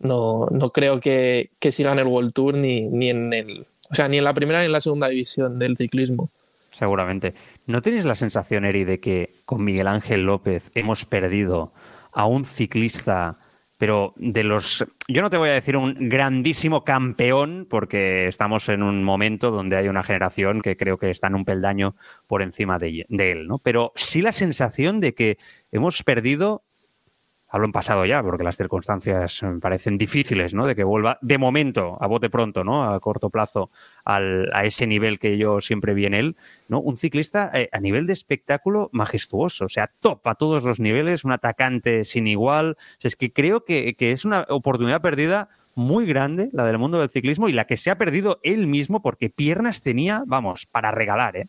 no, 0.00 0.46
no 0.50 0.70
creo 0.70 1.00
que, 1.00 1.50
que 1.58 1.72
sigan 1.72 1.98
el 1.98 2.06
World 2.06 2.34
Tour 2.34 2.54
ni, 2.54 2.82
ni 2.82 3.08
en 3.10 3.32
el 3.32 3.66
o 3.90 3.94
sea, 3.94 4.08
ni 4.08 4.18
en 4.18 4.24
la 4.24 4.34
primera 4.34 4.60
ni 4.60 4.66
en 4.66 4.72
la 4.72 4.80
segunda 4.80 5.08
división 5.08 5.58
del 5.58 5.76
ciclismo. 5.76 6.30
Seguramente. 6.72 7.34
¿No 7.66 7.82
tienes 7.82 8.04
la 8.04 8.14
sensación, 8.14 8.64
Eri, 8.64 8.84
de 8.84 9.00
que 9.00 9.30
con 9.44 9.64
Miguel 9.64 9.86
Ángel 9.86 10.22
López 10.22 10.70
hemos 10.74 11.04
perdido 11.04 11.72
a 12.12 12.26
un 12.26 12.44
ciclista, 12.44 13.36
pero 13.78 14.14
de 14.16 14.44
los... 14.44 14.84
Yo 15.08 15.22
no 15.22 15.30
te 15.30 15.36
voy 15.36 15.50
a 15.50 15.54
decir 15.54 15.76
un 15.76 16.08
grandísimo 16.08 16.84
campeón, 16.84 17.66
porque 17.68 18.26
estamos 18.26 18.68
en 18.68 18.82
un 18.82 19.04
momento 19.04 19.50
donde 19.50 19.76
hay 19.76 19.88
una 19.88 20.02
generación 20.02 20.62
que 20.62 20.76
creo 20.76 20.98
que 20.98 21.10
está 21.10 21.28
en 21.28 21.34
un 21.34 21.44
peldaño 21.44 21.94
por 22.26 22.42
encima 22.42 22.78
de, 22.78 23.06
él, 23.08 23.46
¿no? 23.46 23.58
Pero 23.58 23.92
sí 23.96 24.22
la 24.22 24.32
sensación 24.32 25.00
de 25.00 25.14
que 25.14 25.38
hemos 25.72 26.02
perdido 26.02 26.64
hablo 27.48 27.66
en 27.66 27.72
pasado 27.72 28.04
ya, 28.04 28.22
porque 28.22 28.44
las 28.44 28.56
circunstancias 28.56 29.42
me 29.42 29.60
parecen 29.60 29.96
difíciles, 29.96 30.54
¿no? 30.54 30.66
De 30.66 30.74
que 30.74 30.84
vuelva 30.84 31.18
de 31.22 31.38
momento, 31.38 31.96
a 32.00 32.06
bote 32.06 32.30
pronto, 32.30 32.64
¿no? 32.64 32.84
A 32.84 32.98
corto 33.00 33.30
plazo, 33.30 33.70
a 34.04 34.64
ese 34.64 34.86
nivel 34.86 35.18
que 35.18 35.38
yo 35.38 35.60
siempre 35.60 35.94
vi 35.94 36.06
en 36.06 36.14
él, 36.14 36.36
¿no? 36.68 36.80
Un 36.80 36.96
ciclista 36.96 37.50
eh, 37.54 37.68
a 37.72 37.80
nivel 37.80 38.06
de 38.06 38.12
espectáculo 38.12 38.90
majestuoso, 38.92 39.66
o 39.66 39.68
sea, 39.68 39.90
top 40.00 40.26
a 40.26 40.34
todos 40.34 40.64
los 40.64 40.80
niveles, 40.80 41.24
un 41.24 41.32
atacante 41.32 42.04
sin 42.04 42.26
igual. 42.26 42.76
es 43.00 43.16
que 43.16 43.32
creo 43.32 43.64
que, 43.64 43.94
es 43.98 44.24
una 44.24 44.46
oportunidad 44.48 45.00
perdida 45.00 45.48
muy 45.74 46.06
grande, 46.06 46.48
la 46.52 46.64
del 46.64 46.78
mundo 46.78 47.00
del 47.00 47.10
ciclismo, 47.10 47.48
y 47.48 47.52
la 47.52 47.66
que 47.66 47.76
se 47.76 47.90
ha 47.90 47.98
perdido 47.98 48.40
él 48.42 48.66
mismo 48.66 49.02
porque 49.02 49.30
piernas 49.30 49.82
tenía, 49.82 50.22
vamos, 50.26 50.66
para 50.66 50.90
regalar, 50.90 51.36
¿eh? 51.36 51.46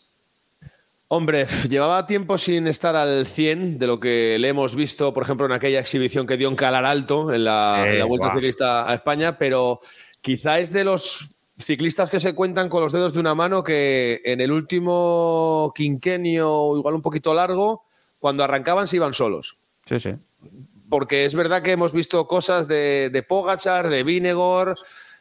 Hombre, 1.10 1.48
llevaba 1.70 2.06
tiempo 2.06 2.38
sin 2.38 2.68
estar 2.68 2.96
al 2.96 3.26
100 3.26 3.80
de 3.80 3.88
lo 3.88 4.00
que 4.00 4.38
le 4.40 4.50
hemos 4.50 4.76
visto, 4.76 5.14
por 5.14 5.24
ejemplo, 5.24 5.46
en 5.46 5.54
aquella 5.54 5.80
exhibición 5.80 6.28
que 6.28 6.38
dio 6.38 6.50
en 6.50 6.56
Calar 6.56 6.86
Alto, 6.86 7.34
en 7.34 7.46
la, 7.46 8.06
Vuelta 8.08 8.34
Ciclista 8.34 8.90
a 8.90 8.94
España, 8.94 9.38
pero 9.38 9.80
quizá 10.22 10.60
es 10.60 10.72
de 10.72 10.84
los 10.84 11.30
ciclistas 11.58 12.10
que 12.10 12.20
se 12.20 12.36
cuentan 12.36 12.70
con 12.70 12.84
los 12.84 12.92
dedos 12.92 13.14
de 13.14 13.20
una 13.20 13.34
mano 13.34 13.64
que 13.64 14.22
en 14.26 14.42
el 14.42 14.52
último 14.52 15.72
quinquenio, 15.76 16.78
igual 16.78 16.96
un 16.96 17.02
poquito 17.02 17.34
largo, 17.34 17.86
cuando 18.20 18.44
arrancaban 18.44 18.88
se 18.88 18.98
iban 18.98 19.14
solos. 19.14 19.58
Sí, 19.86 20.00
sí. 20.00 20.12
Porque 20.90 21.26
es 21.26 21.36
verdad 21.36 21.64
que 21.64 21.72
hemos 21.72 21.94
visto 21.94 22.28
cosas 22.28 22.68
de, 22.68 23.10
de 23.12 23.24
Pogachar, 23.24 23.90
de 23.90 24.04
Vinegor, 24.04 24.78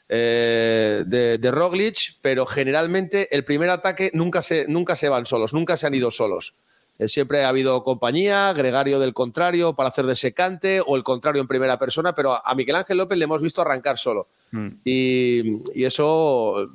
eh, 0.09 1.03
de, 1.07 1.51
Roglic, 1.51 2.17
pero 2.21 2.47
generalmente 2.47 3.35
el 3.35 3.45
primer 3.45 3.71
ataque 3.71 4.11
nunca 4.15 4.43
se, 4.43 4.67
nunca 4.69 4.95
se 4.95 5.09
van 5.09 5.27
solos, 5.27 5.53
nunca 5.53 5.77
se 5.77 5.87
han 5.87 5.95
ido 5.95 6.11
solos. 6.11 6.55
Eh, 6.99 7.09
siempre 7.09 7.45
ha 7.45 7.49
habido 7.49 7.83
compañía, 7.83 8.53
gregario 8.55 8.99
del 8.99 9.13
contrario 9.13 9.75
para 9.75 9.91
hacer 9.91 10.07
de 10.07 10.15
secante 10.15 10.81
o 10.85 10.97
el 10.97 11.03
contrario 11.03 11.43
en 11.43 11.49
primera 11.49 11.79
persona, 11.79 12.15
pero 12.15 12.39
a 12.43 12.55
Miguel 12.55 12.77
Ángel 12.77 12.99
López 12.99 13.19
le 13.19 13.25
hemos 13.25 13.43
visto 13.43 13.61
arrancar 13.61 13.99
solo. 13.99 14.29
Hmm. 14.53 14.69
Y, 14.85 15.85
eso 15.85 16.69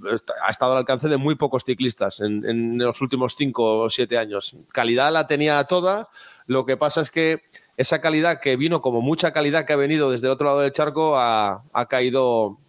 ha 0.46 0.52
estado 0.52 0.74
al 0.74 0.80
alcance 0.80 1.10
de 1.10 1.18
muy 1.18 1.36
pocos 1.36 1.64
ciclistas 1.66 2.20
en, 2.22 2.46
en, 2.46 2.78
los 2.78 3.02
últimos 3.02 3.36
cinco 3.36 3.80
o 3.80 3.90
siete 3.90 4.18
años. 4.18 4.56
Calidad 4.72 5.12
la 5.12 5.28
tenía 5.28 5.64
toda, 5.66 6.10
lo 6.48 6.66
que 6.66 6.78
pasa 6.78 7.02
es 7.02 7.12
que 7.12 7.42
esa 7.78 8.00
calidad 8.00 8.40
que 8.40 8.56
vino 8.58 8.82
como 8.82 9.02
mucha 9.02 9.32
calidad 9.32 9.66
que 9.66 9.74
ha 9.74 9.78
venido 9.78 10.12
desde 10.12 10.28
el 10.28 10.34
otro 10.34 10.46
lado 10.46 10.60
del 10.60 10.72
charco 10.72 11.18
ha, 11.18 11.64
ha 11.74 11.86
caído 11.88 12.60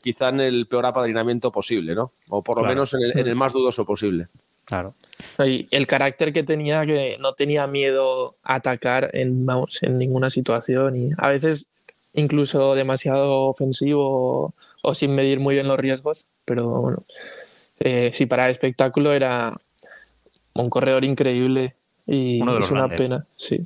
quizá 0.00 0.28
en 0.28 0.40
el 0.40 0.66
peor 0.66 0.86
apadrinamiento 0.86 1.50
posible, 1.50 1.94
¿no? 1.94 2.12
O 2.28 2.42
por 2.42 2.60
lo 2.60 2.66
menos 2.66 2.94
en 2.94 3.18
el, 3.18 3.34
más 3.34 3.52
dudoso 3.52 3.84
posible. 3.84 4.28
Claro. 4.64 4.94
Y 5.44 5.66
el 5.70 5.86
carácter 5.86 6.32
que 6.32 6.42
tenía, 6.42 6.86
que 6.86 7.16
no 7.20 7.32
tenía 7.34 7.66
miedo 7.66 8.36
a 8.42 8.56
atacar 8.56 9.10
en, 9.12 9.46
en 9.82 9.98
ninguna 9.98 10.30
situación 10.30 10.96
y 10.96 11.10
a 11.18 11.28
veces 11.28 11.66
incluso 12.14 12.74
demasiado 12.74 13.46
ofensivo 13.46 14.54
o, 14.82 14.94
sin 14.94 15.14
medir 15.14 15.40
muy 15.40 15.54
bien 15.54 15.68
los 15.68 15.78
riesgos, 15.78 16.26
pero 16.44 16.68
bueno, 16.68 17.02
eh, 17.80 18.10
sí, 18.12 18.26
para 18.26 18.46
el 18.46 18.50
espectáculo 18.50 19.12
era 19.12 19.52
un 20.54 20.70
corredor 20.70 21.04
increíble 21.04 21.74
y 22.04 22.40
es 22.58 22.70
una 22.72 22.88
pena, 22.88 23.26
sí. 23.36 23.64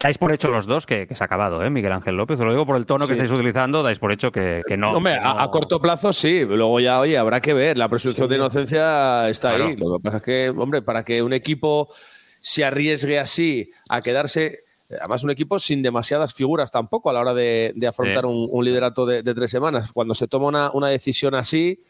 Dais 0.00 0.16
por 0.16 0.32
hecho 0.32 0.50
los 0.50 0.66
dos 0.66 0.86
que, 0.86 1.06
se 1.10 1.22
ha 1.22 1.26
acabado, 1.26 1.62
¿eh? 1.62 1.68
Miguel 1.68 1.92
Ángel 1.92 2.16
López. 2.16 2.38
Lo 2.38 2.50
digo 2.50 2.64
por 2.64 2.76
el 2.76 2.86
tono 2.86 3.06
que 3.06 3.12
estáis 3.12 3.30
utilizando, 3.30 3.82
dais 3.82 3.98
por 3.98 4.12
hecho 4.12 4.32
que, 4.32 4.62
no. 4.78 4.92
Hombre, 4.92 5.18
A, 5.22 5.46
corto 5.50 5.80
plazo 5.80 6.12
sí. 6.12 6.44
Luego 6.44 6.80
ya, 6.80 7.00
oye, 7.00 7.18
habrá 7.18 7.40
que 7.40 7.52
ver. 7.52 7.76
La 7.76 7.88
presunción 7.88 8.28
de 8.28 8.36
inocencia 8.36 9.28
está 9.28 9.50
ahí. 9.50 9.76
Lo 9.76 9.98
que 9.98 10.02
pasa 10.02 10.16
es 10.18 10.22
que, 10.22 10.48
hombre, 10.50 10.80
para 10.80 11.04
que 11.04 11.22
un 11.22 11.34
equipo 11.34 11.92
se 12.40 12.64
arriesgue 12.64 13.18
así 13.18 13.70
a 13.90 14.00
quedarse. 14.00 14.60
Además, 14.88 15.24
un 15.24 15.30
equipo 15.30 15.58
sin 15.58 15.82
demasiadas 15.82 16.32
figuras 16.32 16.70
tampoco 16.70 17.10
a 17.10 17.12
la 17.12 17.20
hora 17.20 17.34
de, 17.34 17.74
afrontar 17.86 18.24
un, 18.24 18.64
liderato 18.64 19.04
de, 19.04 19.22
tres 19.22 19.50
semanas. 19.50 19.92
Cuando 19.92 20.14
se 20.14 20.28
toma 20.28 20.46
una, 20.46 20.70
una 20.72 20.88
decisión 20.88 21.34
así 21.34 21.82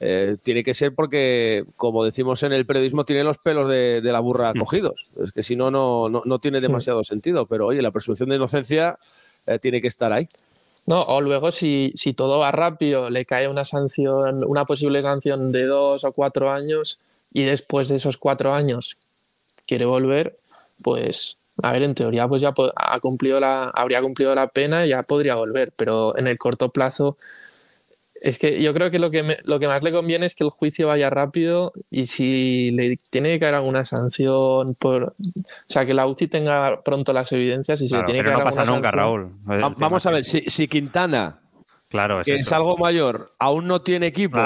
eh, 0.00 0.36
tiene 0.42 0.62
que 0.62 0.74
ser 0.74 0.94
porque, 0.94 1.64
como 1.76 2.04
decimos 2.04 2.42
en 2.42 2.52
el 2.52 2.66
periodismo, 2.66 3.04
tiene 3.04 3.24
los 3.24 3.38
pelos 3.38 3.68
de, 3.68 4.00
la 4.02 4.20
burra 4.20 4.52
mm. 4.54 4.58
cogidos. 4.58 5.08
Es 5.22 5.32
que 5.32 5.42
si 5.42 5.56
no, 5.56 5.70
no, 5.70 6.08
no 6.08 6.38
tiene 6.38 6.60
demasiado 6.60 7.02
sentido. 7.04 7.46
Pero 7.46 7.66
oye, 7.66 7.82
la 7.82 7.90
presunción 7.90 8.28
de 8.28 8.36
inocencia 8.36 8.98
eh, 9.46 9.58
tiene 9.58 9.80
que 9.80 9.88
estar 9.88 10.12
ahí. 10.12 10.28
No, 10.86 11.02
o 11.02 11.20
luego 11.20 11.50
si, 11.50 11.92
si 11.96 12.14
todo 12.14 12.38
va 12.38 12.50
rápido, 12.50 13.10
le 13.10 13.26
cae 13.26 13.48
una 13.48 13.64
sanción, 13.64 14.42
una 14.44 14.64
posible 14.64 15.02
sanción 15.02 15.50
de 15.50 15.66
dos 15.66 16.04
o 16.04 16.12
cuatro 16.12 16.50
años 16.50 16.98
y 17.32 17.42
después 17.42 17.88
de 17.88 17.96
esos 17.96 18.16
cuatro 18.16 18.54
años 18.54 18.96
quiere 19.66 19.84
volver, 19.84 20.38
pues 20.82 21.36
a 21.62 21.72
ver, 21.72 21.82
en 21.82 21.94
teoría 21.94 22.26
pues 22.26 22.40
ya 22.40 22.54
ha 22.76 23.00
cumplido 23.00 23.38
la, 23.38 23.64
habría 23.74 24.00
cumplido 24.00 24.34
la 24.34 24.46
pena 24.46 24.86
y 24.86 24.90
ya 24.90 25.02
podría 25.02 25.34
volver, 25.34 25.72
pero 25.76 26.16
en 26.16 26.26
el 26.26 26.38
corto 26.38 26.70
plazo 26.70 27.18
es 28.20 28.38
que 28.38 28.62
yo 28.62 28.74
creo 28.74 28.90
que 28.90 28.98
lo 28.98 29.10
que, 29.10 29.38
lo 29.44 29.58
que 29.58 29.68
más 29.68 29.82
le 29.82 29.92
conviene 29.92 30.26
es 30.26 30.34
que 30.34 30.44
el 30.44 30.50
juicio 30.50 30.88
vaya 30.88 31.10
rápido 31.10 31.72
y 31.90 32.06
si 32.06 32.70
le 32.72 32.96
tiene 33.10 33.30
que 33.30 33.40
caer 33.40 33.54
alguna 33.54 33.84
sanción 33.84 34.74
por. 34.74 35.02
O 35.04 35.14
sea, 35.66 35.86
que 35.86 35.94
la 35.94 36.06
UCI 36.06 36.28
tenga 36.28 36.82
pronto 36.82 37.12
las 37.12 37.30
evidencias 37.32 37.80
y 37.80 37.88
si 37.88 37.96
le 37.96 38.04
tiene 38.04 38.22
que 38.22 38.30
no 38.30 38.42
pasa 38.42 38.64
nunca, 38.64 38.90
Raúl. 38.90 39.30
Vamos 39.44 40.06
a 40.06 40.10
ver, 40.10 40.24
si 40.24 40.68
Quintana 40.68 41.40
Claro, 41.88 42.20
es 42.20 42.26
que 42.26 42.34
es 42.34 42.52
algo 42.52 42.76
mayor, 42.76 43.32
aún 43.38 43.66
no 43.66 43.80
tiene 43.80 44.08
equipo 44.08 44.38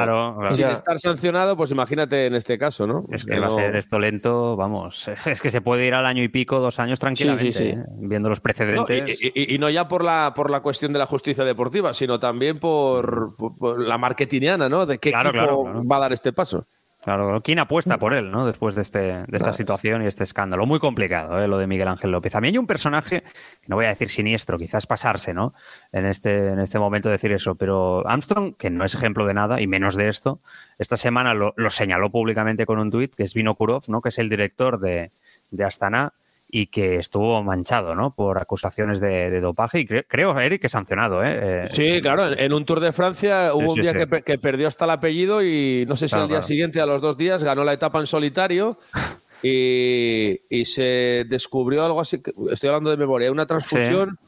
sin 0.53 0.67
estar 0.67 1.01
sancionado, 1.01 1.57
pues 1.57 1.73
imagínate 1.73 2.27
en 2.27 2.37
este 2.37 2.57
caso, 2.57 2.87
¿no? 2.87 3.05
Es 3.11 3.25
que, 3.25 3.37
va 3.41 3.49
a 3.49 3.51
ser 3.51 3.75
esto 3.75 3.99
lento, 3.99 4.55
vamos, 4.55 5.09
es 5.27 5.41
que 5.41 5.51
se 5.51 5.61
puede 5.61 5.85
ir 5.87 5.95
al 5.95 6.07
año 6.07 6.23
y 6.23 6.29
pico, 6.29 6.61
dos 6.61 6.79
años 6.79 7.01
tranquilamente, 7.01 7.71
¿eh? 7.71 7.85
viendo 7.99 8.29
los 8.29 8.41
precedentes. 8.41 9.19
y, 9.35 9.59
no 9.59 9.69
ya 9.71 9.89
por 9.89 10.05
la, 10.05 10.35
por 10.37 10.51
la 10.51 10.61
cuestión 10.61 10.93
de 10.93 11.01
la 11.01 11.07
justicia 11.07 11.45
deportiva, 11.45 11.95
sino 11.95 12.21
también 12.21 12.61
por, 12.61 13.35
la 13.81 13.99
marketingiana, 13.99 14.69
¿no? 14.69 14.87
De 14.87 14.99
qué 14.99 15.09
equipo 15.09 15.85
va 15.85 15.97
a 15.97 16.01
dar 16.01 16.13
este 16.13 16.33
paso. 16.33 16.67
Claro, 17.03 17.41
¿quién 17.43 17.59
apuesta 17.59 17.99
por 17.99 18.15
él, 18.15 18.31
¿no? 18.31 18.47
Después 18.47 18.77
de, 18.77 18.83
este, 18.83 19.01
de 19.01 19.37
esta 19.37 19.53
situación 19.53 20.03
y 20.03 20.07
este 20.07 20.23
escándalo. 20.23 20.67
Muy 20.67 20.79
complicado, 20.79 21.43
¿eh? 21.43 21.49
lo 21.49 21.59
de 21.59 21.67
Miguel 21.67 21.89
Ángel 21.89 22.13
López. 22.13 22.37
A 22.37 22.41
mí 22.41 22.47
hay 22.47 22.59
un 22.59 22.69
personaje, 22.69 23.25
no 23.67 23.75
voy 23.75 23.87
a 23.87 23.89
decir 23.89 24.09
siniestro, 24.09 24.57
quizás 24.57 24.87
pasarse, 24.87 25.35
¿no? 25.35 25.53
En 25.91 26.07
este, 26.07 26.51
en 26.51 26.61
este 26.61 26.79
momento 26.79 27.09
decir 27.09 27.33
eso, 27.33 27.57
pero 27.57 28.07
Armstrong, 28.09 28.55
que 28.57 28.71
no 28.71 28.85
es 28.85 28.95
ejemplo 28.95 29.27
de 29.27 29.35
nada, 29.35 29.61
y 29.61 29.67
menos 29.67 29.97
de 29.97 30.07
esto, 30.07 30.41
esta 30.79 30.97
semana 30.97 31.35
lo, 31.35 31.55
señaló 31.71 32.11
públicamente 32.11 32.67
con 32.67 32.79
un 32.79 32.93
tuit, 32.93 33.17
que 33.17 33.25
es 33.25 33.35
Vino 33.35 33.57
Kurov, 33.57 33.83
¿no? 33.89 34.01
Que 34.01 34.11
es 34.11 34.19
el 34.21 34.29
director 34.29 34.79
de, 34.79 35.11
de 35.51 35.65
Astana, 35.65 36.15
y 36.55 36.67
que 36.67 36.97
estuvo 36.97 37.43
manchado 37.43 37.95
¿no? 37.95 38.11
por 38.11 38.39
acusaciones 38.39 39.01
de, 39.01 39.41
dopaje 39.41 39.81
y 39.81 39.87
creo, 39.87 40.39
Eric, 40.39 40.61
que 40.61 40.69
sancionado. 40.69 41.25
¿eh? 41.25 41.63
¿eh? 41.63 41.65
sí, 41.67 42.03
claro, 42.03 42.39
en 42.39 42.53
un 42.53 42.67
Tour 42.67 42.81
de 42.81 42.93
Francia 42.93 43.55
hubo 43.55 43.73
un 43.73 43.81
día 43.81 43.95
Que, 43.95 44.39
perdió 44.39 44.69
hasta 44.69 44.85
el 44.85 44.91
apellido 44.91 45.43
y 45.43 45.87
no 45.89 45.97
sé 45.97 46.09
si 46.09 46.15
al 46.15 46.29
día 46.29 46.43
siguiente, 46.43 46.83
a 46.83 46.87
los 46.87 47.01
dos 47.01 47.17
días, 47.17 47.43
ganó 47.43 47.65
la 47.65 47.73
etapa 47.73 48.01
en 48.01 48.07
solitario 48.07 48.79
y, 49.43 50.41
y 50.51 50.67
se 50.67 51.25
descubrió 51.27 51.87
algo 51.87 52.03
así, 52.03 52.21
estoy 52.51 52.69
hablando 52.69 52.91
de 52.91 52.99
memoria, 52.99 53.33
una 53.33 53.47
transfusión 53.47 54.19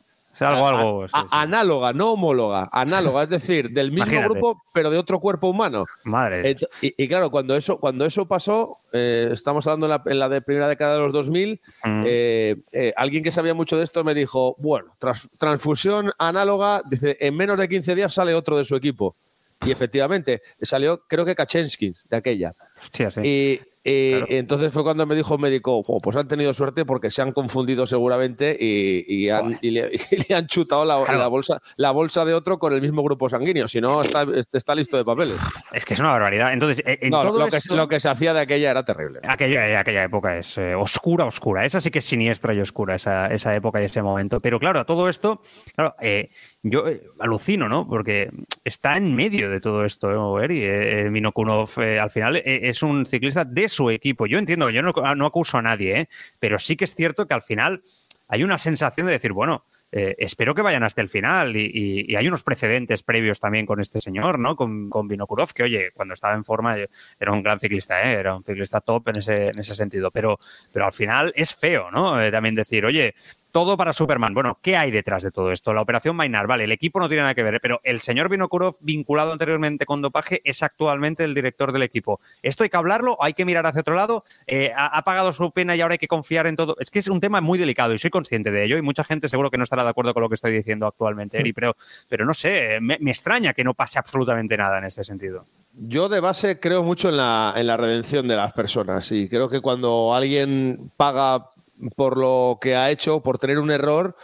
algo, 0.40 0.66
algo. 0.66 1.06
análoga, 1.30 1.92
no 1.92 2.12
homóloga, 2.12 2.68
análoga, 2.72 3.22
es 3.22 3.28
decir, 3.28 3.70
del 3.70 3.92
mismo 3.92 4.20
grupo, 4.22 4.62
pero 4.72 4.90
de 4.90 4.98
otro 4.98 5.20
cuerpo 5.20 5.48
humano. 5.48 5.86
Madre. 6.04 6.56
y, 6.80 7.08
claro, 7.08 7.30
cuando 7.30 7.56
eso, 7.56 7.78
cuando 7.78 8.04
eso 8.04 8.26
pasó, 8.26 8.78
eh, 8.92 9.28
estamos 9.32 9.66
hablando 9.66 10.02
en 10.06 10.18
la, 10.18 10.28
de 10.28 10.42
primera 10.42 10.68
década 10.68 10.94
de 10.94 11.00
los 11.00 11.12
2000, 11.12 11.60
mm. 11.84 12.04
eh, 12.06 12.56
eh, 12.72 12.92
alguien 12.96 13.22
que 13.22 13.32
sabía 13.32 13.54
mucho 13.54 13.76
de 13.76 13.84
esto 13.84 14.04
me 14.04 14.14
dijo, 14.14 14.56
bueno, 14.58 14.96
transfusión 15.38 16.10
análoga, 16.18 16.82
dice, 16.88 17.16
en 17.20 17.36
menos 17.36 17.58
de 17.58 17.68
15 17.68 17.94
días 17.94 18.14
sale 18.14 18.34
otro 18.34 18.56
de 18.56 18.64
su 18.64 18.76
equipo. 18.76 19.14
Y 19.64 19.70
efectivamente, 19.70 20.42
salió, 20.60 21.02
creo 21.06 21.24
que 21.24 21.34
Kaczynski 21.34 21.94
de 22.10 22.16
aquella. 22.16 22.54
Y, 23.22 23.60
entonces 23.84 24.72
fue 24.72 24.82
cuando 24.82 25.06
me 25.06 25.14
dijo 25.14 25.34
el 25.34 25.40
médico, 25.40 25.82
pues 26.02 26.16
han 26.16 26.26
tenido 26.28 26.54
suerte 26.54 26.84
porque 26.84 27.10
se 27.10 27.22
han 27.22 27.32
confundido 27.32 27.86
seguramente 27.86 28.56
y, 28.58 29.26
le, 29.62 30.34
han 30.34 30.46
chutado 30.46 30.84
la, 30.84 31.28
bolsa, 31.28 31.60
la 31.76 31.90
bolsa 31.90 32.24
de 32.24 32.34
otro 32.34 32.58
con 32.58 32.72
el 32.72 32.80
mismo 32.80 33.02
grupo 33.02 33.28
sanguíneo. 33.28 33.68
Si 33.68 33.80
no, 33.80 34.00
está, 34.00 34.26
está 34.52 34.74
listo 34.74 34.96
de 34.96 35.04
papeles. 35.04 35.36
Es 35.72 35.84
que 35.84 35.94
es 35.94 36.00
una 36.00 36.10
barbaridad. 36.10 36.52
Entonces, 36.52 36.82
en 36.86 37.10
lo, 37.10 37.48
que, 37.48 37.74
lo, 37.74 37.88
que, 37.88 38.00
se 38.00 38.08
hacía 38.08 38.32
de 38.32 38.40
aquella 38.40 38.70
era 38.70 38.84
terrible. 38.84 39.20
Aquella, 39.22 39.80
aquella 39.80 40.04
época 40.04 40.38
es 40.38 40.56
eh, 40.58 40.74
oscura, 40.74 41.24
oscura. 41.24 41.64
Esa 41.64 41.80
sí 41.80 41.90
que 41.90 41.98
es 41.98 42.04
siniestra 42.04 42.54
y 42.54 42.60
oscura, 42.60 42.94
esa, 42.94 43.26
esa 43.26 43.54
época 43.54 43.80
y 43.82 43.84
ese 43.84 44.02
momento. 44.02 44.40
Pero 44.40 44.58
claro, 44.58 44.84
todo 44.86 45.08
esto, 45.08 45.42
claro, 45.74 45.94
eh, 46.00 46.30
yo 46.64 46.88
eh, 46.88 47.02
alucino, 47.20 47.68
¿no? 47.68 47.86
Porque 47.86 48.30
está 48.64 48.96
en 48.96 49.14
medio 49.14 49.50
de 49.50 49.60
todo 49.60 49.84
esto, 49.84 50.40
¿eh, 50.40 50.44
Eri? 50.44 50.62
Eh, 50.64 51.08
Minokunov 51.10 51.68
al 51.78 52.10
final 52.10 52.36
es 52.36 52.73
un 52.82 53.06
ciclista 53.06 53.44
de 53.44 53.68
su 53.68 53.90
equipo. 53.90 54.26
Yo 54.26 54.38
entiendo, 54.38 54.70
yo 54.70 54.82
no, 54.82 54.92
no, 55.14 55.26
acuso 55.26 55.58
a 55.58 55.62
nadie, 55.62 56.00
¿eh? 56.00 56.08
Pero 56.38 56.58
sí 56.58 56.76
que 56.76 56.84
es 56.84 56.94
cierto 56.94 57.26
que 57.26 57.34
al 57.34 57.42
final 57.42 57.82
hay 58.28 58.42
una 58.42 58.58
sensación 58.58 59.06
de 59.06 59.12
decir, 59.12 59.32
bueno, 59.32 59.64
espero 59.94 60.54
que 60.54 60.62
vayan 60.62 60.82
hasta 60.82 61.00
el 61.00 61.08
final. 61.08 61.56
Y, 61.56 62.14
hay 62.16 62.26
unos 62.26 62.42
precedentes 62.42 63.02
previos 63.02 63.38
también 63.38 63.66
con 63.66 63.80
este 63.80 64.00
señor, 64.00 64.38
¿no? 64.38 64.56
Con, 64.56 64.90
con 64.90 65.06
Vinokurov, 65.06 65.52
que 65.52 65.62
oye, 65.62 65.90
cuando 65.92 66.14
estaba 66.14 66.34
en 66.34 66.44
forma 66.44 66.76
era 67.20 67.32
un 67.32 67.42
gran 67.42 67.60
ciclista, 67.60 68.02
¿eh? 68.02 68.14
Era 68.14 68.34
un 68.34 68.44
ciclista 68.44 68.80
top 68.80 69.08
en 69.08 69.18
ese, 69.18 69.48
en 69.48 69.58
ese 69.58 69.74
sentido. 69.74 70.10
Pero, 70.10 70.38
pero 70.72 70.86
al 70.86 70.92
final 70.92 71.32
es 71.36 71.54
feo, 71.54 71.90
¿no? 71.90 72.18
también 72.30 72.54
decir, 72.54 72.84
oye, 72.84 73.14
todo 73.54 73.76
para 73.76 73.92
Superman. 73.92 74.34
Bueno, 74.34 74.58
¿qué 74.60 74.76
hay 74.76 74.90
detrás 74.90 75.22
de 75.22 75.30
todo 75.30 75.52
esto? 75.52 75.72
La 75.72 75.80
operación 75.80 76.16
Mainar, 76.16 76.48
vale, 76.48 76.64
el 76.64 76.72
equipo 76.72 76.98
no 76.98 77.06
tiene 77.06 77.22
nada 77.22 77.36
que 77.36 77.44
ver, 77.44 77.60
pero 77.60 77.80
el 77.84 78.00
señor 78.00 78.28
Vinokurov, 78.28 78.74
vinculado 78.80 79.30
anteriormente 79.30 79.86
con 79.86 80.02
dopaje, 80.02 80.40
es 80.42 80.64
actualmente 80.64 81.22
el 81.22 81.34
director 81.34 81.70
del 81.70 81.84
equipo. 81.84 82.18
¿Esto 82.42 82.64
hay 82.64 82.68
que 82.68 82.76
hablarlo? 82.76 83.16
¿Hay 83.22 83.32
que 83.32 83.44
mirar 83.44 83.64
hacia 83.64 83.82
otro 83.82 83.94
lado? 83.94 84.24
Eh, 84.48 84.72
ha, 84.76 85.00
pagado 85.04 85.32
su 85.32 85.52
pena 85.52 85.76
y 85.76 85.80
ahora 85.80 85.92
hay 85.92 85.98
que 85.98 86.08
confiar 86.08 86.48
en 86.48 86.56
todo? 86.56 86.74
Es 86.80 86.90
que 86.90 86.98
es 86.98 87.06
un 87.06 87.20
tema 87.20 87.40
muy 87.40 87.56
delicado 87.56 87.94
y 87.94 87.98
soy 88.00 88.10
consciente 88.10 88.50
de 88.50 88.64
ello 88.64 88.76
y 88.76 88.82
mucha 88.82 89.04
gente 89.04 89.28
seguro 89.28 89.52
que 89.52 89.56
no 89.56 89.62
estará 89.62 89.84
de 89.84 89.90
acuerdo 89.90 90.14
con 90.14 90.24
lo 90.24 90.28
que 90.28 90.34
estoy 90.34 90.50
diciendo 90.50 90.88
actualmente, 90.88 91.38
Eri, 91.38 91.52
pero, 91.52 91.76
pero 92.08 92.26
no 92.26 92.34
sé, 92.34 92.80
me, 92.80 92.96
extraña 93.08 93.52
que 93.52 93.62
no 93.62 93.74
pase 93.74 94.00
absolutamente 94.00 94.56
nada 94.56 94.78
en 94.78 94.84
este 94.86 95.04
sentido. 95.04 95.44
Yo 95.74 96.08
de 96.08 96.18
base 96.18 96.58
creo 96.58 96.82
mucho 96.82 97.08
en 97.08 97.18
la, 97.18 97.54
en 97.56 97.68
la 97.68 97.76
redención 97.76 98.26
de 98.26 98.34
las 98.34 98.52
personas 98.52 99.12
y 99.12 99.28
creo 99.28 99.48
que 99.48 99.60
cuando 99.60 100.12
alguien 100.12 100.90
paga 100.96 101.50
por 101.96 102.16
lo 102.16 102.58
que 102.60 102.76
ha 102.76 102.90
hecho, 102.90 103.20
por 103.20 103.38
tener 103.38 103.58
un 103.58 103.70
error, 103.70 104.16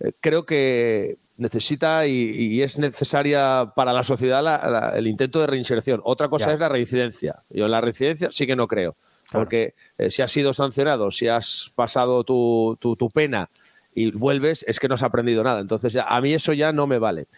eh, 0.00 0.12
creo 0.20 0.46
que 0.46 1.16
necesita 1.38 2.06
y, 2.06 2.62
es 2.62 2.78
necesaria 2.78 3.72
para 3.74 3.92
la 3.92 4.02
sociedad 4.02 4.96
el 4.96 5.06
intento 5.06 5.40
de 5.40 5.46
reinserción. 5.46 6.00
Otra 6.04 6.28
cosa 6.28 6.52
es 6.52 6.58
la 6.58 6.68
reincidencia. 6.68 7.36
Yo 7.48 7.66
en 7.66 7.70
la 7.70 7.80
reincidencia 7.80 8.30
sí 8.32 8.46
que 8.46 8.56
no 8.56 8.66
creo. 8.66 8.96
Porque 9.30 9.74
eh, 9.98 10.10
si 10.10 10.22
has 10.22 10.32
sido 10.32 10.52
sancionado, 10.54 11.10
si 11.10 11.28
has 11.28 11.70
pasado 11.74 12.24
tu, 12.24 12.76
tu, 12.80 13.10
pena 13.10 13.50
y 13.94 14.10
vuelves, 14.18 14.64
es 14.66 14.80
que 14.80 14.88
no 14.88 14.94
has 14.94 15.02
aprendido 15.02 15.44
nada. 15.44 15.60
Entonces, 15.60 15.96
a 15.96 16.20
mí 16.20 16.32
eso 16.32 16.54
ya 16.54 16.72
no 16.72 16.86
me 16.86 16.98
vale. 16.98 17.28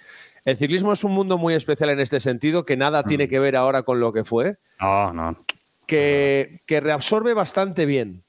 El 0.45 0.57
ciclismo 0.57 0.93
es 0.93 1.05
un 1.05 1.13
mundo 1.13 1.37
muy 1.37 1.55
especial 1.55 1.91
en 1.91 2.01
este 2.01 2.21
sentido, 2.21 2.65
que 2.65 2.77
nada 2.77 3.03
tiene 3.03 3.27
mm. 3.27 3.29
que 3.29 3.41
ver 3.41 3.57
ahora 3.57 3.83
con 3.83 4.01
lo 4.01 4.13
que 4.13 4.25
fue. 4.25 4.57
No, 4.81 5.13
no. 5.13 5.45
Que, 5.87 6.61
que 6.67 6.81
reabsorbe 6.81 7.35
bastante 7.35 7.85
bien 7.87 8.23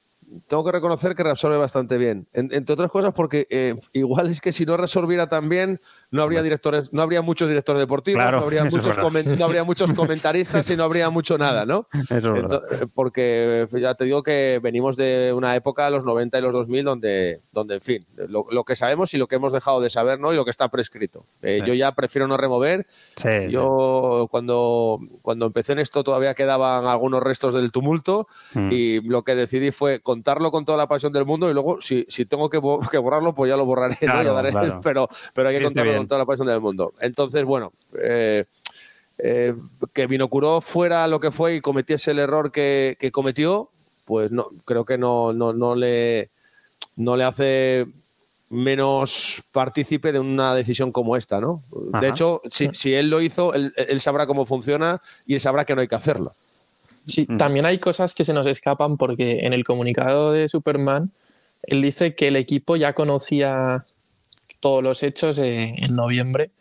tengo 0.47 0.63
que 0.63 0.71
reconocer 0.71 1.15
que 1.15 1.23
reabsorbe 1.23 1.57
bastante 1.57 1.97
bien. 1.97 2.27
entre 2.33 2.73
otras 2.73 2.91
cosas 2.91 3.13
porque 3.13 3.47
eh, 3.49 3.75
igual 3.93 4.29
es 4.29 4.41
que 4.41 4.51
si 4.51 4.65
no 4.65 4.77
resolviera 4.77 5.27
tan 5.27 5.49
bien, 5.49 5.81
no 6.11 6.23
habría 6.23 6.43
directores, 6.43 6.91
no 6.91 7.01
habría 7.01 7.21
muchos 7.21 7.47
directores 7.47 7.79
deportivos, 7.79 8.23
no, 8.31 8.37
habría 8.39 8.65
muchos 8.65 8.97
no, 8.97 9.45
habría 9.45 9.63
muchos 9.63 9.93
comentaristas 9.93 10.69
y 10.69 10.75
no 10.75 10.83
habría 10.83 11.09
mucho 11.09 11.37
nada, 11.37 11.65
¿no? 11.65 11.87
Eh, 12.09 12.85
porque 12.93 13.67
ya 13.71 13.95
te 13.95 14.03
digo 14.03 14.21
que 14.21 14.59
venimos 14.61 14.97
de 14.97 15.33
una 15.35 15.55
época, 15.55 15.89
los 15.89 16.03
90 16.03 16.37
y 16.37 16.41
los 16.41 16.53
2000, 16.53 16.83
donde, 16.85 17.39
donde 17.51 17.75
en 17.75 17.81
fin, 17.81 18.05
lo, 18.27 18.63
que 18.63 18.75
sabemos 18.75 19.13
y 19.13 19.17
lo 19.17 19.27
que 19.27 19.35
hemos 19.35 19.53
dejado 19.53 19.79
de 19.81 19.89
saber, 19.89 20.19
¿no? 20.19 20.33
Y 20.33 20.35
lo 20.35 20.43
que 20.43 20.51
está 20.51 20.67
prescrito. 20.69 21.25
Eh, 21.41 21.61
yo 21.65 21.73
ya 21.73 21.93
prefiero 21.93 22.27
no 22.27 22.35
remover. 22.37 22.85
yo 23.49 24.27
cuando, 24.29 24.99
cuando 25.21 25.45
empecé 25.45 25.71
en 25.73 25.79
esto 25.79 26.03
todavía 26.03 26.33
quedaban 26.33 26.85
algunos 26.85 27.23
restos 27.23 27.53
del 27.53 27.71
tumulto 27.71 28.27
mm. 28.53 28.71
y 28.71 29.01
lo 29.01 29.23
que 29.23 29.35
decidí 29.35 29.71
fue 29.71 30.01
contarlo 30.01 30.51
con 30.51 30.65
toda 30.65 30.77
la 30.77 30.87
pasión 30.87 31.13
del 31.13 31.25
mundo 31.25 31.49
y 31.49 31.53
luego 31.53 31.79
si, 31.79 32.05
si 32.09 32.25
tengo 32.25 32.49
que, 32.49 32.57
borrarlo, 32.57 33.33
pues 33.33 33.49
ya 33.49 33.55
lo 33.55 33.65
borraré, 33.65 33.97
pero, 34.83 35.07
pero 35.33 35.49
hay 35.49 35.57
que 35.57 35.63
contarlo 35.63 36.00
toda 36.07 36.19
la 36.19 36.25
pasión 36.25 36.47
del 36.47 36.61
mundo. 36.61 36.93
Entonces, 37.01 37.43
bueno, 37.43 37.73
eh, 38.01 38.45
eh, 39.17 39.53
que 39.93 40.07
Vinocuró 40.07 40.61
fuera 40.61 41.07
lo 41.07 41.19
que 41.19 41.31
fue 41.31 41.55
y 41.55 41.61
cometiese 41.61 42.11
el 42.11 42.19
error 42.19 42.51
que, 42.51 42.97
cometió, 43.13 43.69
pues 44.05 44.31
no, 44.31 44.49
creo 44.65 44.85
que 44.85 44.97
no, 44.97 45.33
no, 45.33 45.75
le, 45.75 46.29
no 46.95 47.15
le 47.15 47.23
hace 47.23 47.85
menos 48.49 49.43
partícipe 49.51 50.11
de 50.11 50.19
una 50.19 50.55
decisión 50.55 50.91
como 50.91 51.15
esta, 51.15 51.39
¿no? 51.39 51.61
De 52.01 52.09
hecho, 52.09 52.41
si, 52.49 52.93
él 52.93 53.09
lo 53.09 53.21
hizo, 53.21 53.53
él, 53.53 54.01
sabrá 54.01 54.27
cómo 54.27 54.45
funciona 54.45 54.99
y 55.25 55.35
él 55.35 55.39
sabrá 55.39 55.65
que 55.65 55.75
no 55.75 55.81
hay 55.81 55.87
que 55.87 55.95
hacerlo. 55.95 56.33
Sí, 57.05 57.25
también 57.25 57.65
hay 57.65 57.79
cosas 57.79 58.13
que 58.13 58.25
se 58.25 58.33
nos 58.33 58.45
escapan 58.47 58.97
porque 58.97 59.39
en 59.41 59.53
el 59.53 59.63
comunicado 59.63 60.33
de 60.33 60.47
Superman 60.47 61.11
él 61.63 61.81
dice 61.81 62.15
que 62.15 62.27
el 62.27 62.35
equipo 62.35 62.75
ya 62.75 62.93
conocía 62.93 63.85
todos 64.61 64.81
los 64.81 65.03
hechos 65.03 65.37
en 65.39 65.95
noviembre, 65.95 66.51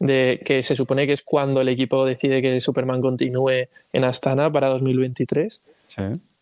de 0.00 0.42
que 0.44 0.64
se 0.64 0.74
supone 0.74 1.06
que 1.06 1.12
es 1.12 1.22
cuando 1.22 1.60
el 1.60 1.68
equipo 1.68 2.04
decide 2.04 2.42
que 2.42 2.60
Superman 2.60 3.00
continúe 3.00 3.68
en 3.92 4.04
Astana 4.04 4.50
para 4.50 4.68
2023 4.68 5.62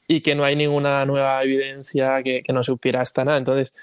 y 0.08 0.22
que 0.22 0.34
no 0.34 0.44
hay 0.44 0.56
ninguna 0.56 1.04
nueva 1.04 1.42
evidencia 1.42 2.22
que, 2.22 2.42
que 2.42 2.52
no 2.54 2.62
supiera 2.62 3.02
Astana. 3.02 3.36
Entonces, 3.36 3.74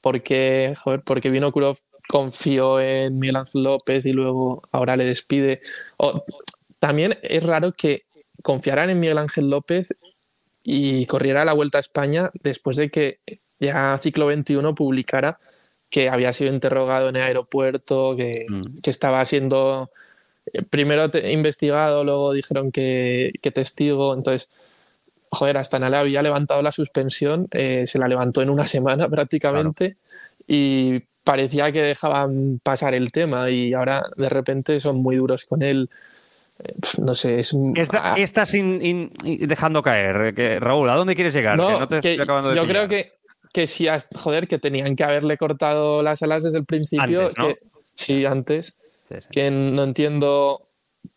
¿por 0.00 0.22
qué, 0.22 0.74
joder, 0.80 1.00
porque 1.00 1.30
vino 1.30 1.50
Kurov 1.50 1.78
confió 2.08 2.78
en 2.78 3.18
Miguel 3.18 3.36
Ángel 3.36 3.64
López 3.64 4.06
y 4.06 4.12
luego 4.12 4.62
ahora 4.70 4.96
le 4.96 5.04
despide? 5.04 5.60
O, 5.96 6.22
también 6.78 7.18
es 7.22 7.42
raro 7.42 7.72
que 7.72 8.04
confiaran 8.42 8.90
en 8.90 9.00
Miguel 9.00 9.18
Ángel 9.18 9.50
López 9.50 9.96
y 10.62 11.04
corriera 11.06 11.44
la 11.44 11.52
Vuelta 11.52 11.78
a 11.78 11.80
España 11.80 12.30
después 12.44 12.76
de 12.76 12.90
que 12.90 13.18
ya 13.58 13.98
Ciclo 14.00 14.26
21 14.26 14.74
publicara 14.76 15.40
que 15.96 16.10
había 16.10 16.30
sido 16.34 16.52
interrogado 16.52 17.08
en 17.08 17.16
el 17.16 17.22
aeropuerto, 17.22 18.14
que, 18.14 18.44
mm. 18.46 18.60
estaba 18.84 19.24
siendo 19.24 19.90
eh, 20.52 20.60
primero 20.60 21.10
investigado, 21.24 22.04
luego 22.04 22.34
dijeron 22.34 22.70
que, 22.70 23.32
testigo, 23.54 24.12
entonces, 24.12 24.50
joder, 25.30 25.56
hasta 25.56 25.78
le 25.78 25.96
había 25.96 26.20
levantado 26.20 26.60
la 26.60 26.70
suspensión, 26.70 27.48
eh, 27.50 27.84
se 27.86 27.98
la 27.98 28.08
levantó 28.08 28.42
en 28.42 28.50
una 28.50 28.66
semana 28.76 29.08
prácticamente 29.08 29.96
y 30.46 31.00
parecía 31.24 31.72
que 31.72 31.80
dejaban 31.80 32.60
pasar 32.62 32.92
el 32.92 33.10
tema 33.10 33.48
y 33.48 33.72
ahora 33.72 34.04
de 34.18 34.28
repente 34.28 34.80
son 34.80 34.98
muy 34.98 35.16
duros 35.16 35.46
con 35.46 35.62
él. 35.62 35.88
Eh, 36.62 36.74
no 36.98 37.14
sé, 37.14 37.40
es 37.40 37.56
¿Qué, 37.74 38.22
estás 38.22 38.52
dejando 38.52 39.82
caer? 39.82 40.60
Raúl, 40.60 40.90
¿a 40.90 40.94
dónde 40.94 41.14
quieres 41.14 41.32
llegar? 41.32 41.56
yo 41.56 42.66
creo 42.66 42.86
que 42.86 43.15
que 43.56 43.66
si, 43.66 43.86
joder, 44.16 44.48
que 44.48 44.58
tenían 44.58 44.94
que 44.96 45.02
haberle 45.02 45.38
cortado 45.38 46.02
las 46.02 46.22
alas 46.22 46.42
desde 46.42 46.58
el 46.58 46.66
principio. 46.66 47.30
que, 47.30 47.56
sí, 47.94 48.26
antes. 48.26 48.76
Que 49.32 49.50
no 49.50 49.82
entiendo 49.82 50.68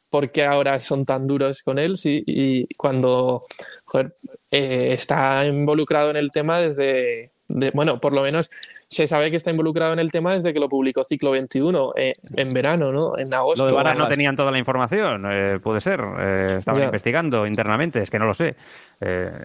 por 0.09 0.31
qué 0.31 0.45
ahora 0.45 0.79
son 0.79 1.05
tan 1.05 1.27
duros 1.27 1.61
con 1.61 1.77
él, 1.77 1.97
sí, 1.97 2.23
y 2.25 2.73
cuando 2.75 3.45
joder, 3.83 4.15
eh, 4.51 4.91
está 4.93 5.45
involucrado 5.45 6.11
en 6.11 6.15
el 6.15 6.31
tema 6.31 6.59
desde, 6.59 7.31
bueno, 7.73 7.99
por 7.99 8.13
lo 8.13 8.21
menos 8.21 8.49
se 8.89 9.07
sabe 9.07 9.29
que 9.29 9.37
está 9.37 9.51
involucrado 9.51 9.93
en 9.93 9.99
el 9.99 10.11
tema 10.11 10.33
desde 10.33 10.51
que 10.51 10.59
lo 10.59 10.67
publicó 10.67 11.03
Ciclo 11.03 11.31
21 11.31 11.93
eh, 11.95 12.15
en 12.35 12.49
verano, 12.49 12.91
¿no? 12.91 13.17
En 13.17 13.31
agosto. 13.31 13.65
Lo 13.65 13.69
de 13.69 13.75
Varas 13.75 13.95
no 13.95 14.07
tenían 14.07 14.35
toda 14.35 14.51
la 14.51 14.57
información, 14.57 15.25
eh, 15.29 15.59
puede 15.61 15.79
ser. 15.79 16.01
Eh, 16.19 16.55
estaban 16.57 16.83
investigando 16.83 17.45
internamente, 17.45 18.01
es 18.01 18.09
que 18.09 18.17
no 18.17 18.25
lo 18.25 18.33
sé. 18.33 18.55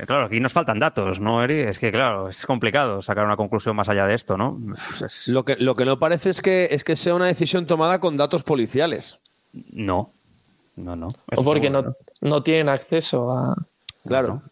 claro, 0.07 0.25
aquí 0.25 0.41
nos 0.41 0.53
faltan 0.53 0.79
datos, 0.79 1.21
¿no, 1.21 1.45
Eri? 1.45 1.61
Es 1.61 1.79
que, 1.79 1.93
claro, 1.93 2.31
es 2.31 2.47
complicado 2.47 3.03
sacar 3.03 3.27
una 3.27 3.37
conclusión 3.37 3.77
más 3.77 3.89
allá 3.91 4.07
de 4.07 4.15
esto, 4.15 4.39
¿no? 4.39 4.59
Lo, 5.27 5.45
que, 5.45 5.57
lo 5.57 5.75
que 5.75 5.85
no 5.85 5.99
parece 5.99 6.31
es 6.31 6.41
que, 6.41 6.69
es 6.71 6.83
que 6.83 6.97
sea 6.97 7.15
una 7.15 7.27
decisión 7.27 7.67
tomada 7.67 8.01
con 8.01 8.17
datos 8.17 8.45
policiales. 8.45 9.19
No, 9.73 10.11
no, 10.77 10.97
no. 10.97 11.09
O 11.37 11.45
porque 11.45 11.69
no, 11.69 11.95
no 12.23 12.43
tienen 12.43 12.71
acceso 12.71 13.31
a... 13.31 13.55
Claro. 14.07 14.43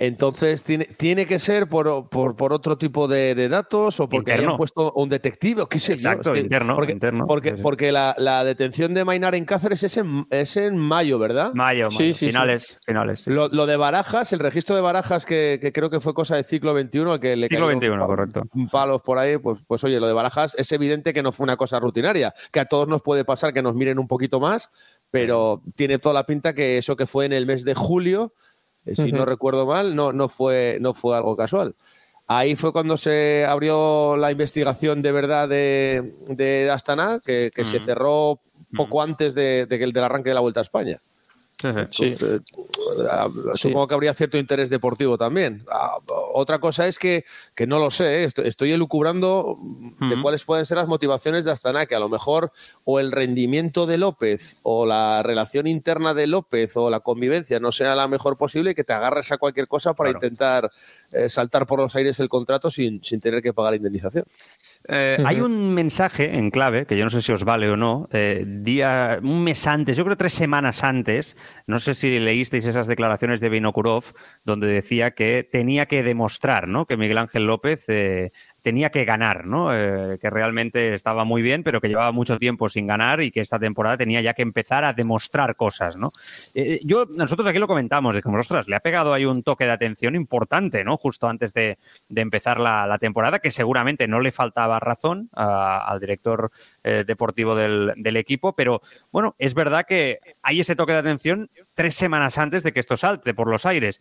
Entonces, 0.00 0.64
¿tiene, 0.64 0.86
tiene 0.86 1.26
que 1.26 1.38
ser 1.38 1.68
por, 1.68 2.08
por, 2.08 2.36
por 2.36 2.52
otro 2.52 2.76
tipo 2.78 3.08
de, 3.08 3.48
datos 3.48 4.00
o 4.00 4.08
porque 4.08 4.32
hayan 4.32 4.56
puesto 4.56 4.92
un 4.94 5.08
detective 5.08 5.62
o 5.62 5.68
qué 5.68 5.78
sé 5.78 5.92
Exacto, 5.94 6.34
interno. 6.34 6.74
Porque, 6.74 6.92
interno, 6.92 7.26
porque, 7.26 7.52
porque 7.54 7.92
la, 7.92 8.14
la, 8.18 8.44
detención 8.44 8.94
de 8.94 9.04
Mainar 9.04 9.34
en 9.34 9.44
Cáceres 9.44 9.82
es 9.82 9.96
en, 9.96 10.26
es 10.30 10.56
en 10.56 10.76
mayo, 10.76 11.18
¿verdad? 11.18 11.52
Mayo, 11.54 11.90
sí, 11.90 12.12
sí, 12.12 12.26
finales. 12.26 12.76
finales 12.84 13.26
lo, 13.26 13.48
lo, 13.48 13.66
de 13.66 13.76
Barajas, 13.76 14.32
el 14.32 14.40
registro 14.40 14.74
de 14.76 14.82
Barajas, 14.82 15.24
que, 15.24 15.58
que, 15.60 15.72
creo 15.72 15.90
que 15.90 16.00
fue 16.00 16.14
cosa 16.14 16.36
del 16.36 16.44
ciclo 16.44 16.76
XXI, 16.76 17.20
que 17.20 17.36
le 17.36 17.48
ciclo 17.48 17.70
XXI, 17.70 17.88
correcto. 17.88 18.42
palos 18.70 19.02
por 19.02 19.18
ahí, 19.18 19.38
pues, 19.38 19.60
pues 19.66 19.82
oye, 19.84 20.00
lo 20.00 20.06
de 20.06 20.12
Barajas 20.12 20.54
es 20.58 20.70
evidente 20.72 21.12
que 21.12 21.22
no 21.22 21.32
fue 21.32 21.44
una 21.44 21.56
cosa 21.56 21.78
rutinaria, 21.80 22.34
que 22.50 22.60
a 22.60 22.64
todos 22.64 22.88
nos 22.88 23.02
puede 23.02 23.24
pasar 23.24 23.52
que 23.52 23.62
nos 23.62 23.74
miren 23.74 23.98
un 23.98 24.08
poquito 24.08 24.40
más, 24.40 24.70
pero 25.10 25.62
tiene 25.74 25.98
toda 25.98 26.14
la 26.14 26.26
pinta 26.26 26.54
que 26.54 26.78
eso 26.78 26.96
que 26.96 27.06
fue 27.06 27.26
en 27.26 27.32
el 27.32 27.46
mes 27.46 27.64
de 27.64 27.74
julio 27.74 28.32
eh, 28.86 28.96
si 28.96 29.12
no 29.12 29.26
recuerdo 29.26 29.66
mal, 29.66 29.94
no, 29.94 30.12
no, 30.12 30.28
fue, 30.28 30.78
no 30.80 30.94
fue 30.94 31.16
algo 31.16 31.36
casual. 31.36 31.74
Ahí 32.28 32.56
fue 32.56 32.72
cuando 32.72 32.96
se 32.96 33.44
abrió 33.46 34.16
la 34.16 34.32
investigación 34.32 35.02
de 35.02 35.12
verdad 35.12 35.48
de, 35.48 36.14
de 36.28 36.70
Astana, 36.70 37.20
que, 37.24 37.50
se 37.64 37.78
cerró 37.80 38.40
poco 38.76 39.02
antes 39.02 39.34
de, 39.34 39.66
de, 39.66 39.78
del 39.78 40.04
arranque 40.04 40.30
de 40.30 40.34
la 40.34 40.40
Vuelta 40.40 40.60
a 40.60 40.62
España. 40.62 41.00
Sí. 41.90 42.14
Eh, 42.20 42.40
supongo 43.54 43.88
que 43.88 43.94
habría 43.94 44.12
cierto 44.12 44.36
interés 44.36 44.68
deportivo 44.68 45.16
también. 45.16 45.64
Ah, 45.70 45.96
otra 46.34 46.58
cosa 46.58 46.86
es 46.86 46.98
que, 46.98 47.24
que 47.54 47.66
no 47.66 47.78
lo 47.78 47.90
sé, 47.90 48.24
¿eh? 48.24 48.28
estoy, 48.44 48.72
elucubrando 48.72 49.56
de 50.00 50.20
cuáles 50.20 50.44
pueden 50.44 50.66
ser 50.66 50.76
las 50.76 50.86
motivaciones 50.86 51.44
de 51.44 51.52
Astana, 51.52 51.86
que 51.86 51.94
a 51.94 51.98
lo 51.98 52.10
mejor 52.10 52.52
o 52.84 53.00
el 53.00 53.10
rendimiento 53.10 53.86
de 53.86 53.96
López 53.96 54.58
o 54.62 54.84
la 54.84 55.22
relación 55.22 55.66
interna 55.66 56.12
de 56.12 56.26
López 56.26 56.76
o 56.76 56.90
la 56.90 57.00
convivencia 57.00 57.58
no 57.58 57.72
sea 57.72 57.94
la 57.94 58.06
mejor 58.06 58.36
posible 58.36 58.72
y 58.72 58.74
que 58.74 58.84
te 58.84 58.92
agarres 58.92 59.32
a 59.32 59.38
cualquier 59.38 59.66
cosa 59.66 59.94
para 59.94 60.10
intentar 60.10 60.70
eh, 61.12 61.30
saltar 61.30 61.66
por 61.66 61.80
los 61.80 61.94
aires 61.96 62.20
el 62.20 62.28
contrato 62.28 62.70
sin, 62.70 63.02
sin 63.02 63.20
tener 63.20 63.42
que 63.42 63.54
pagar 63.54 63.74
indemnización. 63.74 64.24
Eh, 64.88 65.22
hay 65.24 65.40
un 65.40 65.74
mensaje 65.74 66.36
en 66.36 66.50
clave, 66.50 66.86
que 66.86 66.96
yo 66.96 67.04
no 67.04 67.10
sé 67.10 67.20
si 67.20 67.32
os 67.32 67.44
vale 67.44 67.68
o 67.70 67.76
no, 67.76 68.08
eh, 68.12 68.44
día, 68.46 69.18
un 69.22 69.42
mes 69.42 69.66
antes, 69.66 69.96
yo 69.96 70.04
creo 70.04 70.16
tres 70.16 70.34
semanas 70.34 70.84
antes, 70.84 71.36
no 71.66 71.80
sé 71.80 71.94
si 71.94 72.18
leísteis 72.18 72.64
esas 72.64 72.86
declaraciones 72.86 73.40
de 73.40 73.48
Vinokurov, 73.48 74.04
donde 74.44 74.68
decía 74.68 75.12
que 75.12 75.42
tenía 75.42 75.86
que 75.86 76.02
demostrar 76.02 76.68
¿no? 76.68 76.86
que 76.86 76.96
Miguel 76.96 77.18
Ángel 77.18 77.46
López 77.46 77.84
eh, 77.88 78.32
tenía 78.66 78.90
que 78.90 79.04
ganar, 79.04 79.46
¿no? 79.46 79.72
Eh, 79.72 80.18
que 80.18 80.28
realmente 80.28 80.92
estaba 80.92 81.22
muy 81.22 81.40
bien, 81.40 81.62
pero 81.62 81.80
que 81.80 81.86
llevaba 81.86 82.10
mucho 82.10 82.36
tiempo 82.36 82.68
sin 82.68 82.88
ganar 82.88 83.22
y 83.22 83.30
que 83.30 83.38
esta 83.38 83.60
temporada 83.60 83.96
tenía 83.96 84.20
ya 84.22 84.34
que 84.34 84.42
empezar 84.42 84.82
a 84.82 84.92
demostrar 84.92 85.54
cosas, 85.54 85.96
¿no? 85.96 86.10
Eh, 86.52 86.80
yo, 86.82 87.06
nosotros 87.08 87.46
aquí 87.46 87.60
lo 87.60 87.68
comentamos, 87.68 88.12
decimos, 88.12 88.40
ostras, 88.40 88.66
le 88.66 88.74
ha 88.74 88.80
pegado 88.80 89.12
ahí 89.12 89.24
un 89.24 89.44
toque 89.44 89.66
de 89.66 89.70
atención 89.70 90.16
importante, 90.16 90.82
¿no? 90.82 90.96
Justo 90.96 91.28
antes 91.28 91.54
de, 91.54 91.78
empezar 92.12 92.58
la, 92.58 92.98
temporada, 92.98 93.38
que 93.38 93.52
seguramente 93.52 94.08
no 94.08 94.18
le 94.18 94.32
faltaba 94.32 94.80
razón 94.80 95.30
al 95.32 96.00
director 96.00 96.50
eh, 96.82 97.04
deportivo 97.06 97.54
del, 97.54 97.92
del 97.96 98.16
equipo, 98.16 98.56
pero 98.56 98.82
bueno, 99.12 99.36
es 99.38 99.54
verdad 99.54 99.86
que 99.86 100.18
hay 100.42 100.58
ese 100.58 100.74
toque 100.74 100.92
de 100.92 100.98
atención 100.98 101.50
tres 101.76 101.94
semanas 101.94 102.36
antes 102.36 102.64
de 102.64 102.72
que 102.72 102.80
esto 102.80 102.96
salte 102.96 103.32
por 103.32 103.46
los 103.46 103.64
aires. 103.64 104.00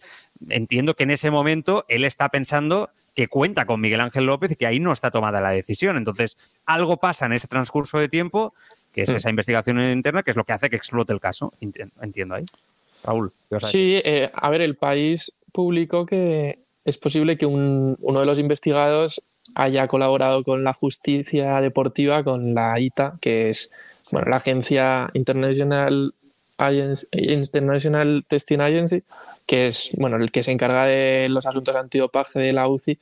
Entiendo 0.49 0.95
que 0.95 1.03
en 1.03 1.11
ese 1.11 1.29
momento 1.29 1.85
él 1.87 2.03
está 2.03 2.29
pensando 2.29 2.89
que 3.15 3.27
cuenta 3.27 3.65
con 3.65 3.81
Miguel 3.81 4.01
Ángel 4.01 4.25
López 4.25 4.51
y 4.51 4.55
que 4.55 4.67
ahí 4.67 4.79
no 4.79 4.91
está 4.91 5.09
tomada 5.09 5.41
la 5.41 5.51
decisión. 5.51 5.97
Entonces, 5.97 6.37
algo 6.65 6.97
pasa 6.97 7.25
en 7.25 7.33
ese 7.33 7.47
transcurso 7.47 7.97
de 7.97 8.09
tiempo, 8.09 8.53
que 8.93 9.03
es 9.03 9.09
mm. 9.09 9.15
esa 9.15 9.29
investigación 9.29 9.79
interna, 9.79 10.21
que 10.21 10.31
es 10.31 10.37
lo 10.37 10.43
que 10.43 10.53
hace 10.53 10.69
que 10.69 10.75
explote 10.75 11.13
el 11.13 11.19
caso. 11.19 11.53
Entiendo 12.01 12.35
ahí. 12.35 12.45
Raúl. 13.03 13.31
Sí, 13.61 14.01
eh, 14.03 14.29
a 14.33 14.49
ver, 14.49 14.61
el 14.61 14.75
país 14.75 15.31
publicó 15.51 16.05
que 16.05 16.59
es 16.83 16.97
posible 16.97 17.37
que 17.37 17.45
uno 17.45 18.19
de 18.19 18.25
los 18.25 18.37
investigados 18.37 19.21
haya 19.53 19.87
colaborado 19.87 20.43
con 20.43 20.63
la 20.63 20.73
justicia 20.73 21.61
deportiva, 21.61 22.23
con 22.23 22.53
la 22.53 22.79
ITA, 22.79 23.17
que 23.21 23.49
es 23.49 23.71
bueno, 24.11 24.29
la 24.29 24.37
agencia 24.37 25.09
International, 26.59 27.07
International 27.11 28.25
Testing 28.27 28.61
Agency, 28.61 29.03
que 29.45 29.67
es 29.67 29.91
bueno, 29.97 30.17
el 30.17 30.31
que 30.31 30.43
se 30.43 30.51
encarga 30.51 30.85
de 30.85 31.27
los 31.29 31.45
asuntos 31.45 31.75
antidopaje 31.75 32.39
de 32.39 32.53
la 32.53 32.67
UCI, 32.67 32.97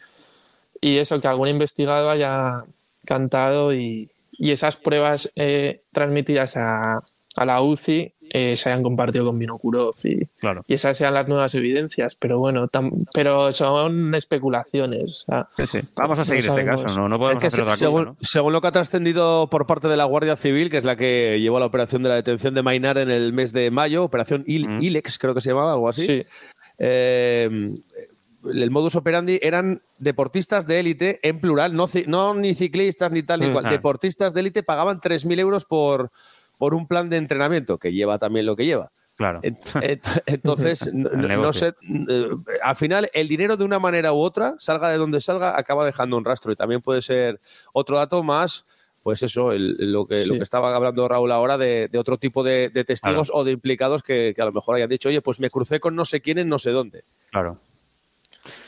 y 0.82 0.97
eso, 0.97 1.22
que 1.22 1.28
algún 1.28 1.47
investigado 1.47 2.10
haya 2.10 2.66
cantado 3.06 3.74
y, 3.74 4.10
esas 4.39 4.76
pruebas 4.76 5.32
eh, 5.36 5.84
transmitidas 5.93 6.58
a, 6.58 7.04
a 7.36 7.45
la 7.45 7.62
UCI 7.62 8.14
eh, 8.36 8.56
se 8.56 8.70
hayan 8.70 8.82
compartido 8.82 9.28
con 9.28 9.38
Vinokurov 9.38 9.94
y, 10.04 10.28
y 10.68 10.74
esas 10.74 10.98
sean 10.98 11.14
las 11.14 11.28
nuevas 11.28 11.54
evidencias. 11.54 12.16
Pero 12.16 12.40
bueno, 12.40 12.68
pero 13.14 13.54
son 13.54 14.16
especulaciones. 14.16 15.28
Vamos 15.96 16.18
a 16.18 16.26
seguir 16.26 16.48
este 16.48 16.66
caso, 16.66 16.88
no, 16.88 17.08
no 17.08 17.20
podemos 17.20 17.44
hacer 17.44 17.62
otra 17.62 17.78
según, 17.78 18.06
cosa, 18.06 18.18
según, 18.22 18.54
lo 18.54 18.62
que 18.62 18.68
ha 18.68 18.72
trascendido 18.72 19.50
por 19.52 19.68
parte 19.68 19.88
de 19.88 19.98
la 19.98 20.06
Guardia 20.06 20.36
Civil, 20.36 20.72
que 20.72 20.78
es 20.78 20.84
la 20.84 20.96
que 20.96 21.38
llevó 21.40 21.60
la 21.60 21.68
operación 21.68 22.02
de 22.02 22.10
la 22.10 22.16
detención 22.16 22.56
de 22.56 22.64
Mainar 22.64 22.98
en 22.98 23.12
el 23.12 23.34
mes 23.34 23.54
de 23.54 23.70
mayo, 23.70 24.04
operación 24.04 24.44
ILEX, 24.48 25.20
creo 25.20 25.36
que 25.36 25.42
se 25.42 25.50
llamaba, 25.50 25.74
algo 25.74 25.90
así. 25.90 26.26
Eh, 26.80 27.76
el 28.52 28.72
modus 28.72 28.96
operandi 28.96 29.40
eran 29.42 29.84
deportistas 30.00 30.68
de 30.68 30.80
élite 30.80 31.20
en 31.22 31.40
plural, 31.40 31.76
no, 31.76 31.88
no 32.08 32.34
ni 32.34 32.56
ciclistas 32.56 33.12
ni 33.12 33.22
tal 33.22 33.40
ni 33.40 33.52
cual. 33.52 33.70
Deportistas 33.70 34.34
de 34.34 34.42
élite 34.42 34.64
pagaban 34.64 35.00
3.000 35.00 35.40
euros 35.40 35.66
por, 35.66 36.12
por 36.58 36.74
un 36.74 36.88
plan 36.88 37.10
de 37.10 37.18
entrenamiento 37.18 37.78
que 37.78 37.91
lleva 37.91 38.20
también 38.20 38.45
lo 38.45 38.56
que 38.56 38.66
lleva. 38.66 38.91
Claro. 39.16 39.41
Entonces, 40.26 40.91
no, 40.93 41.54
sé, 41.54 41.74
eh, 42.10 42.30
al 42.62 42.76
final 42.76 43.10
el 43.14 43.28
dinero 43.28 43.58
de 43.58 43.64
una 43.64 43.80
manera 43.80 44.14
u 44.14 44.20
otra, 44.20 44.56
salga 44.58 44.89
de 44.89 44.97
donde 44.97 45.22
salga, 45.22 45.58
acaba 45.58 45.86
dejando 45.86 46.18
un 46.18 46.26
rastro 46.26 46.51
y 46.51 46.56
también 46.56 46.82
puede 46.82 47.01
ser 47.01 47.39
otro 47.74 47.97
dato 47.97 48.24
más, 48.24 48.68
pues 49.04 49.22
eso, 49.22 49.51
lo, 49.51 50.08
que, 50.08 50.26
lo 50.26 50.36
que 50.36 50.43
estaba 50.43 50.74
hablando 50.76 51.08
Raúl 51.08 51.32
ahora 51.32 51.58
de, 51.58 51.89
otro 51.97 52.18
tipo 52.18 52.43
de, 52.43 52.70
testigos 52.88 53.30
o 53.34 53.43
de 53.43 53.51
implicados 53.51 54.01
que, 54.01 54.34
a 54.38 54.45
lo 54.45 54.54
mejor 54.54 54.76
hayan 54.76 54.89
dicho, 54.89 55.10
oye, 55.10 55.22
pues 55.22 55.39
me 55.39 55.49
crucé 55.49 55.80
con 55.80 55.95
no 55.95 56.06
sé 56.06 56.22
quién 56.22 56.39
en 56.39 56.49
no 56.49 56.58
sé 56.58 56.72
dónde. 56.72 57.04
Claro. 57.30 57.60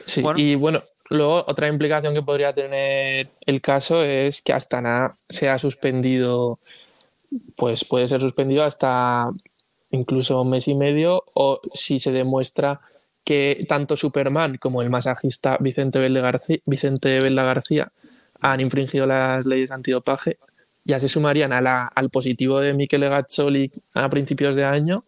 Sí, 0.03 0.23
y 0.35 0.55
bueno, 0.55 0.83
luego 1.09 1.43
otra 1.47 1.67
implicación 1.67 2.13
que 2.13 2.21
podría 2.21 2.53
tener 2.53 3.29
el 3.41 3.61
caso 3.61 4.03
es 4.03 4.41
que 4.41 4.53
Astana 4.53 5.17
se 5.27 5.49
ha 5.49 5.57
suspendido 5.57 6.59
pues 7.55 7.85
puede 7.85 8.07
ser 8.07 8.21
suspendido 8.21 8.63
hasta 8.63 9.29
incluso 9.91 10.41
un 10.41 10.49
mes 10.49 10.67
y 10.67 10.75
medio 10.75 11.23
o 11.33 11.59
si 11.73 11.99
se 11.99 12.11
demuestra 12.11 12.81
que 13.23 13.65
tanto 13.67 13.95
Superman 13.95 14.57
como 14.57 14.81
el 14.81 14.89
masajista 14.89 15.57
Vicente 15.59 15.99
Belda 15.99 16.21
García, 16.21 16.59
Vicente 16.65 17.19
García 17.19 17.91
han 18.39 18.61
infringido 18.61 19.07
las 19.07 19.45
leyes 19.45 19.71
antidopaje, 19.71 20.37
ya 20.83 20.99
se 20.99 21.09
sumarían 21.09 21.51
al 21.51 22.09
positivo 22.11 22.59
de 22.59 22.73
Michele 22.73 23.09
Gazzoli 23.09 23.71
a 23.95 24.07
principios 24.09 24.55
de 24.55 24.65
año 24.65 25.03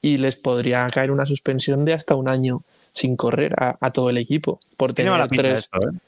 y 0.00 0.16
les 0.16 0.36
podría 0.36 0.88
caer 0.88 1.10
una 1.10 1.26
suspensión 1.26 1.84
de 1.84 1.92
hasta 1.92 2.14
un 2.14 2.28
año 2.28 2.62
sin 2.92 3.16
correr 3.16 3.54
a, 3.58 3.90
todo 3.90 4.08
el 4.08 4.18
equipo 4.18 4.60
por 4.76 4.94
tener 4.94 5.28
tres. 5.28 5.68
¿eh? 5.72 5.98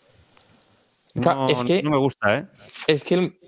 Es 1.49 1.65
que, 1.65 1.83
no 1.83 1.91
me 1.91 1.99
gusta, 1.99 2.39
¿eh? 2.39 2.47
Es 2.87 3.05
que 3.05 3.39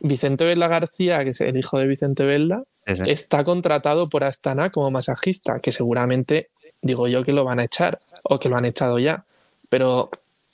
Vicente 0.00 0.44
Velda 0.44 0.68
García, 0.68 1.22
que 1.24 1.30
es 1.30 1.40
el 1.40 1.56
hijo 1.56 1.78
de 1.78 1.86
Vicente 1.86 2.24
Velda, 2.24 2.64
está 2.86 3.44
contratado 3.44 4.08
por 4.08 4.24
Astana 4.24 4.70
como 4.70 4.90
masajista, 4.90 5.60
que 5.60 5.72
seguramente 5.72 6.50
digo 6.82 7.06
yo 7.08 7.22
que 7.22 7.32
lo 7.32 7.44
van 7.44 7.60
a 7.60 7.64
echar 7.64 8.00
o 8.24 8.38
que 8.38 8.48
lo 8.48 8.56
han 8.56 8.64
echado 8.64 8.98
ya. 8.98 9.24
Pero 9.68 10.10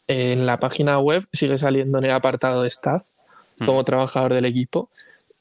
en 0.07 0.47
la 0.47 0.59
página 0.61 0.99
web 0.99 1.25
sigue 1.33 1.59
saliendo 1.59 1.99
en 1.99 2.05
el 2.05 2.13
apartado 2.13 2.63
de 2.63 2.69
staff 2.69 3.07
hmm. 3.59 3.67
como 3.67 3.85
trabajador 3.85 4.35
del 4.35 4.45
equipo 4.45 4.91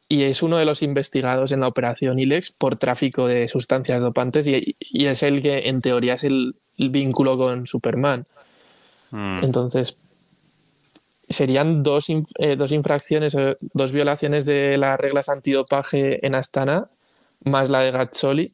y 0.09 0.23
es 0.23 0.41
uno 0.41 0.57
de 0.57 0.65
los 0.65 0.83
investigados 0.83 1.51
en 1.51 1.59
la 1.59 1.67
operación 1.67 2.17
ILEX 2.17 2.51
por 2.51 2.77
tráfico 2.77 3.27
de 3.27 3.47
sustancias 3.47 4.01
dopantes 4.01 4.47
y, 4.47 4.75
es 5.05 5.23
el 5.23 5.41
que 5.41 5.67
en 5.67 5.81
teoría 5.81 6.13
es 6.13 6.23
el, 6.23 6.55
vínculo 6.77 7.39
con 7.39 7.65
Superman. 7.65 8.25
Hmm. 9.09 9.39
Entonces, 9.43 9.97
serían 11.29 11.83
dos, 11.83 12.07
eh, 12.09 12.55
dos 12.55 12.71
infracciones, 12.71 13.35
dos 13.73 13.91
violaciones 13.91 14.45
de 14.45 14.77
las 14.77 14.99
reglas 14.99 15.29
antidopaje 15.29 16.25
en 16.25 16.35
Astana, 16.35 16.89
más 17.43 17.69
la 17.69 17.81
de 17.81 17.91
Gazzoli, 17.91 18.53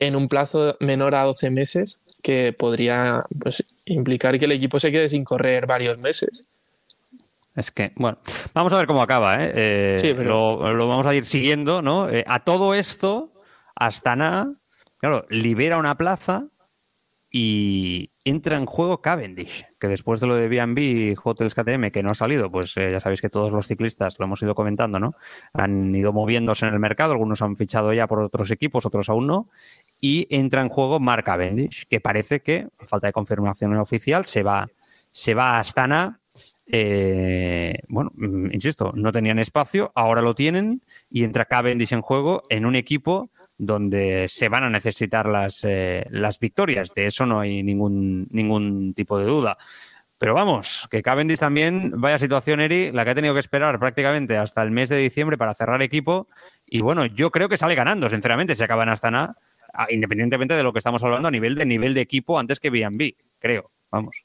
en 0.00 0.16
un 0.16 0.28
plazo 0.28 0.76
menor 0.80 1.14
a 1.14 1.24
12 1.24 1.50
meses, 1.50 2.00
que 2.22 2.52
podría 2.52 3.24
pues, 3.40 3.64
implicar 3.84 4.38
que 4.38 4.44
el 4.44 4.52
equipo 4.52 4.78
se 4.78 4.92
quede 4.92 5.08
sin 5.08 5.24
correr 5.24 5.66
varios 5.66 5.98
meses. 5.98 6.48
Es 7.54 7.70
que, 7.70 7.92
bueno, 7.96 8.18
vamos 8.54 8.72
a 8.72 8.78
ver 8.78 8.86
cómo 8.86 9.02
acaba, 9.02 9.44
¿eh? 9.44 9.52
eh 9.54 9.96
sí, 9.98 10.14
pero... 10.16 10.72
lo, 10.72 10.88
vamos 10.88 11.06
a 11.06 11.14
ir 11.14 11.26
siguiendo, 11.26 11.82
¿no? 11.82 12.08
Eh, 12.08 12.24
a 12.26 12.44
todo 12.44 12.72
esto, 12.72 13.32
Astana, 13.74 14.54
claro, 14.98 15.26
libera 15.28 15.76
una 15.76 15.96
plaza 15.98 16.46
y 17.34 18.10
entra 18.24 18.58
en 18.58 18.66
juego 18.66 19.00
Cavendish, 19.00 19.66
que 19.80 19.88
después 19.88 20.20
de 20.20 20.26
lo 20.26 20.34
de 20.34 20.48
B&B 20.48 21.16
Hotels 21.24 21.54
KTM, 21.54 21.90
que 21.90 22.02
no 22.02 22.10
ha 22.10 22.14
salido, 22.14 22.52
pues 22.52 22.76
eh, 22.76 22.90
ya 22.92 23.00
sabéis 23.00 23.22
que 23.22 23.30
todos 23.30 23.50
los 23.50 23.66
ciclistas, 23.66 24.16
lo 24.18 24.26
hemos 24.26 24.42
ido 24.42 24.54
comentando, 24.54 25.00
¿no? 25.00 25.14
Han 25.54 25.94
ido 25.94 26.12
moviéndose 26.12 26.66
en 26.66 26.74
el 26.74 26.78
mercado, 26.78 27.12
algunos 27.12 27.40
han 27.40 27.56
fichado 27.56 27.94
ya 27.94 28.06
por 28.06 28.20
otros 28.20 28.50
equipos, 28.50 28.84
otros 28.84 29.08
aún 29.08 29.26
no, 29.26 29.48
y 29.98 30.26
entra 30.28 30.60
en 30.60 30.68
juego 30.68 31.00
Mark 31.00 31.24
Cavendish, 31.24 31.86
que 31.88 32.00
parece 32.00 32.40
que, 32.40 32.68
a 32.78 32.86
falta 32.86 33.06
de 33.06 33.14
confirmación 33.14 33.74
oficial, 33.78 34.26
se 34.26 34.42
va, 34.42 34.68
se 35.10 35.32
va 35.32 35.56
a 35.56 35.60
Astana. 35.60 36.20
Eh, 36.66 37.78
bueno, 37.88 38.12
mm, 38.14 38.52
insisto, 38.52 38.92
no 38.94 39.10
tenían 39.10 39.38
espacio, 39.38 39.90
ahora 39.94 40.20
lo 40.20 40.34
tienen 40.34 40.82
y 41.08 41.24
entra 41.24 41.46
Cavendish 41.46 41.94
en 41.94 42.02
juego 42.02 42.42
en 42.50 42.66
un 42.66 42.76
equipo 42.76 43.30
donde 43.64 44.26
se 44.28 44.48
van 44.48 44.64
a 44.64 44.70
necesitar 44.70 45.26
las, 45.26 45.62
eh, 45.62 46.04
las 46.10 46.40
victorias. 46.40 46.92
De 46.96 47.06
eso 47.06 47.26
no 47.26 47.38
hay 47.38 47.62
ningún, 47.62 48.26
ningún 48.30 48.92
tipo 48.92 49.16
de 49.20 49.24
duda. 49.24 49.56
Pero 50.18 50.34
vamos, 50.34 50.88
que 50.90 51.00
Cavendish 51.00 51.38
también, 51.38 51.92
vaya 52.00 52.18
situación, 52.18 52.58
Eri, 52.60 52.90
la 52.90 53.04
que 53.04 53.10
ha 53.10 53.14
tenido 53.14 53.34
que 53.34 53.40
esperar 53.40 53.78
prácticamente 53.78 54.36
hasta 54.36 54.62
el 54.62 54.72
mes 54.72 54.88
de 54.88 54.96
diciembre 54.96 55.38
para 55.38 55.54
cerrar 55.54 55.80
equipo. 55.80 56.28
Y 56.66 56.80
bueno, 56.80 57.06
yo 57.06 57.30
creo 57.30 57.48
que 57.48 57.56
sale 57.56 57.76
ganando, 57.76 58.08
sinceramente, 58.08 58.56
si 58.56 58.64
acaba 58.64 58.82
en 58.82 58.88
Astana, 58.88 59.36
independientemente 59.90 60.54
de 60.54 60.62
lo 60.64 60.72
que 60.72 60.78
estamos 60.80 61.02
hablando 61.04 61.28
a 61.28 61.30
nivel 61.30 61.54
de 61.54 61.64
nivel 61.64 61.94
de 61.94 62.00
equipo 62.00 62.40
antes 62.40 62.58
que 62.58 62.70
B&B, 62.70 63.16
creo. 63.38 63.70
Vamos. 63.92 64.21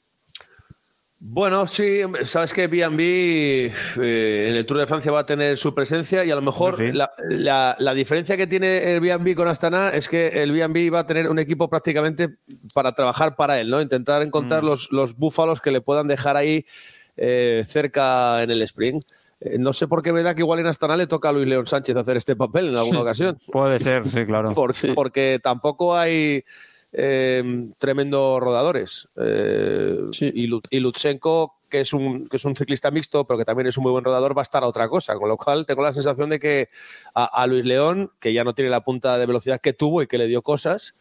Bueno, 1.20 1.66
sí, 1.66 2.02
sabes 2.24 2.54
que 2.54 2.68
B&B 2.68 3.72
eh, 4.00 4.46
en 4.50 4.56
el 4.56 4.64
Tour 4.64 4.78
de 4.78 4.86
Francia 4.86 5.10
va 5.10 5.20
a 5.20 5.26
tener 5.26 5.58
su 5.58 5.74
presencia 5.74 6.24
y 6.24 6.30
a 6.30 6.36
lo 6.36 6.42
mejor 6.42 6.78
la, 6.80 7.94
diferencia 7.94 8.36
que 8.36 8.46
tiene 8.46 8.92
el 8.92 9.00
B&B 9.00 9.34
con 9.34 9.48
Astana 9.48 9.90
es 9.90 10.08
que 10.08 10.28
el 10.28 10.52
B&B 10.52 10.90
va 10.90 11.00
a 11.00 11.06
tener 11.06 11.28
un 11.28 11.40
equipo 11.40 11.68
prácticamente 11.68 12.36
para 12.72 12.92
trabajar 12.92 13.34
para 13.34 13.58
él, 13.58 13.68
¿no? 13.68 13.80
Intentar 13.80 14.22
encontrar 14.22 14.62
mm. 14.62 14.66
los, 14.66 14.92
los, 14.92 15.16
búfalos 15.16 15.60
que 15.60 15.72
le 15.72 15.80
puedan 15.80 16.06
dejar 16.06 16.36
ahí 16.36 16.64
eh, 17.16 17.64
cerca 17.66 18.40
en 18.44 18.52
el 18.52 18.62
sprint. 18.62 19.02
Eh, 19.40 19.58
no 19.58 19.72
sé 19.72 19.88
por 19.88 20.02
qué 20.02 20.12
me 20.12 20.22
da 20.22 20.36
que 20.36 20.42
igual 20.42 20.60
en 20.60 20.66
Astana 20.66 20.96
le 20.96 21.08
toca 21.08 21.30
a 21.30 21.32
Luis 21.32 21.48
León 21.48 21.66
Sánchez 21.66 21.96
hacer 21.96 22.16
este 22.16 22.36
papel 22.36 22.68
en 22.68 22.76
alguna 22.76 23.00
ocasión. 23.00 23.38
Puede 23.50 23.80
ser, 23.80 24.08
sí, 24.08 24.24
claro. 24.24 24.54
Porque 24.94 25.40
tampoco 25.42 25.96
hay 25.96 26.44
eh, 26.92 27.70
tremendos 27.78 28.40
rodadores. 28.40 29.08
Eh, 29.16 30.08
y, 30.20 30.78
Lutsenko, 30.80 31.56
que 31.68 31.80
es, 31.80 31.92
un, 31.92 32.28
que 32.28 32.36
es 32.36 32.44
un 32.44 32.56
ciclista 32.56 32.90
mixto, 32.90 33.26
pero 33.26 33.38
que 33.38 33.44
también 33.44 33.66
es 33.66 33.76
un 33.76 33.82
muy 33.82 33.92
buen 33.92 34.04
rodador, 34.04 34.36
va 34.36 34.42
a 34.42 34.44
estar 34.44 34.62
a 34.62 34.66
otra 34.66 34.88
cosa. 34.88 35.16
Con 35.16 35.28
lo 35.28 35.36
cual 35.36 35.66
tengo 35.66 35.82
la 35.82 35.92
sensación 35.92 36.30
de 36.30 36.38
que 36.38 36.68
a, 37.14 37.46
Luis 37.46 37.64
León, 37.64 38.10
que 38.20 38.32
ya 38.32 38.44
no 38.44 38.54
tiene 38.54 38.70
la 38.70 38.82
punta 38.82 39.18
de 39.18 39.26
velocidad 39.26 39.60
que 39.60 39.72
tuvo 39.72 40.02
y 40.02 40.06
que 40.06 40.18
le 40.18 40.26
dio 40.26 40.42
cosas, 40.42 40.94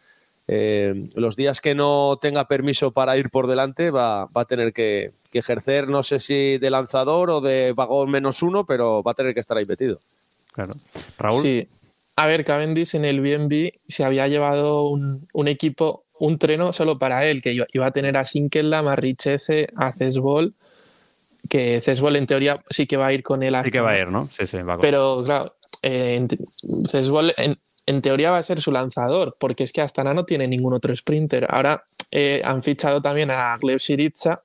eh, 0.50 1.10
los 1.16 1.36
días 1.36 1.60
que 1.60 1.76
no 1.76 2.18
tenga 2.22 2.48
permiso 2.48 2.92
para 2.92 3.18
ir 3.18 3.30
por 3.30 3.48
delante 3.48 3.92
va, 3.92 4.30
a 4.34 4.46
tener 4.46 4.72
que, 4.72 5.12
que 5.30 5.40
ejercer, 5.40 5.90
no 5.90 6.04
sé 6.04 6.20
si 6.20 6.58
de 6.58 6.70
lanzador 6.70 7.30
o 7.30 7.42
de 7.42 7.74
vagón 7.74 8.10
menos 8.10 8.42
uno, 8.42 8.66
pero 8.66 9.04
va 9.04 9.12
a 9.12 9.16
tener 9.16 9.34
que 9.34 9.42
estar 9.42 9.58
ahí 9.58 9.66
metido. 9.66 10.00
Claro. 10.54 10.74
Raúl. 11.18 11.42
Sí. 11.42 11.68
A 12.18 12.26
ver, 12.26 12.44
Cavendish 12.44 12.96
en 12.96 13.06
el 13.06 13.22
BNB 13.22 13.72
se 13.88 14.04
había 14.04 14.28
llevado 14.28 14.88
un, 14.88 15.28
un 15.34 15.48
equipo, 15.48 16.06
un 16.20 16.38
treno 16.38 16.74
solo 16.74 16.98
para 16.98 17.26
él, 17.26 17.42
que 17.42 17.54
iba, 17.54 17.86
a 17.86 17.92
tener 17.92 18.18
a 18.18 18.26
Sinkeldam, 18.26 18.88
a 18.88 18.96
Richeze, 18.96 19.68
a 19.76 19.92
Cesbol, 19.92 20.56
que 21.48 21.80
Cesbol 21.82 22.16
en 22.16 22.26
teoría 22.26 22.64
sí 22.70 22.88
que 22.88 22.98
va 22.98 23.08
a 23.08 23.14
ir 23.14 23.24
con 23.24 23.44
él 23.44 23.56
hasta, 23.56 23.68
Sí 23.68 23.72
que 23.72 23.80
va 23.80 23.92
a 23.92 24.00
ir, 24.00 24.08
¿no? 24.08 24.28
Sí, 24.28 24.48
sí, 24.48 24.58
va 24.58 24.74
con 24.74 24.82
Pero 24.82 25.24
claro, 25.24 25.56
eh, 25.82 26.28
Cesbol 26.90 27.34
en, 27.38 27.58
en 27.86 28.02
teoría 28.02 28.32
va 28.32 28.40
a 28.40 28.44
ser 28.44 28.60
su 28.62 28.72
lanzador, 28.72 29.38
porque 29.40 29.64
es 29.64 29.72
que 29.72 29.82
Astana 29.82 30.14
no 30.14 30.26
tiene 30.26 30.48
ningún 30.48 30.74
otro 30.74 30.96
sprinter. 30.96 31.48
Ahora 31.50 31.86
eh, 32.12 32.42
han 32.44 32.64
fichado 32.64 33.02
también 33.02 33.32
a 33.32 33.56
Gleb 33.58 33.80
Siriza, 33.80 34.42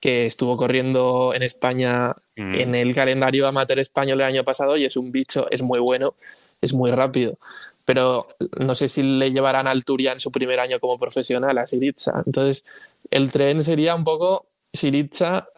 que 0.00 0.24
estuvo 0.24 0.56
corriendo 0.56 1.32
en 1.34 1.42
España 1.42 2.16
Mm. 2.40 2.54
en 2.54 2.74
el 2.74 2.94
calendario 2.94 3.46
amateur 3.46 3.78
español 3.78 4.20
el 4.20 4.26
año 4.26 4.44
pasado 4.44 4.76
y 4.76 4.84
es 4.86 4.96
un 4.96 5.12
bicho, 5.12 5.46
es 5.50 5.60
muy 5.62 5.78
bueno, 5.78 6.14
es 6.60 6.72
muy 6.72 6.90
rápido. 6.90 7.38
Pero 7.84 8.28
no 8.58 8.74
sé 8.74 8.88
si 8.88 9.02
le 9.02 9.32
llevarán 9.32 9.66
al 9.66 9.84
Turia 9.84 10.12
en 10.12 10.20
su 10.20 10.30
primer 10.30 10.60
año 10.60 10.78
como 10.80 10.98
profesional 10.98 11.58
a 11.58 11.66
Siriza. 11.66 12.22
Entonces, 12.24 12.64
el 13.10 13.32
tren 13.32 13.64
sería 13.64 13.94
un 13.94 14.04
poco 14.04 14.46
Siriza 14.72 15.48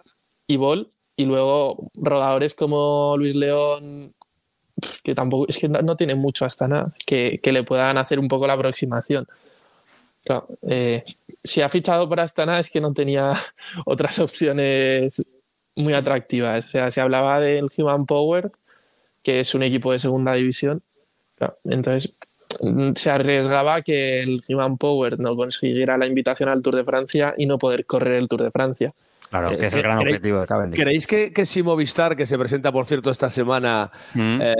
y 0.46 0.56
Bol, 0.56 0.90
y 1.16 1.26
luego 1.26 1.90
rodadores 1.94 2.54
como 2.54 3.16
Luis 3.18 3.34
León, 3.34 4.14
que 5.02 5.14
tampoco 5.14 5.46
es 5.48 5.58
que 5.58 5.68
no 5.68 5.96
tiene 5.96 6.14
mucho 6.14 6.44
hasta 6.44 6.92
que, 7.04 7.38
que 7.42 7.52
le 7.52 7.64
puedan 7.64 7.98
hacer 7.98 8.18
un 8.18 8.28
poco 8.28 8.46
la 8.46 8.54
aproximación. 8.54 9.28
Eh, 10.62 11.04
si 11.42 11.62
ha 11.62 11.68
fichado 11.68 12.08
por 12.08 12.20
Astana 12.20 12.60
es 12.60 12.70
que 12.70 12.80
no 12.80 12.92
tenía 12.92 13.32
otras 13.86 14.18
opciones 14.18 15.24
muy 15.74 15.94
atractivas. 15.94 16.66
O 16.66 16.68
sea, 16.68 16.90
se 16.90 17.00
hablaba 17.00 17.40
del 17.40 17.68
Human 17.76 18.06
Power, 18.06 18.52
que 19.22 19.40
es 19.40 19.54
un 19.54 19.62
equipo 19.62 19.92
de 19.92 19.98
segunda 19.98 20.34
división. 20.34 20.82
Entonces 21.64 22.14
mm, 22.60 22.92
se 22.96 23.10
arriesgaba 23.10 23.82
que 23.82 24.22
el 24.22 24.40
Human 24.48 24.76
Power 24.78 25.18
no 25.18 25.34
consiguiera 25.36 25.96
la 25.98 26.06
invitación 26.06 26.48
al 26.48 26.62
Tour 26.62 26.76
de 26.76 26.84
Francia 26.84 27.34
y 27.36 27.46
no 27.46 27.58
poder 27.58 27.84
correr 27.86 28.14
el 28.14 28.28
Tour 28.28 28.42
de 28.42 28.50
Francia. 28.50 28.92
Claro, 29.30 29.56
que 29.56 29.66
es 29.66 29.72
el 29.72 29.78
Eh, 29.80 29.82
gran 29.82 29.98
¿creéis- 30.00 30.08
objetivo 30.16 30.40
de 30.40 30.46
Cavendish. 30.46 30.80
¿Creéis 30.80 31.06
que, 31.06 31.32
que 31.32 31.46
si 31.46 31.62
Movistar, 31.62 32.14
que 32.16 32.26
se 32.26 32.36
presenta, 32.38 32.70
por 32.70 32.84
cierto, 32.86 33.10
esta 33.10 33.30
semana, 33.30 33.90
Mm. 34.14 34.40
eh, 34.42 34.54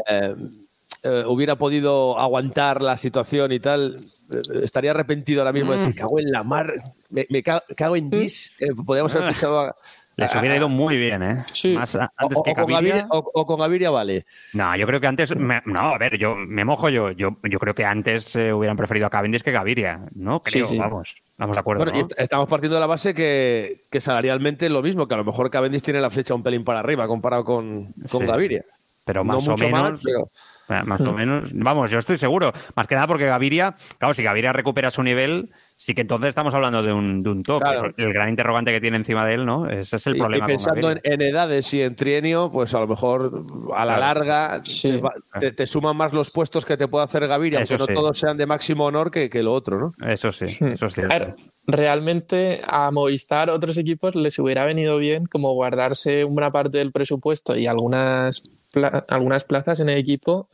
eh, 1.04 1.24
hubiera 1.26 1.56
podido 1.56 2.18
aguantar 2.18 2.80
la 2.80 2.96
situación 2.96 3.52
y 3.52 3.60
tal, 3.60 3.96
eh, 4.30 4.40
estaría 4.62 4.92
arrepentido 4.92 5.40
ahora 5.42 5.52
mismo 5.52 5.72
de 5.72 5.78
Mm. 5.78 5.80
decir, 5.80 5.94
cago 6.00 6.18
en 6.20 6.30
la 6.30 6.42
mar, 6.44 6.72
me, 7.10 7.26
me 7.28 7.42
ca- 7.42 7.62
cago 7.76 7.96
en 7.96 8.08
dis, 8.08 8.52
eh, 8.60 8.68
podríamos 8.86 9.12
haber 9.14 9.28
Ah. 9.28 9.32
fichado 9.34 9.58
a... 9.60 9.76
Les 10.16 10.34
a- 10.34 10.38
hubiera 10.40 10.56
ido 10.56 10.68
muy 10.68 10.96
bien, 10.96 11.22
¿eh? 11.22 11.44
Sí. 11.52 11.74
Más 11.74 11.94
o, 11.96 12.42
que 12.42 12.52
con 12.54 12.66
Gaviria. 12.66 12.76
Gaviria, 12.96 13.06
o- 13.10 13.30
o 13.34 13.46
con 13.46 13.58
Gaviria 13.60 13.90
vale. 13.90 14.26
No, 14.52 14.76
yo 14.76 14.86
creo 14.86 15.00
que 15.00 15.06
antes. 15.06 15.34
me- 15.36 15.62
no, 15.64 15.80
a 15.80 15.98
ver, 15.98 16.18
yo 16.18 16.34
me 16.36 16.64
mojo 16.64 16.88
yo. 16.90 17.10
Yo, 17.12 17.36
yo 17.42 17.58
creo 17.58 17.74
que 17.74 17.84
antes 17.84 18.36
eh, 18.36 18.52
hubieran 18.52 18.76
preferido 18.76 19.06
a 19.06 19.10
Cavendish 19.10 19.42
que 19.42 19.52
Gaviria. 19.52 20.00
No, 20.14 20.40
creo, 20.42 20.66
sí. 20.66 20.76
vamos. 20.78 21.14
Vamos 21.38 21.56
de 21.56 21.60
acuerdo. 21.60 21.84
Bueno, 21.84 22.06
estamos 22.18 22.48
partiendo 22.48 22.76
de 22.76 22.80
la 22.80 22.86
base 22.86 23.14
que, 23.14 23.80
que 23.90 24.00
salarialmente 24.00 24.66
es 24.66 24.70
lo 24.72 24.82
mismo, 24.82 25.08
que 25.08 25.14
a 25.14 25.16
lo 25.16 25.24
mejor 25.24 25.50
Cavendish 25.50 25.82
tiene 25.82 26.00
la 26.00 26.10
flecha 26.10 26.34
un 26.34 26.42
pelín 26.42 26.62
para 26.62 26.80
arriba 26.80 27.06
comparado 27.08 27.44
con, 27.44 27.92
con 28.10 28.20
Sí. 28.20 28.26
Gaviria. 28.26 28.64
Pero 29.04 29.24
No 29.24 29.34
más 29.34 29.48
o 29.48 29.56
menos. 29.56 29.72
más, 29.90 30.00
pero- 30.04 30.30
eh, 30.68 30.82
Más 30.84 31.00
o 31.00 31.12
menos. 31.12 31.50
Vamos, 31.54 31.90
yo 31.90 31.98
estoy 31.98 32.18
seguro. 32.18 32.52
Más 32.76 32.86
que 32.86 32.94
nada 32.94 33.06
porque 33.08 33.26
Gaviria. 33.26 33.76
Claro, 33.98 34.14
si 34.14 34.22
Gaviria 34.22 34.52
recupera 34.52 34.90
su 34.92 35.02
nivel, 35.02 35.50
sí 35.74 35.92
que 35.92 36.02
entonces 36.02 36.28
estamos 36.28 36.54
hablando 36.54 36.82
de 36.84 36.92
un, 36.92 37.20
de 37.20 37.30
un 37.30 37.42
top. 37.42 37.60
Claro. 37.62 37.92
El 37.96 38.12
gran 38.12 38.28
interrogante 38.28 38.70
que 38.70 38.80
tiene 38.80 38.96
encima 38.96 39.26
de 39.26 39.34
él, 39.34 39.44
¿no? 39.44 39.68
Ese 39.68 39.96
es 39.96 40.06
el 40.06 40.16
Y- 40.16 40.18
problema. 40.20 40.36
Y, 40.44 40.46
con 40.46 40.46
pensando 40.48 40.90
en, 41.02 41.20
edades 41.22 41.74
y 41.74 41.82
en 41.82 41.96
trienio, 41.96 42.50
pues 42.52 42.74
a 42.74 42.80
lo 42.80 42.86
mejor 42.86 43.44
a 43.74 43.84
la 43.84 43.96
Claro. 43.96 44.20
larga 44.20 44.60
Sí. 44.64 45.00
te, 45.40 45.50
te- 45.50 45.66
suman 45.66 45.96
más 45.96 46.12
los 46.12 46.30
puestos 46.30 46.64
que 46.64 46.76
te 46.76 46.86
puede 46.86 47.04
hacer 47.04 47.26
Gaviria, 47.26 47.60
Eso 47.60 47.74
aunque 47.74 47.80
no 47.82 47.86
sí. 47.86 47.94
todos 47.94 48.18
sean 48.18 48.36
de 48.36 48.46
máximo 48.46 48.84
honor 48.86 49.10
que, 49.10 49.28
que 49.28 49.42
lo 49.42 49.52
otro, 49.52 49.78
¿no? 49.98 50.08
Eso 50.08 50.30
sí, 50.30 50.44
Hmm. 50.60 50.68
eso 50.68 50.86
es 50.86 50.92
A 50.92 50.96
cierto. 50.96 51.08
ver, 51.18 51.34
realmente 51.66 52.60
a 52.66 52.90
Movistar, 52.92 53.50
otros 53.50 53.76
equipos 53.78 54.14
les 54.14 54.38
hubiera 54.38 54.64
venido 54.64 54.96
bien 54.98 55.26
como 55.26 55.52
guardarse 55.54 56.24
una 56.24 56.50
parte 56.52 56.78
del 56.78 56.92
presupuesto 56.92 57.56
y 57.56 57.66
algunas, 57.66 58.42
pla- 58.72 59.04
algunas 59.08 59.44
plazas 59.44 59.78
en 59.80 59.88
el 59.88 59.98
equipo 59.98 60.48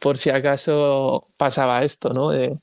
por 0.00 0.16
si 0.16 0.30
acaso 0.30 1.26
pasaba 1.36 1.82
esto, 1.84 2.10
¿no? 2.14 2.30
De 2.30 2.56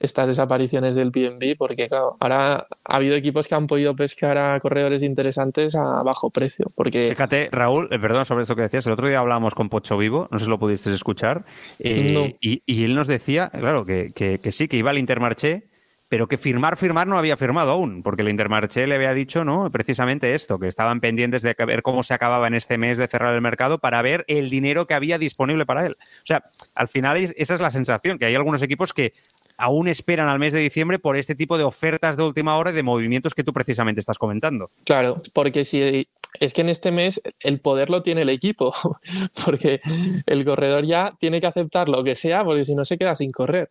estas 0.00 0.28
desapariciones 0.28 0.94
del 0.94 1.10
BNB, 1.10 1.56
porque 1.58 1.88
claro, 1.88 2.16
ahora 2.20 2.68
ha 2.84 2.96
habido 2.96 3.16
equipos 3.16 3.48
que 3.48 3.56
han 3.56 3.66
podido 3.66 3.96
pescar 3.96 4.38
a 4.38 4.60
corredores 4.60 5.02
interesantes 5.02 5.74
a 5.74 6.04
bajo 6.04 6.30
precio, 6.30 6.70
porque 6.76 7.08
Fíjate, 7.10 7.48
Raúl, 7.50 7.88
eh, 7.90 7.98
perdón 7.98 8.24
sobre 8.24 8.42
esto 8.42 8.54
que 8.54 8.62
decías, 8.62 8.86
el 8.86 8.92
otro 8.92 9.08
día 9.08 9.18
hablábamos 9.18 9.56
con 9.56 9.68
Pocho 9.68 9.98
Vivo, 9.98 10.28
no 10.30 10.38
sé 10.38 10.44
si 10.44 10.50
lo 10.52 10.58
pudisteis 10.60 10.94
escuchar, 10.94 11.42
eh, 11.80 12.12
No. 12.12 12.26
y, 12.40 12.62
y 12.64 12.84
él 12.84 12.94
nos 12.94 13.08
decía, 13.08 13.50
claro, 13.50 13.84
que, 13.84 14.12
que- 14.14 14.38
que 14.38 14.52
sí, 14.52 14.68
que 14.68 14.76
iba 14.76 14.90
al 14.90 14.98
Intermarché, 14.98 15.64
pero 16.08 16.26
que 16.26 16.38
firmar, 16.38 16.76
firmar 16.76 17.06
no 17.06 17.18
había 17.18 17.36
firmado 17.36 17.72
aún, 17.72 18.02
porque 18.02 18.22
el 18.22 18.28
Intermarché 18.30 18.86
le 18.86 18.94
había 18.94 19.12
dicho, 19.14 19.44
¿no? 19.44 19.70
Precisamente 19.70 20.34
esto, 20.34 20.58
que 20.58 20.66
estaban 20.68 21.00
pendientes 21.00 21.42
de 21.42 21.54
ver 21.66 21.82
cómo 21.82 22.02
se 22.02 22.14
acababa 22.14 22.46
en 22.46 22.54
este 22.54 22.78
mes 22.78 22.96
de 22.98 23.06
cerrar 23.08 23.34
el 23.34 23.40
mercado 23.42 23.78
para 23.78 24.00
ver 24.02 24.24
el 24.26 24.48
dinero 24.48 24.86
que 24.86 24.94
había 24.94 25.18
disponible 25.18 25.66
para 25.66 25.84
él. 25.86 25.96
O 26.00 26.26
sea, 26.26 26.44
al 26.74 26.88
final 26.88 27.16
es- 27.18 27.34
esa 27.36 27.54
es 27.54 27.60
la 27.60 27.70
sensación, 27.70 28.18
que 28.18 28.24
hay 28.26 28.34
algunos 28.34 28.62
equipos 28.62 28.92
que 28.94 29.12
aún 29.58 29.88
esperan 29.88 30.28
al 30.28 30.38
mes 30.38 30.52
de 30.52 30.60
diciembre 30.60 30.98
por 30.98 31.16
este 31.16 31.34
tipo 31.34 31.58
de 31.58 31.64
ofertas 31.64 32.16
de 32.16 32.22
última 32.22 32.56
hora 32.56 32.70
y 32.70 32.74
de 32.74 32.82
movimientos 32.82 33.34
que 33.34 33.42
tú 33.44 33.52
precisamente 33.52 34.00
estás 34.00 34.16
comentando. 34.16 34.70
Claro, 34.84 35.20
porque 35.32 35.64
si 35.64 36.08
es 36.40 36.54
que 36.54 36.60
en 36.60 36.68
este 36.68 36.92
mes 36.92 37.20
el 37.40 37.60
poder 37.60 37.90
lo 37.90 38.02
tiene 38.02 38.22
el 38.22 38.28
equipo, 38.28 38.72
porque 39.44 39.80
el 40.26 40.44
corredor 40.44 40.84
ya 40.86 41.12
tiene 41.18 41.40
que 41.40 41.48
aceptar 41.48 41.88
lo 41.88 42.04
que 42.04 42.14
sea, 42.14 42.44
porque 42.44 42.64
si 42.64 42.74
no 42.74 42.84
se 42.84 42.96
queda 42.98 43.14
sin 43.14 43.30
correr. 43.30 43.68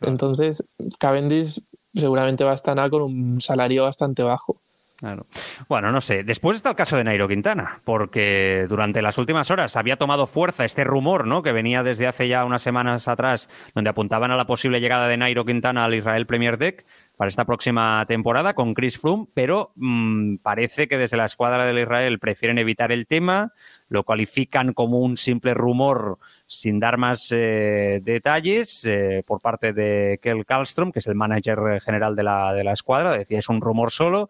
Entonces, 0.00 0.68
Cavendish 0.98 1.60
seguramente 1.94 2.44
va 2.44 2.52
a 2.52 2.54
estar 2.54 2.90
con 2.90 3.02
un 3.02 3.40
salario 3.40 3.84
bastante 3.84 4.22
bajo. 4.22 4.60
Claro. 4.96 5.26
Bueno, 5.68 5.90
no 5.90 6.00
sé. 6.00 6.22
Después 6.22 6.56
está 6.56 6.70
el 6.70 6.76
caso 6.76 6.96
de 6.96 7.04
Nairo 7.04 7.28
Quintana, 7.28 7.80
porque 7.84 8.66
durante 8.68 9.02
las 9.02 9.18
últimas 9.18 9.50
horas 9.50 9.76
había 9.76 9.96
tomado 9.96 10.26
fuerza 10.26 10.64
este 10.64 10.84
rumor, 10.84 11.26
¿no? 11.26 11.42
Que 11.42 11.52
venía 11.52 11.82
desde 11.82 12.06
hace 12.06 12.28
ya 12.28 12.44
unas 12.44 12.62
semanas 12.62 13.08
atrás, 13.08 13.50
donde 13.74 13.90
apuntaban 13.90 14.30
a 14.30 14.36
la 14.36 14.46
posible 14.46 14.80
llegada 14.80 15.08
de 15.08 15.16
Nairo 15.16 15.44
Quintana 15.44 15.84
al 15.84 15.94
Israel 15.94 16.26
Premier 16.26 16.58
Deck 16.58 16.86
para 17.16 17.28
esta 17.28 17.44
próxima 17.44 18.04
temporada 18.08 18.54
con 18.54 18.74
Chris 18.74 18.98
Froome, 18.98 19.26
pero 19.34 19.72
mm, 19.76 20.36
parece 20.36 20.88
que 20.88 20.98
desde 20.98 21.16
la 21.16 21.26
escuadra 21.26 21.64
del 21.64 21.78
Israel 21.78 22.18
prefieren 22.18 22.58
evitar 22.58 22.90
el 22.92 23.06
tema, 23.06 23.52
lo 23.88 24.04
cualifican 24.04 24.72
como 24.72 24.98
un 24.98 25.16
simple 25.16 25.54
rumor 25.54 26.18
sin 26.46 26.80
dar 26.80 26.96
más 26.98 27.28
eh, 27.30 28.00
detalles 28.02 28.84
eh, 28.84 29.22
por 29.26 29.40
parte 29.40 29.72
de 29.72 30.18
Kel 30.20 30.44
Karlstrom, 30.44 30.90
que 30.90 30.98
es 30.98 31.06
el 31.06 31.14
manager 31.14 31.80
general 31.80 32.16
de 32.16 32.24
la, 32.24 32.52
de 32.52 32.64
la 32.64 32.72
escuadra, 32.72 33.12
decía 33.12 33.38
es 33.38 33.48
un 33.48 33.60
rumor 33.60 33.92
solo. 33.92 34.28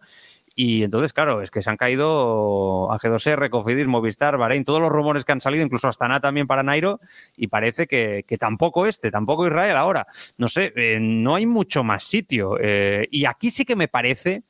Y 0.55 0.83
entonces, 0.83 1.11
claro, 1.11 1.41
es 1.41 1.51
que 1.51 1.61
se 1.61 1.69
han 1.69 1.75
caído 1.75 2.91
a 2.91 2.97
G2R, 2.97 3.49
Cofidis, 3.49 3.87
Movistar, 3.87 4.37
Bahrein, 4.37 4.63
todos 4.63 4.79
los 4.79 4.89
rumores 4.89 5.25
que 5.25 5.33
han 5.33 5.41
salido, 5.41 5.65
incluso 5.65 5.89
Astana 5.89 6.21
también 6.21 6.47
para 6.47 6.63
Nairo, 6.63 7.01
y 7.35 7.47
parece 7.47 7.87
que, 7.87 8.23
que 8.25 8.37
tampoco 8.37 8.85
este, 8.87 9.11
tampoco 9.11 9.45
Israel 9.45 9.75
ahora. 9.75 10.07
No 10.37 10.47
sé, 10.47 10.71
eh, 10.77 10.97
no 11.01 11.35
hay 11.35 11.45
mucho 11.45 11.83
más 11.83 12.03
sitio. 12.03 12.57
eh, 12.61 13.07
y 13.11 13.25
aquí 13.25 13.49
sí 13.49 13.65
que 13.65 13.75
me 13.75 13.89
parece 13.89 14.43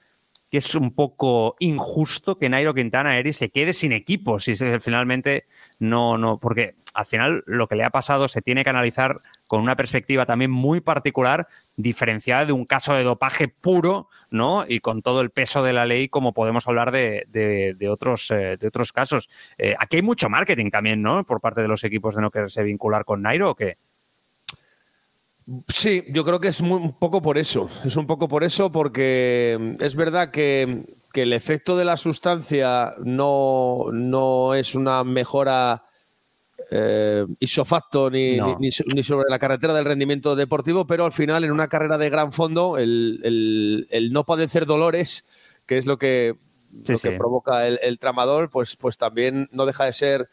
es 0.58 0.76
un 0.76 0.93
poco 0.93 1.56
injusto 1.60 2.38
que 2.38 2.49
Nairo 2.49 2.74
Quintana 2.74 3.18
Eri 3.18 3.34
se 3.34 3.49
quede 3.49 3.74
sin 3.74 3.91
equipo 3.91 4.39
si 4.39 4.56
finalmente 4.56 5.45
no 5.80 6.18
no 6.18 6.39
porque 6.39 6.76
al 6.93 7.06
final 7.06 7.43
lo 7.45 7.68
que 7.68 7.76
le 7.76 7.84
ha 7.84 7.89
pasado 7.89 8.28
se 8.28 8.41
tiene 8.41 8.64
que 8.64 8.70
analizar 8.70 9.22
con 9.47 9.62
una 9.62 9.76
perspectiva 9.76 10.26
también 10.26 10.51
muy 10.51 10.82
particular 10.82 11.47
diferenciada 11.76 12.45
de 12.45 12.53
un 12.53 12.66
caso 12.66 12.93
de 12.93 13.03
dopaje 13.03 13.47
puro 13.47 14.08
no 14.30 14.66
y 14.68 14.80
con 14.80 15.01
todo 15.01 15.22
el 15.22 15.30
peso 15.30 15.62
de 15.64 15.74
la 15.74 15.86
ley 15.86 16.08
como 16.08 16.34
podemos 16.34 16.68
hablar 16.68 16.91
de, 16.91 17.26
de- 17.28 17.89
otros 17.89 18.32
eh, 18.32 18.58
de 18.58 18.68
otros 18.68 18.91
casos. 18.91 19.30
Eh, 19.58 19.76
aquí 19.78 19.97
hay 19.97 20.01
mucho 20.01 20.30
marketing 20.30 20.72
también 20.72 21.01
no 21.01 21.24
por 21.26 21.39
parte 21.41 21.62
de 21.62 21.68
los 21.68 21.84
equipos 21.84 22.16
de 22.16 22.22
no 22.22 22.32
quererse 22.32 22.64
vincular 22.64 23.06
con 23.06 23.22
Nairo 23.22 23.51
o 23.51 23.56
Sí, 25.67 26.03
yo 26.09 26.25
creo 26.25 26.39
que 26.39 26.47
es 26.47 26.61
muy- 26.61 26.79
un 26.81 26.97
poco 26.97 27.21
por 27.21 27.37
eso. 27.37 27.69
Es 27.83 27.95
un 27.97 28.07
poco 28.07 28.27
por 28.27 28.43
eso 28.43 28.71
porque 28.71 29.57
mm, 29.79 29.83
es 29.83 29.95
verdad 29.95 30.31
que, 30.31 30.85
que 31.13 31.21
el 31.21 31.33
efecto 31.33 31.77
de 31.77 31.85
la 31.85 31.97
sustancia 31.97 32.95
no, 33.03 33.85
no 33.91 34.55
es 34.55 34.73
una 34.73 35.03
mejora 35.03 35.83
eh, 36.71 37.25
isofacto 37.39 38.09
ni, 38.09 38.37
No. 38.37 38.47
ni- 38.47 38.55
ni 38.67 38.71
so- 38.71 38.83
ni 38.93 39.03
sobre 39.03 39.29
la 39.29 39.37
carretera 39.37 39.73
del 39.75 39.85
rendimiento 39.85 40.35
deportivo, 40.35 40.87
pero 40.87 41.05
al 41.05 41.11
final 41.13 41.43
en 41.43 41.51
una 41.51 41.67
carrera 41.67 41.99
de 41.99 42.09
gran 42.09 42.31
fondo 42.31 42.79
el, 42.79 43.19
el- 43.23 43.87
el 43.91 44.11
no 44.11 44.23
padecer 44.25 44.65
dolores, 44.65 45.25
que 45.67 45.77
es 45.77 45.85
lo 45.85 45.99
que, 45.99 46.35
Sí, 46.83 46.93
lo 46.93 46.99
que 46.99 47.11
provoca 47.11 47.67
el, 47.67 47.79
el 47.83 47.99
tramador, 47.99 48.49
pues, 48.49 48.75
pues 48.75 48.97
también 48.97 49.47
no 49.51 49.65
deja 49.67 49.85
de 49.85 49.93
ser 49.93 50.29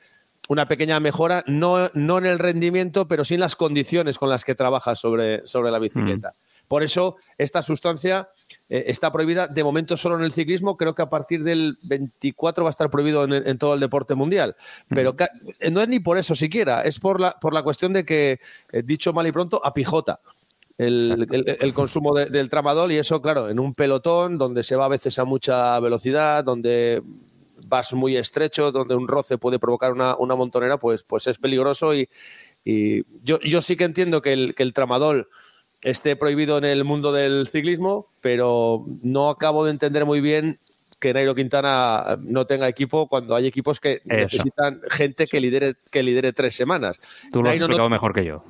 una 0.49 0.67
pequeña 0.67 0.99
mejora, 1.01 1.45
no, 1.47 1.91
no 1.95 2.19
en 2.19 2.27
el 2.27 2.39
rendimiento, 2.39 3.07
pero 3.07 3.25
sí 3.25 3.35
en 3.35 3.41
las 3.41 3.57
condiciones 3.57 4.19
con 4.19 4.29
las 4.29 4.45
que 4.45 4.55
trabajas 4.55 4.99
sobre, 4.99 5.47
sobre 5.47 5.71
la 5.71 5.79
bicicleta. 5.79 6.35
Por 6.69 6.83
eso, 6.83 7.17
esta 7.39 7.63
sustancia 7.63 8.31
eh, 8.69 8.85
está 8.87 9.13
prohibida 9.13 9.47
de 9.47 9.63
momento 9.63 9.97
solo 9.97 10.17
en 10.17 10.23
el 10.23 10.33
ciclismo, 10.33 10.77
creo 10.77 10.95
que 10.95 11.03
a 11.03 11.11
partir 11.11 11.45
del 11.45 11.79
24 11.83 12.65
va 12.65 12.71
a 12.71 12.73
estar 12.73 12.91
prohibido 12.91 13.25
en, 13.25 13.59
todo 13.59 13.75
el 13.75 13.81
deporte 13.81 14.15
mundial. 14.15 14.57
Pero 14.89 15.15
eh, 15.61 15.71
no 15.71 15.81
es 15.81 15.89
ni 15.89 16.01
por 16.01 16.19
eso 16.19 16.35
siquiera, 16.35 16.83
es 16.83 16.99
por 16.99 17.21
la, 17.21 17.33
por 17.39 17.53
la 17.53 17.63
cuestión 17.63 17.93
de 17.93 18.05
que, 18.05 18.41
eh, 18.73 18.83
dicho 18.83 19.13
mal 19.13 19.27
y 19.27 19.33
pronto, 19.33 19.65
a 19.65 19.75
pijota. 19.75 20.21
El, 20.79 21.73
consumo 21.75 22.15
del 22.15 22.49
tramadol 22.49 22.91
y 22.91 22.97
eso, 22.97 23.23
claro, 23.23 23.49
en 23.49 23.61
un 23.61 23.75
pelotón 23.75 24.37
donde 24.37 24.65
se 24.65 24.75
va 24.75 24.87
a 24.87 24.89
veces 24.89 25.17
a 25.19 25.25
mucha 25.25 25.79
velocidad, 25.79 26.43
donde 26.43 27.03
vas 27.67 27.93
muy 27.93 28.17
estrecho, 28.17 28.73
donde 28.73 28.95
un 28.95 29.09
roce 29.09 29.39
puede 29.39 29.59
provocar 29.59 29.93
una, 29.93 30.17
montonera, 30.37 30.79
pues, 30.79 31.03
pues 31.03 31.27
es 31.27 31.39
peligroso 31.39 31.95
y, 31.95 32.09
yo, 33.23 33.41
yo, 33.41 33.61
sí 33.61 33.77
que 33.77 33.85
entiendo 33.85 34.23
que 34.23 34.33
el, 34.33 34.55
que 34.55 34.63
el 34.63 34.73
tramadol 34.73 35.29
esté 35.81 36.15
prohibido 36.15 36.59
en 36.59 36.65
el 36.65 36.85
mundo 36.85 37.13
del 37.13 37.49
ciclismo, 37.49 38.09
pero 38.21 38.85
no 39.03 39.31
acabo 39.31 39.65
de 39.65 39.73
entender 39.73 40.07
muy 40.07 40.21
bien 40.21 40.61
que 41.03 41.13
Nairo 41.13 41.35
Quintana 41.35 42.17
no 42.21 42.47
tenga 42.47 42.69
equipo 42.69 43.09
cuando 43.09 43.35
hay 43.35 43.47
equipos 43.47 43.81
que 43.81 44.01
necesitan 44.05 44.81
gente 44.89 45.27
que 45.27 45.41
lidere, 45.41 45.75
que 45.91 46.05
lidere 46.05 46.33
tres 46.33 46.55
semanas. 46.55 47.01
Tú 47.33 47.43
lo 47.43 47.51
has 47.51 47.57
explicado 47.57 47.91
mejor 47.91 48.15
que 48.15 48.25
yo. 48.25 48.45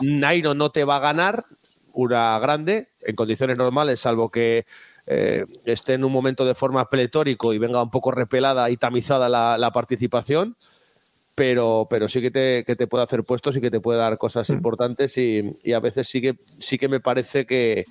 Nairo, 0.00 0.54
no 0.54 0.70
te 0.70 0.84
va 0.84 0.96
a 0.96 1.00
ganar 1.00 1.44
una 1.92 2.38
grande 2.38 2.90
en 3.00 3.16
condiciones 3.16 3.58
normales, 3.58 3.98
salvo 3.98 4.30
que 4.30 4.64
eh, 5.06 5.46
esté 5.64 5.94
en 5.94 6.04
un 6.04 6.12
momento 6.12 6.44
de 6.44 6.54
forma 6.54 6.88
pletórico 6.90 7.52
y 7.52 7.58
venga 7.58 7.82
un 7.82 7.90
poco 7.90 8.10
repelada 8.10 8.70
y 8.70 8.76
tamizada 8.76 9.28
la 9.28 9.70
participación 9.72 10.56
pero, 11.36 11.86
pero 11.88 12.08
sí 12.08 12.22
que 12.22 12.30
te, 12.30 12.64
que 12.64 12.74
te 12.76 12.86
puede 12.86 13.04
hacer 13.04 13.22
puestos 13.22 13.54
y 13.56 13.60
que 13.60 13.70
te 13.70 13.78
puede 13.78 13.98
dar 13.98 14.16
cosas 14.16 14.48
mm. 14.48 14.54
importantes 14.54 15.16
y, 15.18 15.54
a 15.72 15.80
veces 15.80 16.08
sí 16.08 16.20
que, 16.22 16.36
sí 16.58 16.78
que 16.78 16.88
me 16.88 16.98
parece 16.98 17.44
que, 17.44 17.84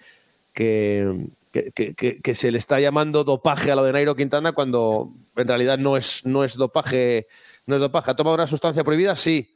que, 0.52 1.30
que, 1.54 2.36
se 2.36 2.52
le 2.52 2.58
está 2.58 2.80
llamando 2.80 3.24
dopaje 3.24 3.72
a 3.72 3.76
lo 3.76 3.84
de 3.84 3.94
Nairo 3.94 4.16
Quintana 4.16 4.54
cuando 4.54 5.12
en 5.36 5.48
realidad 5.48 5.78
no 5.78 5.96
es, 5.96 6.26
no 6.26 6.44
es 6.44 6.56
dopaje. 6.56 7.28
No 7.68 7.76
es 7.76 7.82
dopaje. 7.82 8.12
¿Ha 8.12 8.16
tomado 8.16 8.34
una 8.34 8.48
sustancia 8.48 8.84
prohibida? 8.84 9.16
Sí, 9.16 9.52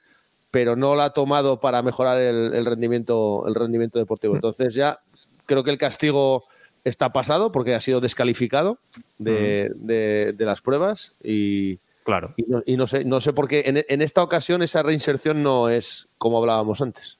pero 0.52 0.76
no 0.76 0.96
la 0.96 1.06
ha 1.06 1.10
tomado 1.10 1.60
para 1.60 1.82
mejorar 1.82 2.22
el, 2.22 2.66
rendimiento, 2.66 3.44
el 3.48 3.56
rendimiento 3.56 3.98
deportivo. 3.98 4.34
Mm. 4.34 4.38
Entonces 4.38 4.76
ya 4.76 5.00
creo 5.48 5.64
que 5.64 5.72
el 5.72 5.80
castigo 5.80 6.46
está 6.84 7.12
pasado 7.12 7.52
porque 7.52 7.76
ha 7.76 7.82
sido 7.82 8.02
descalificado 8.02 8.80
de, 9.18 9.72
mm. 9.76 9.86
de, 9.86 10.34
de 10.34 10.46
las 10.46 10.62
pruebas 10.62 11.14
y, 11.24 11.80
Claro. 12.10 12.34
Y 12.66 12.76
no, 12.76 12.88
sé, 12.88 13.06
no 13.06 13.22
sé 13.22 13.34
por 13.34 13.48
qué 13.48 13.86
en, 13.88 14.02
esta 14.02 14.24
ocasión 14.24 14.64
esa 14.64 14.82
reinserción 14.82 15.44
no 15.44 15.70
es 15.70 16.08
como 16.18 16.40
hablábamos 16.40 16.82
antes. 16.82 17.20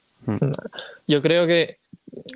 Yo 1.06 1.22
creo 1.22 1.46
que 1.46 1.78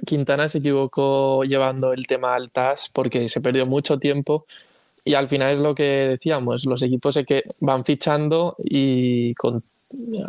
Quintana 0.06 0.46
se 0.46 0.58
equivocó 0.58 1.42
llevando 1.42 1.92
el 1.92 2.06
tema 2.06 2.36
al 2.36 2.52
TAS 2.52 2.90
porque 2.92 3.28
se 3.28 3.40
perdió 3.40 3.66
mucho 3.66 3.98
tiempo 3.98 4.46
y 5.04 5.14
al 5.14 5.28
final 5.28 5.54
es 5.54 5.58
lo 5.58 5.74
que 5.74 5.82
decíamos, 5.82 6.64
los 6.64 6.80
equipos 6.82 7.18
que 7.26 7.42
van 7.58 7.84
fichando 7.84 8.54
y 8.62 9.34
con 9.34 9.64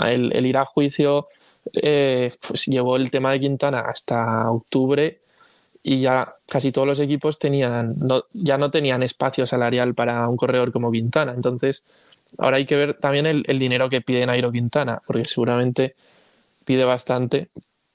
el, 0.03 0.45
ir 0.47 0.57
a 0.57 0.65
juicio 0.65 1.27
eh, 1.73 2.33
pues 2.47 2.65
llevó 2.65 2.95
el 2.95 3.11
tema 3.11 3.31
de 3.33 3.39
Quintana 3.39 3.81
hasta 3.81 4.49
octubre 4.49 5.19
y 5.87 6.01
ya 6.01 6.35
casi 6.47 6.71
todos 6.71 6.87
los 6.87 6.99
equipos 6.99 7.37
tenían 7.37 7.95
ya 8.33 8.57
no 8.57 8.71
tenían 8.71 9.03
espacio 9.03 9.45
salarial 9.45 9.93
para 9.93 10.27
un 10.27 10.35
corredor 10.35 10.71
como 10.71 10.91
Quintana. 10.91 11.33
Entonces, 11.33 11.85
Ahora 12.37 12.57
hay 12.57 12.65
que 12.65 12.75
ver 12.75 12.95
también 12.95 13.25
el, 13.25 13.59
dinero 13.59 13.89
que 13.89 14.01
pide 14.01 14.25
Nairo 14.25 14.51
Quintana, 14.51 15.01
porque 15.05 15.25
seguramente 15.27 15.95
pide 16.65 16.83
bastante 16.83 17.49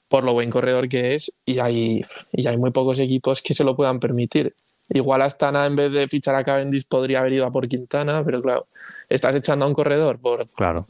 por 0.07 0.23
lo 0.23 0.33
buen 0.33 0.49
corredor 0.49 0.89
que 0.89 1.15
es 1.15 1.33
y 1.45 1.59
hay, 1.59 2.03
y 2.31 2.47
hay 2.47 2.57
muy 2.57 2.71
pocos 2.71 2.99
equipos 2.99 3.41
que 3.41 3.53
se 3.53 3.63
lo 3.63 3.75
puedan 3.75 3.99
permitir. 3.99 4.55
Igual 4.89 5.21
Astana 5.21 5.65
en 5.65 5.75
vez 5.75 5.91
de 5.91 6.07
fichar 6.07 6.35
a 6.35 6.43
Cavendish 6.43 6.85
podría 6.87 7.19
haber 7.19 7.33
ido 7.33 7.45
a 7.45 7.51
por 7.51 7.67
Quintana, 7.67 8.23
pero 8.25 8.41
claro, 8.41 8.67
estás 9.09 9.35
echando 9.35 9.65
a 9.65 9.67
un 9.67 9.73
corredor 9.73 10.19
por, 10.19 10.47
claro. 10.49 10.85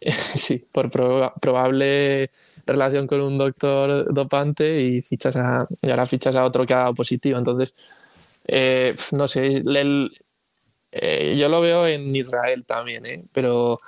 sí, 0.00 0.64
por 0.72 0.90
probable 0.90 2.30
relación 2.66 3.06
con 3.06 3.20
un 3.20 3.38
doctor 3.38 4.12
dopante 4.12 4.80
y 4.80 5.02
fichas 5.02 5.36
a, 5.36 5.66
y 5.82 5.90
ahora 5.90 6.06
fichas 6.06 6.34
a 6.36 6.44
otro 6.44 6.66
que 6.66 6.74
ha 6.74 6.78
dado 6.78 6.94
positivo. 6.94 7.38
Entonces, 7.38 7.76
eh, 8.46 8.94
no 9.12 9.28
sé, 9.28 9.62
el, 9.66 10.12
eh, 10.92 11.36
yo 11.38 11.48
lo 11.48 11.60
veo 11.60 11.86
en 11.86 12.14
Israel 12.14 12.64
también, 12.66 13.06
¿eh? 13.06 13.24
pero 13.32 13.80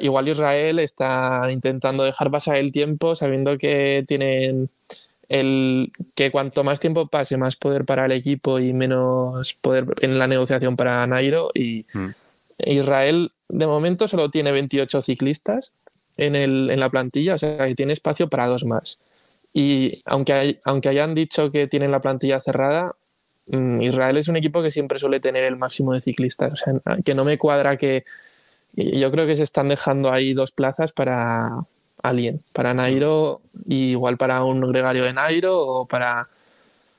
igual 0.00 0.28
Israel 0.28 0.78
está 0.80 1.46
intentando 1.50 2.02
dejar 2.02 2.30
pasar 2.30 2.56
el 2.56 2.72
tiempo 2.72 3.14
sabiendo 3.14 3.56
que 3.58 4.04
tienen 4.06 4.70
el 5.28 5.92
que 6.14 6.30
cuanto 6.30 6.64
más 6.64 6.80
tiempo 6.80 7.06
pase, 7.06 7.36
más 7.36 7.56
poder 7.56 7.84
para 7.84 8.06
el 8.06 8.12
equipo 8.12 8.58
y 8.58 8.72
menos 8.72 9.54
poder 9.54 9.86
en 10.00 10.18
la 10.18 10.26
negociación 10.26 10.76
para 10.76 11.06
Nairo. 11.06 11.50
Y 11.54 11.84
mm. 11.92 12.08
Israel 12.66 13.32
de 13.48 13.66
momento 13.66 14.08
solo 14.08 14.30
tiene 14.30 14.52
28 14.52 15.02
ciclistas 15.02 15.72
en, 16.18 16.36
el, 16.36 16.70
en 16.70 16.80
la 16.80 16.90
plantilla, 16.90 17.34
o 17.34 17.38
sea 17.38 17.66
que 17.66 17.74
tiene 17.74 17.94
espacio 17.94 18.28
para 18.28 18.46
dos 18.46 18.64
más. 18.64 18.98
Y 19.54 20.02
aunque, 20.04 20.60
aunque 20.64 20.90
hayan 20.90 21.14
dicho 21.14 21.50
que 21.50 21.66
tienen 21.66 21.90
la 21.90 22.00
plantilla 22.00 22.40
cerrada, 22.40 22.94
Mm, 23.48 23.82
Israel 23.82 24.16
es 24.18 24.28
un 24.28 24.36
equipo 24.36 24.62
que 24.62 24.70
siempre 24.70 24.98
suele 24.98 25.20
tener 25.20 25.44
el 25.44 25.56
máximo 25.56 25.92
de 25.92 26.00
ciclistas. 26.00 26.52
O 26.52 26.56
sea, 26.56 26.74
que 27.04 27.14
no 27.14 27.24
me 27.24 27.38
cuadra 27.38 27.76
que. 27.76 28.04
Yo 28.74 29.10
creo 29.10 29.26
que 29.26 29.36
se 29.36 29.42
están 29.42 29.68
dejando 29.68 30.12
ahí 30.12 30.34
dos 30.34 30.52
plazas 30.52 30.92
para 30.92 31.64
alguien, 32.02 32.42
para 32.52 32.74
Nairo, 32.74 33.40
igual 33.66 34.16
para 34.18 34.44
un 34.44 34.60
gregario 34.60 35.04
de 35.04 35.12
Nairo 35.12 35.58
o 35.58 35.86
para, 35.86 36.28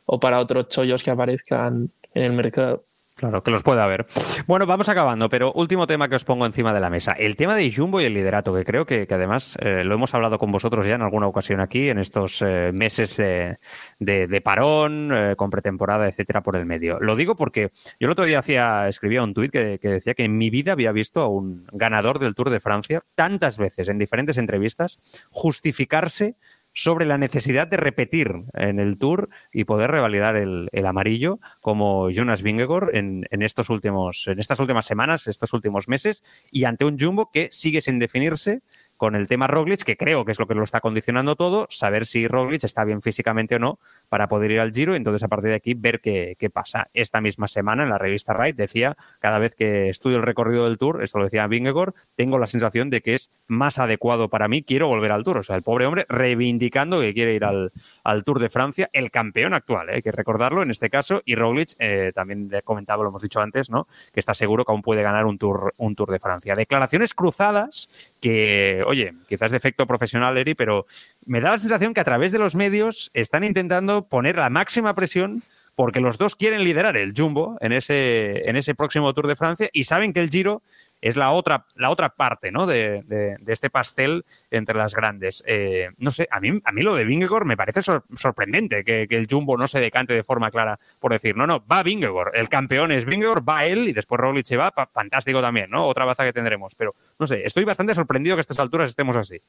o 0.05 0.20
para 0.20 0.39
otros 0.39 0.67
chollos 0.67 1.03
que 1.03 1.11
aparezcan 1.11 1.89
en 2.13 2.24
el 2.24 2.34
mercado. 2.34 2.84
Claro, 3.20 3.43
que 3.43 3.51
los 3.51 3.63
pueda 3.63 3.84
haber. 3.84 4.07
Bueno, 4.47 4.65
vamos 4.65 4.88
acabando, 4.88 5.28
pero 5.28 5.51
último 5.51 5.88
tema 5.88 6.07
que 6.07 6.15
os 6.15 6.24
pongo 6.24 6.45
encima 6.45 6.74
de 6.74 6.80
la 6.80 6.89
mesa. 6.89 7.11
El 7.11 7.36
tema 7.36 7.53
de 7.53 7.70
Jumbo 7.70 7.99
y 7.99 8.05
el 8.05 8.13
liderato, 8.13 8.53
que 8.55 8.63
creo 8.63 8.86
que, 8.86 9.05
además 9.09 9.57
eh, 9.59 9.84
lo 9.84 9.95
hemos 9.95 10.13
hablado 10.13 10.39
con 10.39 10.53
vosotros 10.53 10.88
ya 10.88 10.95
en 10.95 11.01
alguna 11.01 11.28
ocasión 11.28 11.59
aquí, 11.59 11.89
en 11.89 11.99
estos 11.99 12.41
eh, 12.41 12.72
meses 12.72 13.17
de, 13.17 14.41
parón, 14.41 15.11
eh, 15.13 15.36
con 15.36 15.49
pretemporada, 15.49 16.07
etcétera, 16.07 16.41
por 16.41 16.55
el 16.55 16.65
medio. 16.65 16.97
Lo 17.01 17.17
digo 17.17 17.36
porque 17.36 17.72
yo 17.99 18.07
el 18.07 18.11
otro 18.11 18.24
día 18.24 18.39
hacía, 18.39 18.88
escribía 18.88 19.22
un 19.22 19.34
tuit 19.34 19.51
que, 19.51 19.80
que 19.82 19.89
decía 19.89 20.13
que 20.13 20.24
en 20.24 20.38
mi 20.38 20.49
vida 20.49 20.72
había 20.72 20.93
visto 20.93 21.20
a 21.20 21.28
un 21.28 21.65
ganador 21.74 22.20
del 22.20 22.36
Tour 22.36 22.49
de 22.49 22.61
Francia 22.61 23.01
tantas 23.15 23.57
veces 23.57 23.89
en 23.89 23.97
diferentes 23.97 24.38
entrevistas 24.38 24.97
justificarse 25.30 26.38
sobre 26.74 27.05
la 27.05 27.17
necesidad 27.17 27.67
de 27.67 27.78
repetir 27.78 28.32
en 28.53 28.80
el 28.80 28.97
Tour 28.97 29.30
y 29.51 29.65
poder 29.65 29.91
revalidar 29.91 30.36
el, 30.36 30.70
amarillo 30.86 31.39
como 31.61 32.09
Jonas 32.09 32.41
Vingegaard 32.41 32.95
en, 32.95 33.26
estos 33.30 33.70
últimos, 33.70 34.28
en 34.28 34.39
estas 34.39 34.59
últimas 34.59 34.86
semanas, 34.86 35.28
estos 35.28 35.53
últimos 35.53 35.88
meses, 35.88 36.24
y 36.51 36.63
ante 36.63 36.86
un 36.86 36.97
Jumbo 36.97 37.32
que 37.32 37.49
sigue 37.51 37.82
sin 37.82 37.99
definirse 37.99 38.61
con 39.00 39.16
el 39.16 39.28
tema 39.28 39.47
Roglic, 39.47 39.84
que 39.84 39.95
creo 39.95 40.26
que 40.26 40.34
es 40.34 40.39
lo 40.39 40.45
que 40.45 40.54
lo 40.54 40.64
está 40.64 40.82
condicionando 40.82 41.38
todo, 41.38 41.68
saber 41.70 42.06
si 42.06 42.28
Roglic 42.28 42.66
está 42.66 42.84
bien 42.84 43.02
físicamente 43.02 43.56
o 43.56 43.60
no 43.60 43.80
para 44.10 44.28
poder 44.28 44.52
ir 44.52 44.60
al 44.60 44.74
Giro 44.74 44.93
y 44.93 44.97
entonces 44.97 45.24
a 45.24 45.30
partir 45.30 45.52
de 45.52 45.56
aquí 45.56 45.74
ver 45.74 46.02
qué, 46.02 46.36
pasa. 46.54 46.89
Esta 46.93 47.22
misma 47.22 47.47
semana 47.47 47.84
en 47.84 47.89
la 47.89 47.97
revista 47.97 48.34
Ride 48.34 48.54
decía, 48.54 48.97
cada 49.22 49.39
vez 49.39 49.56
que 49.56 49.88
estudio 49.88 50.18
el 50.18 50.24
recorrido 50.24 50.66
del 50.66 50.78
Tour, 50.78 51.02
esto 51.02 51.18
lo 51.18 51.24
decía 51.24 51.47
Vingegaard, 51.47 51.93
tengo 52.18 52.39
la 52.39 52.47
sensación 52.47 52.89
de 52.89 53.00
que 53.00 53.14
es 53.14 53.32
más 53.47 53.80
adecuado 53.80 54.28
para 54.28 54.50
mí, 54.50 54.64
quiero 54.64 54.88
volver 54.88 55.14
al 55.14 55.24
Tour. 55.24 55.38
O 55.38 55.43
sea, 55.43 55.56
el 55.56 55.64
pobre 55.64 55.86
hombre 55.86 56.06
reivindicando 56.10 57.00
que 57.00 57.14
quiere 57.14 57.36
ir 57.36 57.45
al, 57.45 57.72
al 58.04 58.26
Tour 58.26 58.39
de 58.39 58.50
Francia, 58.50 58.89
el 58.91 59.12
campeón 59.12 59.54
actual, 59.54 59.89
¿eh? 59.89 59.95
hay 59.95 60.02
que 60.02 60.12
recordarlo 60.12 60.62
en 60.62 60.72
este 60.72 60.89
caso, 60.89 61.22
y 61.24 61.36
Roglic, 61.36 61.70
eh, 61.80 62.12
también 62.14 62.50
he 62.52 62.64
comentado, 62.64 63.04
lo 63.04 63.10
hemos 63.10 63.22
dicho 63.22 63.39
antes, 63.39 63.70
¿no? 63.70 63.88
que 64.12 64.20
está 64.20 64.34
seguro 64.34 64.66
que 64.66 64.74
aún 64.74 64.82
puede 64.82 65.04
ganar 65.04 65.26
un 65.26 65.38
Tour, 65.38 65.74
un 65.78 65.95
tour 65.95 66.12
de 66.12 66.20
Francia. 66.20 66.54
Declaraciones 66.54 67.14
cruzadas 67.14 67.88
que, 68.20 68.84
oye, 68.86 69.13
quizás 69.28 69.51
de 69.51 69.57
efecto 69.57 69.88
profesional, 69.88 70.38
Eri, 70.38 70.55
pero 70.55 70.86
me 71.26 71.41
da 71.41 71.51
la 71.51 71.59
sensación 71.59 71.93
que 71.93 72.01
a 72.01 72.05
través 72.05 72.32
de 72.32 72.39
los 72.39 72.55
medios 72.55 73.11
están 73.13 73.43
intentando 73.43 74.07
poner 74.07 74.36
la 74.38 74.49
máxima 74.49 74.93
presión 74.93 75.41
porque 75.76 76.01
los 76.01 76.17
dos 76.17 76.36
quieren 76.36 76.65
liderar 76.65 76.97
el 76.97 77.13
Jumbo 77.15 77.57
en 77.61 77.72
ese, 77.72 78.41
en 78.49 78.57
ese 78.57 78.76
próximo 78.76 79.13
Tour 79.13 79.28
de 79.28 79.38
Francia 79.38 79.70
y 79.72 79.86
saben 79.86 80.11
que 80.11 80.20
el 80.20 80.30
Giro 80.30 80.61
es 81.02 81.16
la 81.16 81.32
otra, 81.32 81.66
la 81.76 81.89
otra 81.89 82.10
parte 82.10 82.52
¿no? 82.52 82.66
de, 82.66 83.04
de, 83.06 83.38
este 83.47 83.70
pastel 83.70 84.26
entre 84.52 84.78
las 84.78 84.93
grandes. 84.95 85.43
Eh, 85.47 85.89
no 85.97 86.12
sé, 86.12 86.28
a 86.32 86.39
mí, 86.39 86.60
a 86.64 86.72
mí 86.72 86.82
lo 86.82 86.95
de 86.95 87.06
Vingegaard 87.06 87.45
me 87.45 87.58
parece 87.58 87.82
sorprendente 88.16 88.84
que, 88.84 89.08
el 89.10 89.28
Jumbo 89.30 89.58
no 89.58 89.68
se 89.68 89.80
decante 89.80 90.14
de 90.14 90.24
forma 90.24 90.52
clara 90.52 90.80
por 91.00 91.12
decir, 91.12 91.36
no, 91.36 91.47
no, 91.47 91.66
va 91.66 91.84
Vingegaard, 91.84 92.36
el 92.36 92.50
campeón 92.50 92.91
es 92.91 93.06
Vingegaard, 93.06 93.43
va 93.47 93.66
él 93.66 93.88
y 93.88 93.93
después 93.93 94.20
Roglic 94.20 94.45
se 94.45 94.58
va, 94.58 94.72
fantástico 94.91 95.41
también, 95.41 95.70
¿no? 95.70 95.88
Otra 95.88 96.06
baza 96.06 96.24
que 96.24 96.34
tendremos. 96.34 96.76
Pero, 96.76 96.95
no 97.18 97.28
sé, 97.28 97.45
estoy 97.45 97.64
bastante 97.64 97.95
sorprendido 97.95 98.36
que 98.36 98.41
a 98.41 98.41
estas 98.41 98.60
alturas 98.60 98.89
estemos 98.89 99.16
así. 99.16 99.41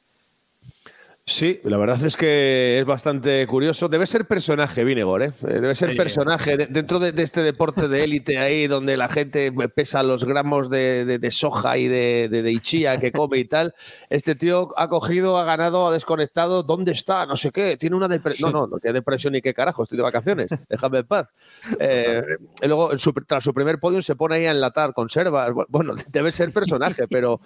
Sí, 1.30 1.60
la 1.62 1.76
verdad 1.76 2.02
es 2.04 2.16
que 2.16 2.80
es 2.80 2.84
bastante 2.84 3.46
curioso. 3.46 3.88
Debe 3.88 4.04
ser 4.04 4.26
personaje, 4.26 4.82
Vinegor, 4.82 5.22
¿eh? 5.22 5.32
Debe 5.40 5.76
ser 5.76 5.96
personaje 5.96 6.56
dentro 6.56 6.98
de, 6.98 7.14
este 7.22 7.44
deporte 7.44 7.86
de 7.86 8.02
élite 8.02 8.38
ahí 8.38 8.66
donde 8.66 8.96
la 8.96 9.08
gente 9.08 9.52
pesa 9.72 10.02
los 10.02 10.24
gramos 10.24 10.68
de, 10.68 11.28
soja 11.30 11.78
y 11.78 11.86
de, 11.86 12.50
ichía 12.50 12.98
que 12.98 13.12
come 13.12 13.38
y 13.38 13.44
tal. 13.44 13.74
Este 14.10 14.34
tío 14.34 14.70
ha 14.76 14.88
cogido, 14.88 15.38
ha 15.38 15.44
ganado, 15.44 15.86
ha 15.86 15.92
desconectado. 15.92 16.64
¿Dónde 16.64 16.90
está? 16.90 17.24
No 17.26 17.36
sé 17.36 17.52
qué. 17.52 17.76
Tiene 17.76 17.94
una 17.94 18.08
depresión. 18.08 18.52
No, 18.52 18.62
no, 18.62 18.66
no, 18.66 18.78
qué 18.78 18.92
depresión 18.92 19.32
ni 19.32 19.40
qué 19.40 19.54
carajo. 19.54 19.84
Estoy 19.84 19.98
de 19.98 20.02
vacaciones. 20.02 20.50
Déjame 20.68 20.98
en 20.98 21.06
paz. 21.06 21.28
Eh, 21.78 22.24
y 22.60 22.66
luego, 22.66 22.90
tras 23.24 23.44
su 23.44 23.54
primer 23.54 23.78
podio, 23.78 24.02
se 24.02 24.16
pone 24.16 24.34
ahí 24.34 24.46
a 24.46 24.50
enlatar 24.50 24.92
conservas. 24.92 25.52
Bueno, 25.68 25.94
debe 26.12 26.32
ser 26.32 26.52
personaje, 26.52 27.06
pero 27.06 27.40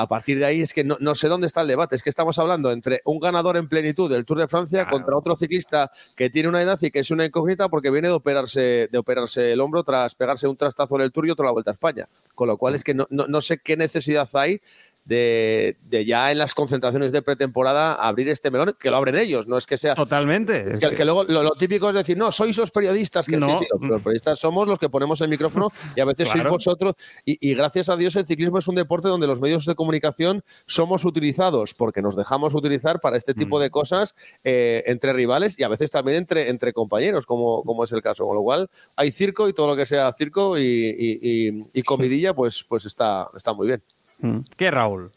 a 0.00 0.08
partir 0.08 0.38
de 0.38 0.44
ahí 0.44 0.62
es 0.62 0.72
que 0.72 0.84
no, 0.84 1.14
sé 1.14 1.28
dónde 1.28 1.46
está 1.46 1.62
el 1.62 1.68
debate. 1.68 1.96
Es 1.96 2.02
que 2.02 2.10
estamos 2.10 2.38
hablando 2.38 2.70
entre 2.70 3.00
un 3.04 3.18
ganador 3.20 3.56
en 3.56 3.68
plenitud 3.68 4.10
del 4.10 4.24
Tour 4.24 4.38
de 4.38 4.48
Francia 4.48 4.86
contra 4.88 5.16
otro 5.16 5.36
ciclista 5.36 5.90
que 6.14 6.30
tiene 6.30 6.48
una 6.48 6.62
edad 6.62 6.78
y 6.80 6.90
que 6.90 7.00
es 7.00 7.10
una 7.10 7.24
incógnita 7.24 7.68
porque 7.68 7.90
viene 7.90 8.08
de 8.08 8.14
operarse, 8.14 8.88
de 8.90 8.98
operarse 8.98 9.52
el 9.52 9.60
hombro 9.60 9.82
tras 9.82 10.14
pegarse 10.14 10.48
un 10.48 10.56
trastazo 10.56 10.96
en 10.96 11.02
el 11.02 11.12
Tour 11.12 11.26
y 11.26 11.30
otro 11.30 11.44
la 11.44 11.52
Vuelta 11.52 11.70
a 11.70 11.74
España. 11.74 12.08
Con 12.34 12.48
lo 12.48 12.56
cual 12.56 12.74
es 12.74 12.84
que 12.84 12.94
no, 12.94 13.06
no 13.10 13.40
sé 13.40 13.58
qué 13.58 13.76
necesidad 13.76 14.28
hay 14.32 14.60
de, 15.06 15.76
ya 16.06 16.32
en 16.32 16.38
las 16.38 16.54
concentraciones 16.54 17.12
de 17.12 17.22
pretemporada 17.22 17.94
abrir 17.94 18.28
este 18.28 18.50
melón, 18.50 18.76
que 18.78 18.90
lo 18.90 18.96
abren 18.96 19.16
ellos, 19.16 19.46
no 19.46 19.56
es 19.56 19.66
que 19.66 19.78
sea... 19.78 19.94
Totalmente. 19.94 20.78
Que, 20.78 21.04
luego 21.04 21.24
lo, 21.24 21.52
típico 21.52 21.88
es 21.88 21.94
decir, 21.94 22.18
no, 22.18 22.32
sois 22.32 22.56
los 22.58 22.72
periodistas, 22.72 23.26
que 23.26 23.36
no. 23.36 23.58
sí, 23.58 23.66
los, 23.80 24.02
periodistas 24.02 24.38
somos 24.38 24.66
los 24.66 24.78
que 24.78 24.88
ponemos 24.88 25.20
el 25.20 25.28
micrófono 25.28 25.70
y 25.94 26.00
a 26.00 26.04
veces 26.06 26.28
sois 26.28 26.44
vosotros. 26.46 26.94
Y, 27.24 27.54
gracias 27.54 27.88
a 27.88 27.96
Dios 27.96 28.16
el 28.16 28.26
ciclismo 28.26 28.58
es 28.58 28.68
un 28.68 28.74
deporte 28.74 29.08
donde 29.08 29.26
los 29.26 29.40
medios 29.40 29.64
de 29.64 29.74
comunicación 29.74 30.42
somos 30.66 31.04
utilizados 31.04 31.74
porque 31.74 32.02
nos 32.02 32.16
dejamos 32.16 32.54
utilizar 32.54 33.00
para 33.00 33.16
este 33.16 33.32
tipo 33.32 33.58
mm. 33.58 33.62
de 33.62 33.70
cosas 33.70 34.14
eh, 34.42 34.82
entre 34.86 35.12
rivales 35.12 35.58
y 35.58 35.62
a 35.62 35.68
veces 35.68 35.90
también 35.90 36.18
entre, 36.18 36.50
entre 36.50 36.72
compañeros, 36.72 37.26
como, 37.26 37.62
como 37.62 37.84
es 37.84 37.92
el 37.92 38.02
caso. 38.02 38.26
Con 38.26 38.36
lo 38.36 38.42
cual 38.42 38.68
hay 38.96 39.12
circo 39.12 39.48
y 39.48 39.52
todo 39.52 39.68
lo 39.68 39.76
que 39.76 39.86
sea 39.86 40.12
circo 40.12 40.58
y, 40.58 41.62
y 41.72 41.82
comidilla, 41.82 42.34
pues, 42.34 42.64
pues 42.68 42.84
está, 42.86 43.28
está 43.34 43.52
muy 43.52 43.68
bien. 43.68 43.82
Mm. 44.18 44.38
¿Qué, 44.56 44.70
Raúl? 44.70 45.12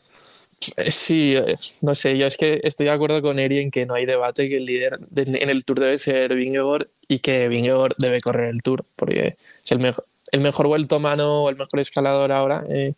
Eh, 0.77 0.91
sí, 0.91 1.35
eh, 1.35 1.55
no 1.81 1.95
sé, 1.95 2.17
yo 2.17 2.27
es 2.27 2.37
que 2.37 2.59
estoy 2.63 2.87
de 2.87 2.91
acuerdo 2.91 3.21
con 3.21 3.39
Eri 3.39 3.59
en 3.59 3.71
que 3.71 3.85
no 3.85 3.93
hay 3.93 4.05
debate, 4.05 4.49
que 4.49 4.57
el 4.57 4.65
líder 4.65 4.99
en 5.15 5.49
el 5.49 5.63
Tour 5.63 5.79
debe 5.79 5.97
ser 5.97 6.35
Vingegaard 6.35 6.87
y 7.07 7.19
que 7.19 7.47
Vingegaard 7.47 7.95
debe 7.97 8.19
correr 8.19 8.49
el 8.49 8.61
Tour, 8.61 8.83
porque 8.95 9.37
es 9.63 9.71
el, 9.71 9.79
mejor 9.79 10.03
el 10.31 10.41
mejor 10.41 10.67
vuelto 10.67 10.99
mano 10.99 11.43
o 11.43 11.49
el 11.49 11.55
mejor 11.55 11.79
escalador 11.79 12.31
ahora 12.31 12.63
eh, 12.69 12.93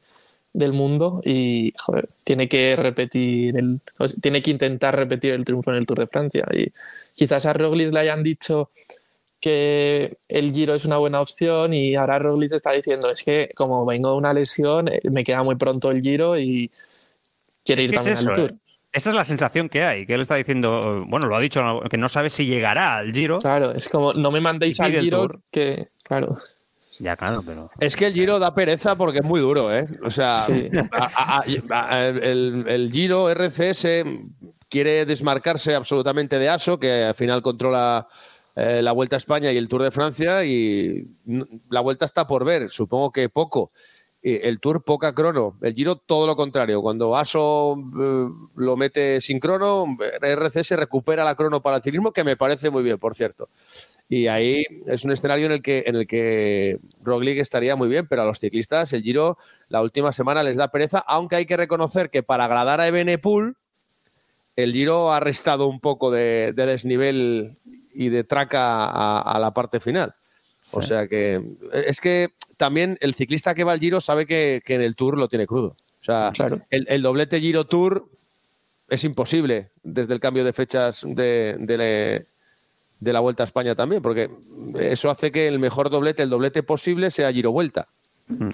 del 0.53 0.73
mundo 0.73 1.21
y, 1.23 1.73
joder, 1.77 2.09
tiene 2.23 2.49
que 2.49 2.75
repetir, 2.75 3.57
el, 3.57 3.79
tiene 4.21 4.41
que 4.41 4.51
intentar 4.51 4.95
repetir 4.95 5.33
el 5.33 5.45
triunfo 5.45 5.71
en 5.71 5.77
el 5.77 5.85
Tour 5.85 5.99
de 5.99 6.07
Francia. 6.07 6.45
Y 6.51 6.71
quizás 7.13 7.45
a 7.45 7.53
Roglic 7.53 7.91
le 7.93 7.99
hayan 7.99 8.23
dicho 8.23 8.69
que 9.41 10.19
el 10.27 10.53
Giro 10.53 10.75
es 10.75 10.85
una 10.85 10.97
buena 10.97 11.19
opción 11.19 11.73
y 11.73 11.95
ahora 11.95 12.19
Roglic 12.19 12.53
está 12.53 12.71
diciendo 12.71 13.09
es 13.09 13.23
que 13.23 13.49
como 13.55 13.85
vengo 13.85 14.11
de 14.11 14.17
una 14.17 14.33
lesión 14.33 14.87
eh, 14.87 15.01
me 15.09 15.23
queda 15.23 15.41
muy 15.43 15.55
pronto 15.55 15.89
el 15.89 16.01
Giro 16.01 16.39
y 16.39 16.71
quiere 17.65 17.83
ir 17.83 17.93
también 17.93 18.17
al 18.17 18.33
Tour. 18.33 18.51
Eh. 18.51 18.55
Esa 18.93 19.09
es 19.09 19.15
la 19.15 19.23
sensación 19.23 19.69
que 19.69 19.83
hay, 19.83 20.05
que 20.05 20.13
él 20.13 20.21
está 20.21 20.35
diciendo, 20.35 21.05
bueno, 21.07 21.27
lo 21.27 21.35
ha 21.37 21.39
dicho, 21.39 21.61
que 21.89 21.97
no 21.97 22.09
sabe 22.09 22.29
si 22.29 22.45
llegará 22.45 22.97
al 22.97 23.13
Giro. 23.13 23.39
Claro, 23.39 23.71
es 23.71 23.87
como, 23.87 24.13
no 24.13 24.31
me 24.31 24.41
mandéis 24.41 24.81
al 24.81 24.91
Giro, 24.91 25.29
que, 25.49 25.87
claro. 26.03 26.37
Ya, 26.99 27.15
claro, 27.15 27.41
pero. 27.45 27.71
Es 27.79 27.95
que 27.95 28.07
el 28.07 28.13
Giro 28.13 28.37
da 28.37 28.53
pereza 28.53 28.97
porque 28.97 29.19
es 29.19 29.23
muy 29.23 29.39
duro, 29.39 29.73
¿eh? 29.73 29.87
O 30.03 30.09
sea, 30.09 30.45
el, 31.45 32.65
el, 32.67 32.91
Giro 32.91 33.33
RCS 33.33 33.87
quiere 34.67 35.05
desmarcarse 35.05 35.73
absolutamente 35.73 36.37
de 36.37 36.49
ASO, 36.49 36.77
que 36.77 37.05
al 37.05 37.15
final 37.15 37.41
controla 37.41 38.09
eh, 38.55 38.81
la 38.81 38.91
Vuelta 38.91 39.15
a 39.15 39.17
España 39.17 39.51
y 39.51 39.57
el 39.57 39.67
Tour 39.67 39.83
de 39.83 39.91
Francia 39.91 40.43
y 40.43 41.07
la 41.69 41.81
Vuelta 41.81 42.05
está 42.05 42.27
por 42.27 42.45
ver, 42.45 42.69
supongo 42.69 43.11
que 43.11 43.29
poco. 43.29 43.71
El 44.23 44.59
Tour 44.59 44.83
poca 44.83 45.15
crono, 45.15 45.57
el 45.63 45.73
Giro 45.73 45.95
todo 45.95 46.27
lo 46.27 46.35
contrario. 46.35 46.79
Cuando 46.83 47.17
Aso 47.17 47.75
eh, 47.75 48.29
lo 48.55 48.77
mete 48.77 49.19
sin 49.19 49.39
crono, 49.39 49.97
RC 50.21 50.63
se 50.63 50.75
recupera 50.75 51.23
la 51.23 51.33
crono 51.33 51.63
para 51.63 51.77
el 51.77 51.83
ciclismo, 51.83 52.11
que 52.11 52.23
me 52.23 52.37
parece 52.37 52.69
muy 52.69 52.83
bien, 52.83 52.99
por 52.99 53.15
cierto. 53.15 53.49
Y 54.07 54.27
ahí 54.27 54.63
es 54.85 55.03
un 55.05 55.11
escenario 55.11 55.47
en 55.47 55.53
el 55.53 55.61
que, 55.63 55.85
en 55.87 55.95
el 55.95 56.05
que 56.05 56.77
Roglic 57.01 57.39
estaría 57.39 57.75
muy 57.75 57.87
bien, 57.87 58.05
pero 58.07 58.21
a 58.21 58.25
los 58.25 58.39
ciclistas 58.39 58.93
el 58.93 59.01
Giro 59.01 59.39
la 59.69 59.81
última 59.81 60.11
semana 60.11 60.43
les 60.43 60.57
da 60.57 60.69
pereza, 60.69 60.99
aunque 60.99 61.37
hay 61.37 61.47
que 61.47 61.57
reconocer 61.57 62.11
que 62.11 62.21
para 62.21 62.45
agradar 62.45 62.79
a 62.79 62.87
Ebenepool, 62.87 63.55
el 64.55 64.73
Giro 64.73 65.13
ha 65.13 65.19
restado 65.19 65.65
un 65.65 65.79
poco 65.79 66.11
de 66.11 66.53
desnivel 66.53 67.53
y 67.93 68.09
de 68.09 68.23
traca 68.23 69.19
a, 69.19 69.39
la 69.39 69.53
parte 69.53 69.79
final. 69.79 70.15
O 70.71 70.81
sea 70.81 71.07
que 71.07 71.41
es 71.73 71.99
que 71.99 72.29
también 72.57 72.97
el 73.01 73.15
ciclista 73.15 73.53
que 73.53 73.63
va 73.63 73.73
al 73.73 73.79
Giro 73.79 73.99
sabe 74.01 74.25
que, 74.25 74.61
en 74.65 74.81
el 74.81 74.95
Tour 74.95 75.17
lo 75.17 75.27
tiene 75.27 75.47
crudo. 75.47 75.75
O 76.01 76.03
sea, 76.03 76.31
el, 76.69 77.01
doblete 77.01 77.39
Giro 77.39 77.65
Tour 77.65 78.07
es 78.89 79.03
imposible 79.03 79.69
desde 79.83 80.13
el 80.13 80.19
cambio 80.19 80.43
de 80.43 80.53
fechas 80.53 81.03
de, 81.05 81.55
de, 81.57 83.13
la 83.13 83.19
Vuelta 83.19 83.43
a 83.43 83.45
España 83.45 83.75
también, 83.75 84.01
porque 84.01 84.29
eso 84.79 85.09
hace 85.09 85.31
que 85.31 85.47
el 85.47 85.59
mejor 85.59 85.89
doblete, 85.89 86.23
el 86.23 86.29
doblete 86.29 86.63
posible, 86.63 87.11
sea 87.11 87.31
Giro 87.31 87.51
Vuelta. 87.51 87.87
Mm. 88.27 88.49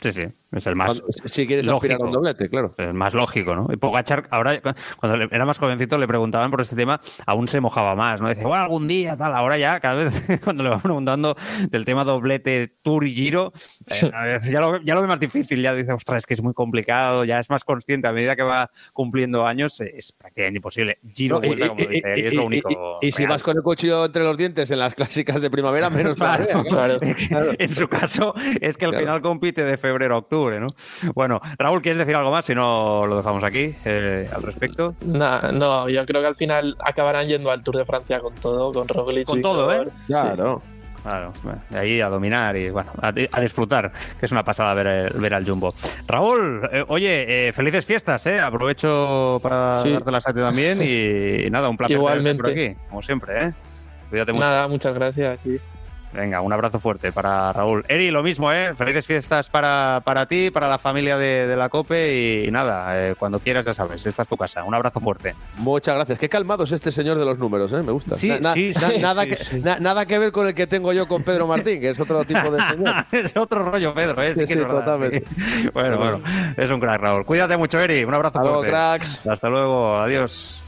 Sí, 0.00 0.12
sí, 0.12 0.22
es 0.52 0.66
el 0.66 0.76
más. 0.76 1.02
si 1.24 1.46
quieres 1.46 1.66
lógico, 1.66 2.02
un 2.02 2.12
doblete, 2.12 2.48
claro. 2.48 2.72
El 2.76 2.94
más 2.94 3.14
lógico, 3.14 3.54
¿no? 3.54 3.68
Y 3.72 3.76
Pogachar, 3.76 4.26
ahora, 4.30 4.60
cuando 4.98 5.28
era 5.30 5.44
más 5.44 5.58
jovencito, 5.58 5.96
le 5.98 6.08
preguntaban 6.08 6.50
por 6.50 6.60
este 6.60 6.76
tema, 6.76 7.00
aún 7.26 7.46
se 7.48 7.60
mojaba 7.60 7.94
más, 7.94 8.20
¿no? 8.20 8.28
Dice, 8.28 8.42
bueno, 8.42 8.64
algún 8.64 8.88
día, 8.88 9.16
tal. 9.16 9.34
Ahora 9.34 9.58
ya, 9.58 9.78
cada 9.80 10.04
vez, 10.04 10.40
cuando 10.44 10.62
le 10.62 10.70
van 10.70 10.80
preguntando 10.80 11.36
del 11.68 11.84
tema 11.84 12.04
doblete, 12.04 12.68
tour 12.82 13.06
y 13.06 13.14
giro, 13.14 13.52
eh, 13.88 14.40
ya, 14.50 14.60
lo, 14.60 14.80
ya 14.82 14.94
lo 14.94 15.02
ve 15.02 15.06
más 15.06 15.20
difícil. 15.20 15.62
Ya 15.62 15.74
dice, 15.74 15.92
ostras, 15.92 16.18
es 16.18 16.26
que 16.26 16.34
es 16.34 16.42
muy 16.42 16.54
complicado, 16.54 17.24
ya 17.24 17.38
es 17.38 17.48
más 17.50 17.64
consciente. 17.64 18.08
A 18.08 18.12
medida 18.12 18.34
que 18.34 18.42
va 18.42 18.70
cumpliendo 18.92 19.46
años, 19.46 19.80
es 19.80 20.12
prácticamente 20.12 20.58
imposible. 20.58 20.98
Giro, 21.12 21.40
vuelta, 21.40 21.68
como 21.68 21.80
dice, 21.86 22.14
y, 22.16 22.20
es 22.26 22.34
lo 22.34 22.46
único. 22.46 22.98
Y, 23.00 23.12
si 23.12 23.26
vas 23.26 23.42
con 23.42 23.56
el 23.56 23.62
cuchillo 23.62 24.06
entre 24.06 24.24
los 24.24 24.36
dientes 24.36 24.70
en 24.70 24.78
las 24.78 24.94
clásicas 24.94 25.40
de 25.40 25.50
primavera, 25.50 25.90
menos 25.90 26.16
claro, 26.16 26.64
claro. 26.64 26.98
En 27.58 27.68
su 27.68 27.88
caso, 27.88 28.34
es 28.60 28.76
que 28.76 28.86
al 28.86 28.96
final 28.96 29.20
compite 29.20 29.64
de 29.64 29.76
febrero 29.76 30.14
a 30.14 30.18
octubre, 30.18 30.39
¿no? 30.48 30.68
Bueno, 31.14 31.40
Raúl, 31.58 31.82
¿quieres 31.82 31.98
decir 31.98 32.16
algo 32.16 32.30
más? 32.30 32.46
Si 32.46 32.54
no, 32.54 33.06
lo 33.06 33.18
dejamos 33.18 33.44
aquí 33.44 33.74
eh, 33.84 34.28
al 34.34 34.42
respecto. 34.42 34.94
no, 35.02 35.88
yo 35.88 36.06
creo 36.06 36.20
que 36.20 36.26
al 36.28 36.36
final 36.36 36.76
acabarán 36.80 37.26
yendo 37.26 37.50
al 37.50 37.62
Tour 37.62 37.76
de 37.76 37.84
Francia 37.84 38.20
con 38.20 38.34
todo, 38.34 38.72
con 38.72 38.88
Roglic. 38.88 39.26
Con 39.26 39.42
todo, 39.42 39.72
¿eh? 39.72 39.88
Claro. 40.06 40.62
Claro, 41.02 41.32
de 41.70 41.78
ahí 41.78 42.00
a 42.00 42.08
dominar 42.08 42.56
y 42.56 42.68
bueno, 42.68 42.90
a, 43.00 43.10
disfrutar, 43.40 43.90
que 44.18 44.26
es 44.26 44.32
una 44.32 44.44
pasada 44.44 44.74
ver, 44.74 45.12
ver 45.14 45.34
al 45.34 45.48
Jumbo. 45.48 45.74
Raúl, 46.06 46.68
eh, 46.70 46.84
oye, 46.88 47.48
eh, 47.48 47.52
felices 47.52 47.86
fiestas, 47.86 48.26
¿eh? 48.26 48.38
Aprovecho 48.38 49.38
para 49.42 49.82
darte 49.82 50.10
la 50.10 50.20
sate 50.20 50.40
también 50.40 50.78
y, 50.82 51.48
nada, 51.50 51.70
un 51.70 51.76
placer 51.78 51.96
Igualmente. 51.96 52.42
por 52.42 52.52
aquí, 52.52 52.76
como 52.90 53.02
siempre, 53.02 53.46
¿eh? 53.46 53.52
Cuídate 54.10 54.32
mucho. 54.32 54.44
Nada, 54.44 54.68
muchas 54.68 54.92
gracias, 54.92 55.40
sí. 55.40 55.58
Venga, 56.12 56.40
un 56.40 56.52
abrazo 56.52 56.80
fuerte 56.80 57.12
para 57.12 57.52
Raúl. 57.52 57.84
Eri, 57.88 58.10
lo 58.10 58.22
mismo, 58.22 58.52
¿eh? 58.52 58.74
Felices 58.74 59.06
fiestas 59.06 59.48
para, 59.48 60.02
para 60.04 60.26
ti, 60.26 60.50
para 60.50 60.68
la 60.68 60.78
familia 60.78 61.16
de, 61.16 61.54
la 61.56 61.68
COPE 61.68 62.44
y 62.46 62.50
nada, 62.50 62.90
eh, 62.96 63.14
cuando 63.18 63.38
quieras 63.38 63.64
ya 63.64 63.74
sabes, 63.74 64.04
esta 64.06 64.22
es 64.22 64.28
tu 64.28 64.36
casa. 64.36 64.64
Un 64.64 64.74
abrazo 64.74 64.98
fuerte. 64.98 65.34
Muchas 65.58 65.94
gracias. 65.94 66.18
Qué 66.18 66.28
calmado 66.28 66.64
es 66.64 66.72
este 66.72 66.90
señor 66.90 67.18
de 67.18 67.24
los 67.24 67.38
números, 67.38 67.72
¿eh? 67.72 67.82
Me 67.82 67.92
gusta. 67.92 68.16
Sí, 68.16 68.32
sí, 68.42 68.72
nada, 69.00 69.24
que, 69.26 69.38
nada 69.80 70.06
que 70.06 70.18
ver 70.18 70.32
con 70.32 70.48
el 70.48 70.54
que 70.54 70.66
tengo 70.66 70.92
yo 70.92 71.06
con 71.06 71.22
Pedro 71.22 71.46
Martín, 71.46 71.80
que 71.80 71.90
es 71.90 72.00
otro 72.00 72.24
tipo 72.24 72.50
de 72.50 72.60
señor. 72.60 72.94
es 73.12 73.36
otro 73.36 73.70
rollo, 73.70 73.94
Pedro, 73.94 74.20
¿eh? 74.22 74.34
Sí, 74.34 74.46
sí, 74.46 74.56
totalmente. 74.56 75.24
Bueno, 75.72 75.98
bueno, 75.98 76.20
es 76.56 76.70
un 76.70 76.80
crack, 76.80 77.00
Raúl. 77.00 77.24
Cuídate 77.24 77.56
mucho, 77.56 77.78
Eri. 77.78 78.04
Un 78.04 78.14
abrazo 78.14 78.38
Hasta 78.38 78.50
fuerte. 78.50 78.70
Luego, 78.70 78.70
cracks. 78.70 79.26
Hasta 79.26 79.48
luego, 79.48 79.96
adiós. 79.96 80.60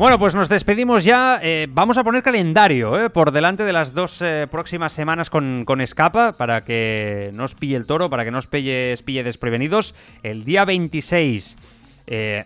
Bueno, 0.00 0.18
pues 0.18 0.34
nos 0.34 0.48
despedimos 0.48 1.04
ya. 1.04 1.40
Eh, 1.42 1.66
vamos 1.68 1.98
a 1.98 2.04
poner 2.04 2.22
calendario 2.22 2.98
eh, 2.98 3.10
por 3.10 3.32
delante 3.32 3.64
de 3.64 3.74
las 3.74 3.92
dos 3.92 4.22
eh, 4.22 4.46
próximas 4.50 4.94
semanas 4.94 5.28
con, 5.28 5.66
Escapa 5.78 6.32
para 6.32 6.64
que 6.64 7.30
no 7.34 7.44
os 7.44 7.54
pille 7.54 7.76
el 7.76 7.84
toro, 7.84 8.08
para 8.08 8.24
que 8.24 8.30
no 8.30 8.38
os 8.38 8.46
pille, 8.46 8.94
pille 9.04 9.22
desprevenidos. 9.22 9.94
El 10.22 10.46
día 10.46 10.64
26 10.64 11.58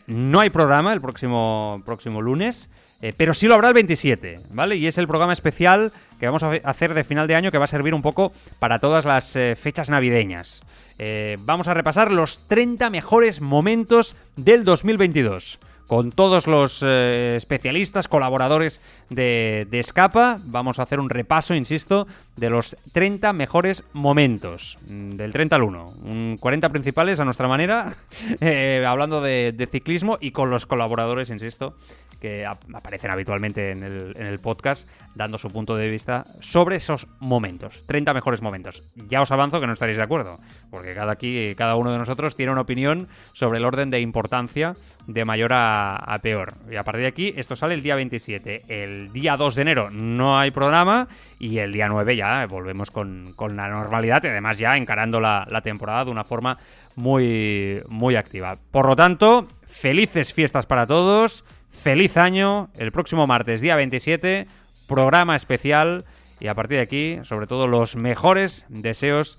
no 0.09 0.41
hay 0.41 0.51
programa 0.51 0.93
el 0.93 1.01
próximo, 1.01 1.81
próximo 1.87 2.21
lunes, 2.21 2.71
pero 3.17 3.35
sí 3.35 3.47
lo 3.47 3.55
habrá 3.55 3.69
el 3.69 3.75
27, 3.75 4.41
¿vale? 4.51 4.75
Y 4.75 4.89
es 4.89 4.99
el 4.99 5.07
programa 5.07 5.33
especial 5.33 5.93
que 6.19 6.27
vamos 6.27 6.43
a 6.43 6.55
hacer 6.65 6.93
de 6.93 7.05
final 7.05 7.29
de 7.29 7.37
año 7.37 7.53
que 7.53 7.59
va 7.59 7.67
a 7.67 7.69
servir 7.69 7.95
un 7.95 8.03
poco 8.03 8.33
para 8.59 8.81
todas 8.81 9.05
las 9.05 9.39
fechas 9.57 9.91
navideñas. 9.91 10.65
vamos 11.39 11.69
a 11.69 11.75
repasar 11.75 12.11
los 12.11 12.49
30 12.49 12.91
mejores 12.91 13.41
momentos 13.41 14.17
del 14.35 14.65
2022 14.65 15.61
con 15.87 16.13
todos 16.13 16.47
los 16.47 16.83
eh, 16.83 17.35
especialistas, 17.37 18.09
colaboradores 18.09 18.81
de, 19.11 19.67
de 19.71 19.81
Escapa. 19.81 20.39
Vamos 20.45 20.79
a 20.79 20.83
hacer 20.83 21.01
un 21.01 21.11
repaso, 21.11 21.55
insisto, 21.55 22.07
de 22.37 22.51
los 22.51 22.77
30 22.93 23.33
mejores 23.33 23.85
momentos, 23.93 24.79
mm, 24.89 25.11
del 25.13 25.33
30 25.33 25.57
al 25.57 25.63
1. 25.63 25.95
Un 26.05 26.37
40 26.41 26.69
principales 26.71 27.21
a 27.21 27.25
nuestra 27.25 27.49
manera, 27.49 27.95
eh, 28.41 28.85
hablando 28.87 29.21
de, 29.21 29.53
de 29.53 29.67
ciclismo 29.67 30.19
y 30.21 30.31
con 30.31 30.51
los 30.51 30.67
colaboradores, 30.67 31.31
insisto, 31.31 31.77
que 32.25 32.47
aparecen 32.47 33.11
habitualmente 33.11 33.73
en 33.73 33.83
el, 33.83 34.15
en 34.17 34.27
el, 34.27 34.39
podcast, 34.39 34.89
dando 35.15 35.37
su 35.37 35.51
punto 35.51 35.77
de 35.77 35.91
vista 35.91 36.25
sobre 36.41 36.77
esos 36.77 37.07
momentos. 37.21 37.85
30 37.87 38.15
mejores 38.15 38.41
momentos. 38.41 38.83
Ya 38.95 39.21
os 39.21 39.31
avanzo 39.31 39.61
que 39.61 39.67
no 39.67 39.75
estaréis 39.75 39.99
de 39.99 40.05
acuerdo, 40.05 40.41
porque 40.71 40.95
cada, 40.95 41.13
aquí, 41.13 41.55
cada 41.55 41.77
uno 41.77 41.93
de 41.93 41.99
nosotros 41.99 42.35
tiene 42.35 42.53
una 42.53 42.63
opinión 42.63 43.09
sobre 43.35 43.59
el 43.59 43.67
orden 43.67 43.91
de 43.91 44.01
importancia 44.01 44.75
de 45.07 45.25
mayor 45.25 45.53
a, 45.53 45.97
a, 45.97 46.19
peor. 46.21 46.55
Y 46.71 46.77
a 46.77 46.83
partir 46.83 47.03
de 47.03 47.09
aquí, 47.09 47.35
esto 47.37 47.57
sale 47.57 47.75
el 47.75 47.83
día 47.83 47.95
27. 47.95 48.63
El 48.69 49.13
día 49.13 49.37
2 49.37 49.55
de 49.55 49.63
enero 49.63 49.91
no 49.91 50.39
hay 50.39 50.51
programa 50.51 51.09
y 51.39 51.59
el 51.59 51.73
día 51.73 51.89
9 51.89 52.17
ya 52.17 52.47
volvemos 52.47 52.91
con, 52.91 53.33
con 53.37 53.57
la 53.57 53.69
normalidad 53.69 54.23
y 54.25 54.29
además 54.29 54.59
ya 54.59 54.77
encarando 54.77 55.21
la, 55.21 55.47
la, 55.51 55.61
temporada 55.61 56.05
de 56.05 56.11
una 56.11 56.25
forma 56.25 56.59
muy, 56.97 57.81
muy 57.89 58.17
activa. 58.17 58.59
Por 58.71 58.87
lo 58.87 58.97
tanto, 58.97 59.47
felices 59.67 60.33
fiestas 60.33 60.67
para 60.67 60.87
todos, 60.87 61.45
feliz 61.71 62.17
año, 62.17 62.71
el 62.79 62.93
próximo 62.93 63.27
martes, 63.27 63.61
día 63.61 63.77
27, 63.77 64.47
programa 64.87 65.37
especial 65.37 66.05
y 66.41 66.49
a 66.49 66.55
partir 66.55 66.77
de 66.79 66.83
aquí, 66.83 67.19
sobre 67.23 67.47
todo, 67.47 67.67
los 67.69 67.97
mejores 67.97 68.67
deseos 68.69 69.39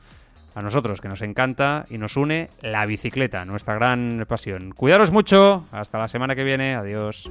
a 0.55 0.61
nosotros, 0.61 1.01
que 1.01 1.09
nos 1.09 1.21
encanta 1.21 1.85
y 1.89 1.97
nos 1.97 2.17
une 2.17 2.49
la 2.61 2.85
bicicleta, 2.85 3.45
nuestra 3.45 3.75
gran 3.75 4.25
pasión. 4.27 4.71
Cuidaros 4.71 5.11
mucho, 5.11 5.65
hasta 5.71 5.99
la 5.99 6.07
semana 6.07 6.35
que 6.35 6.43
viene, 6.43 6.75
adiós. 6.75 7.29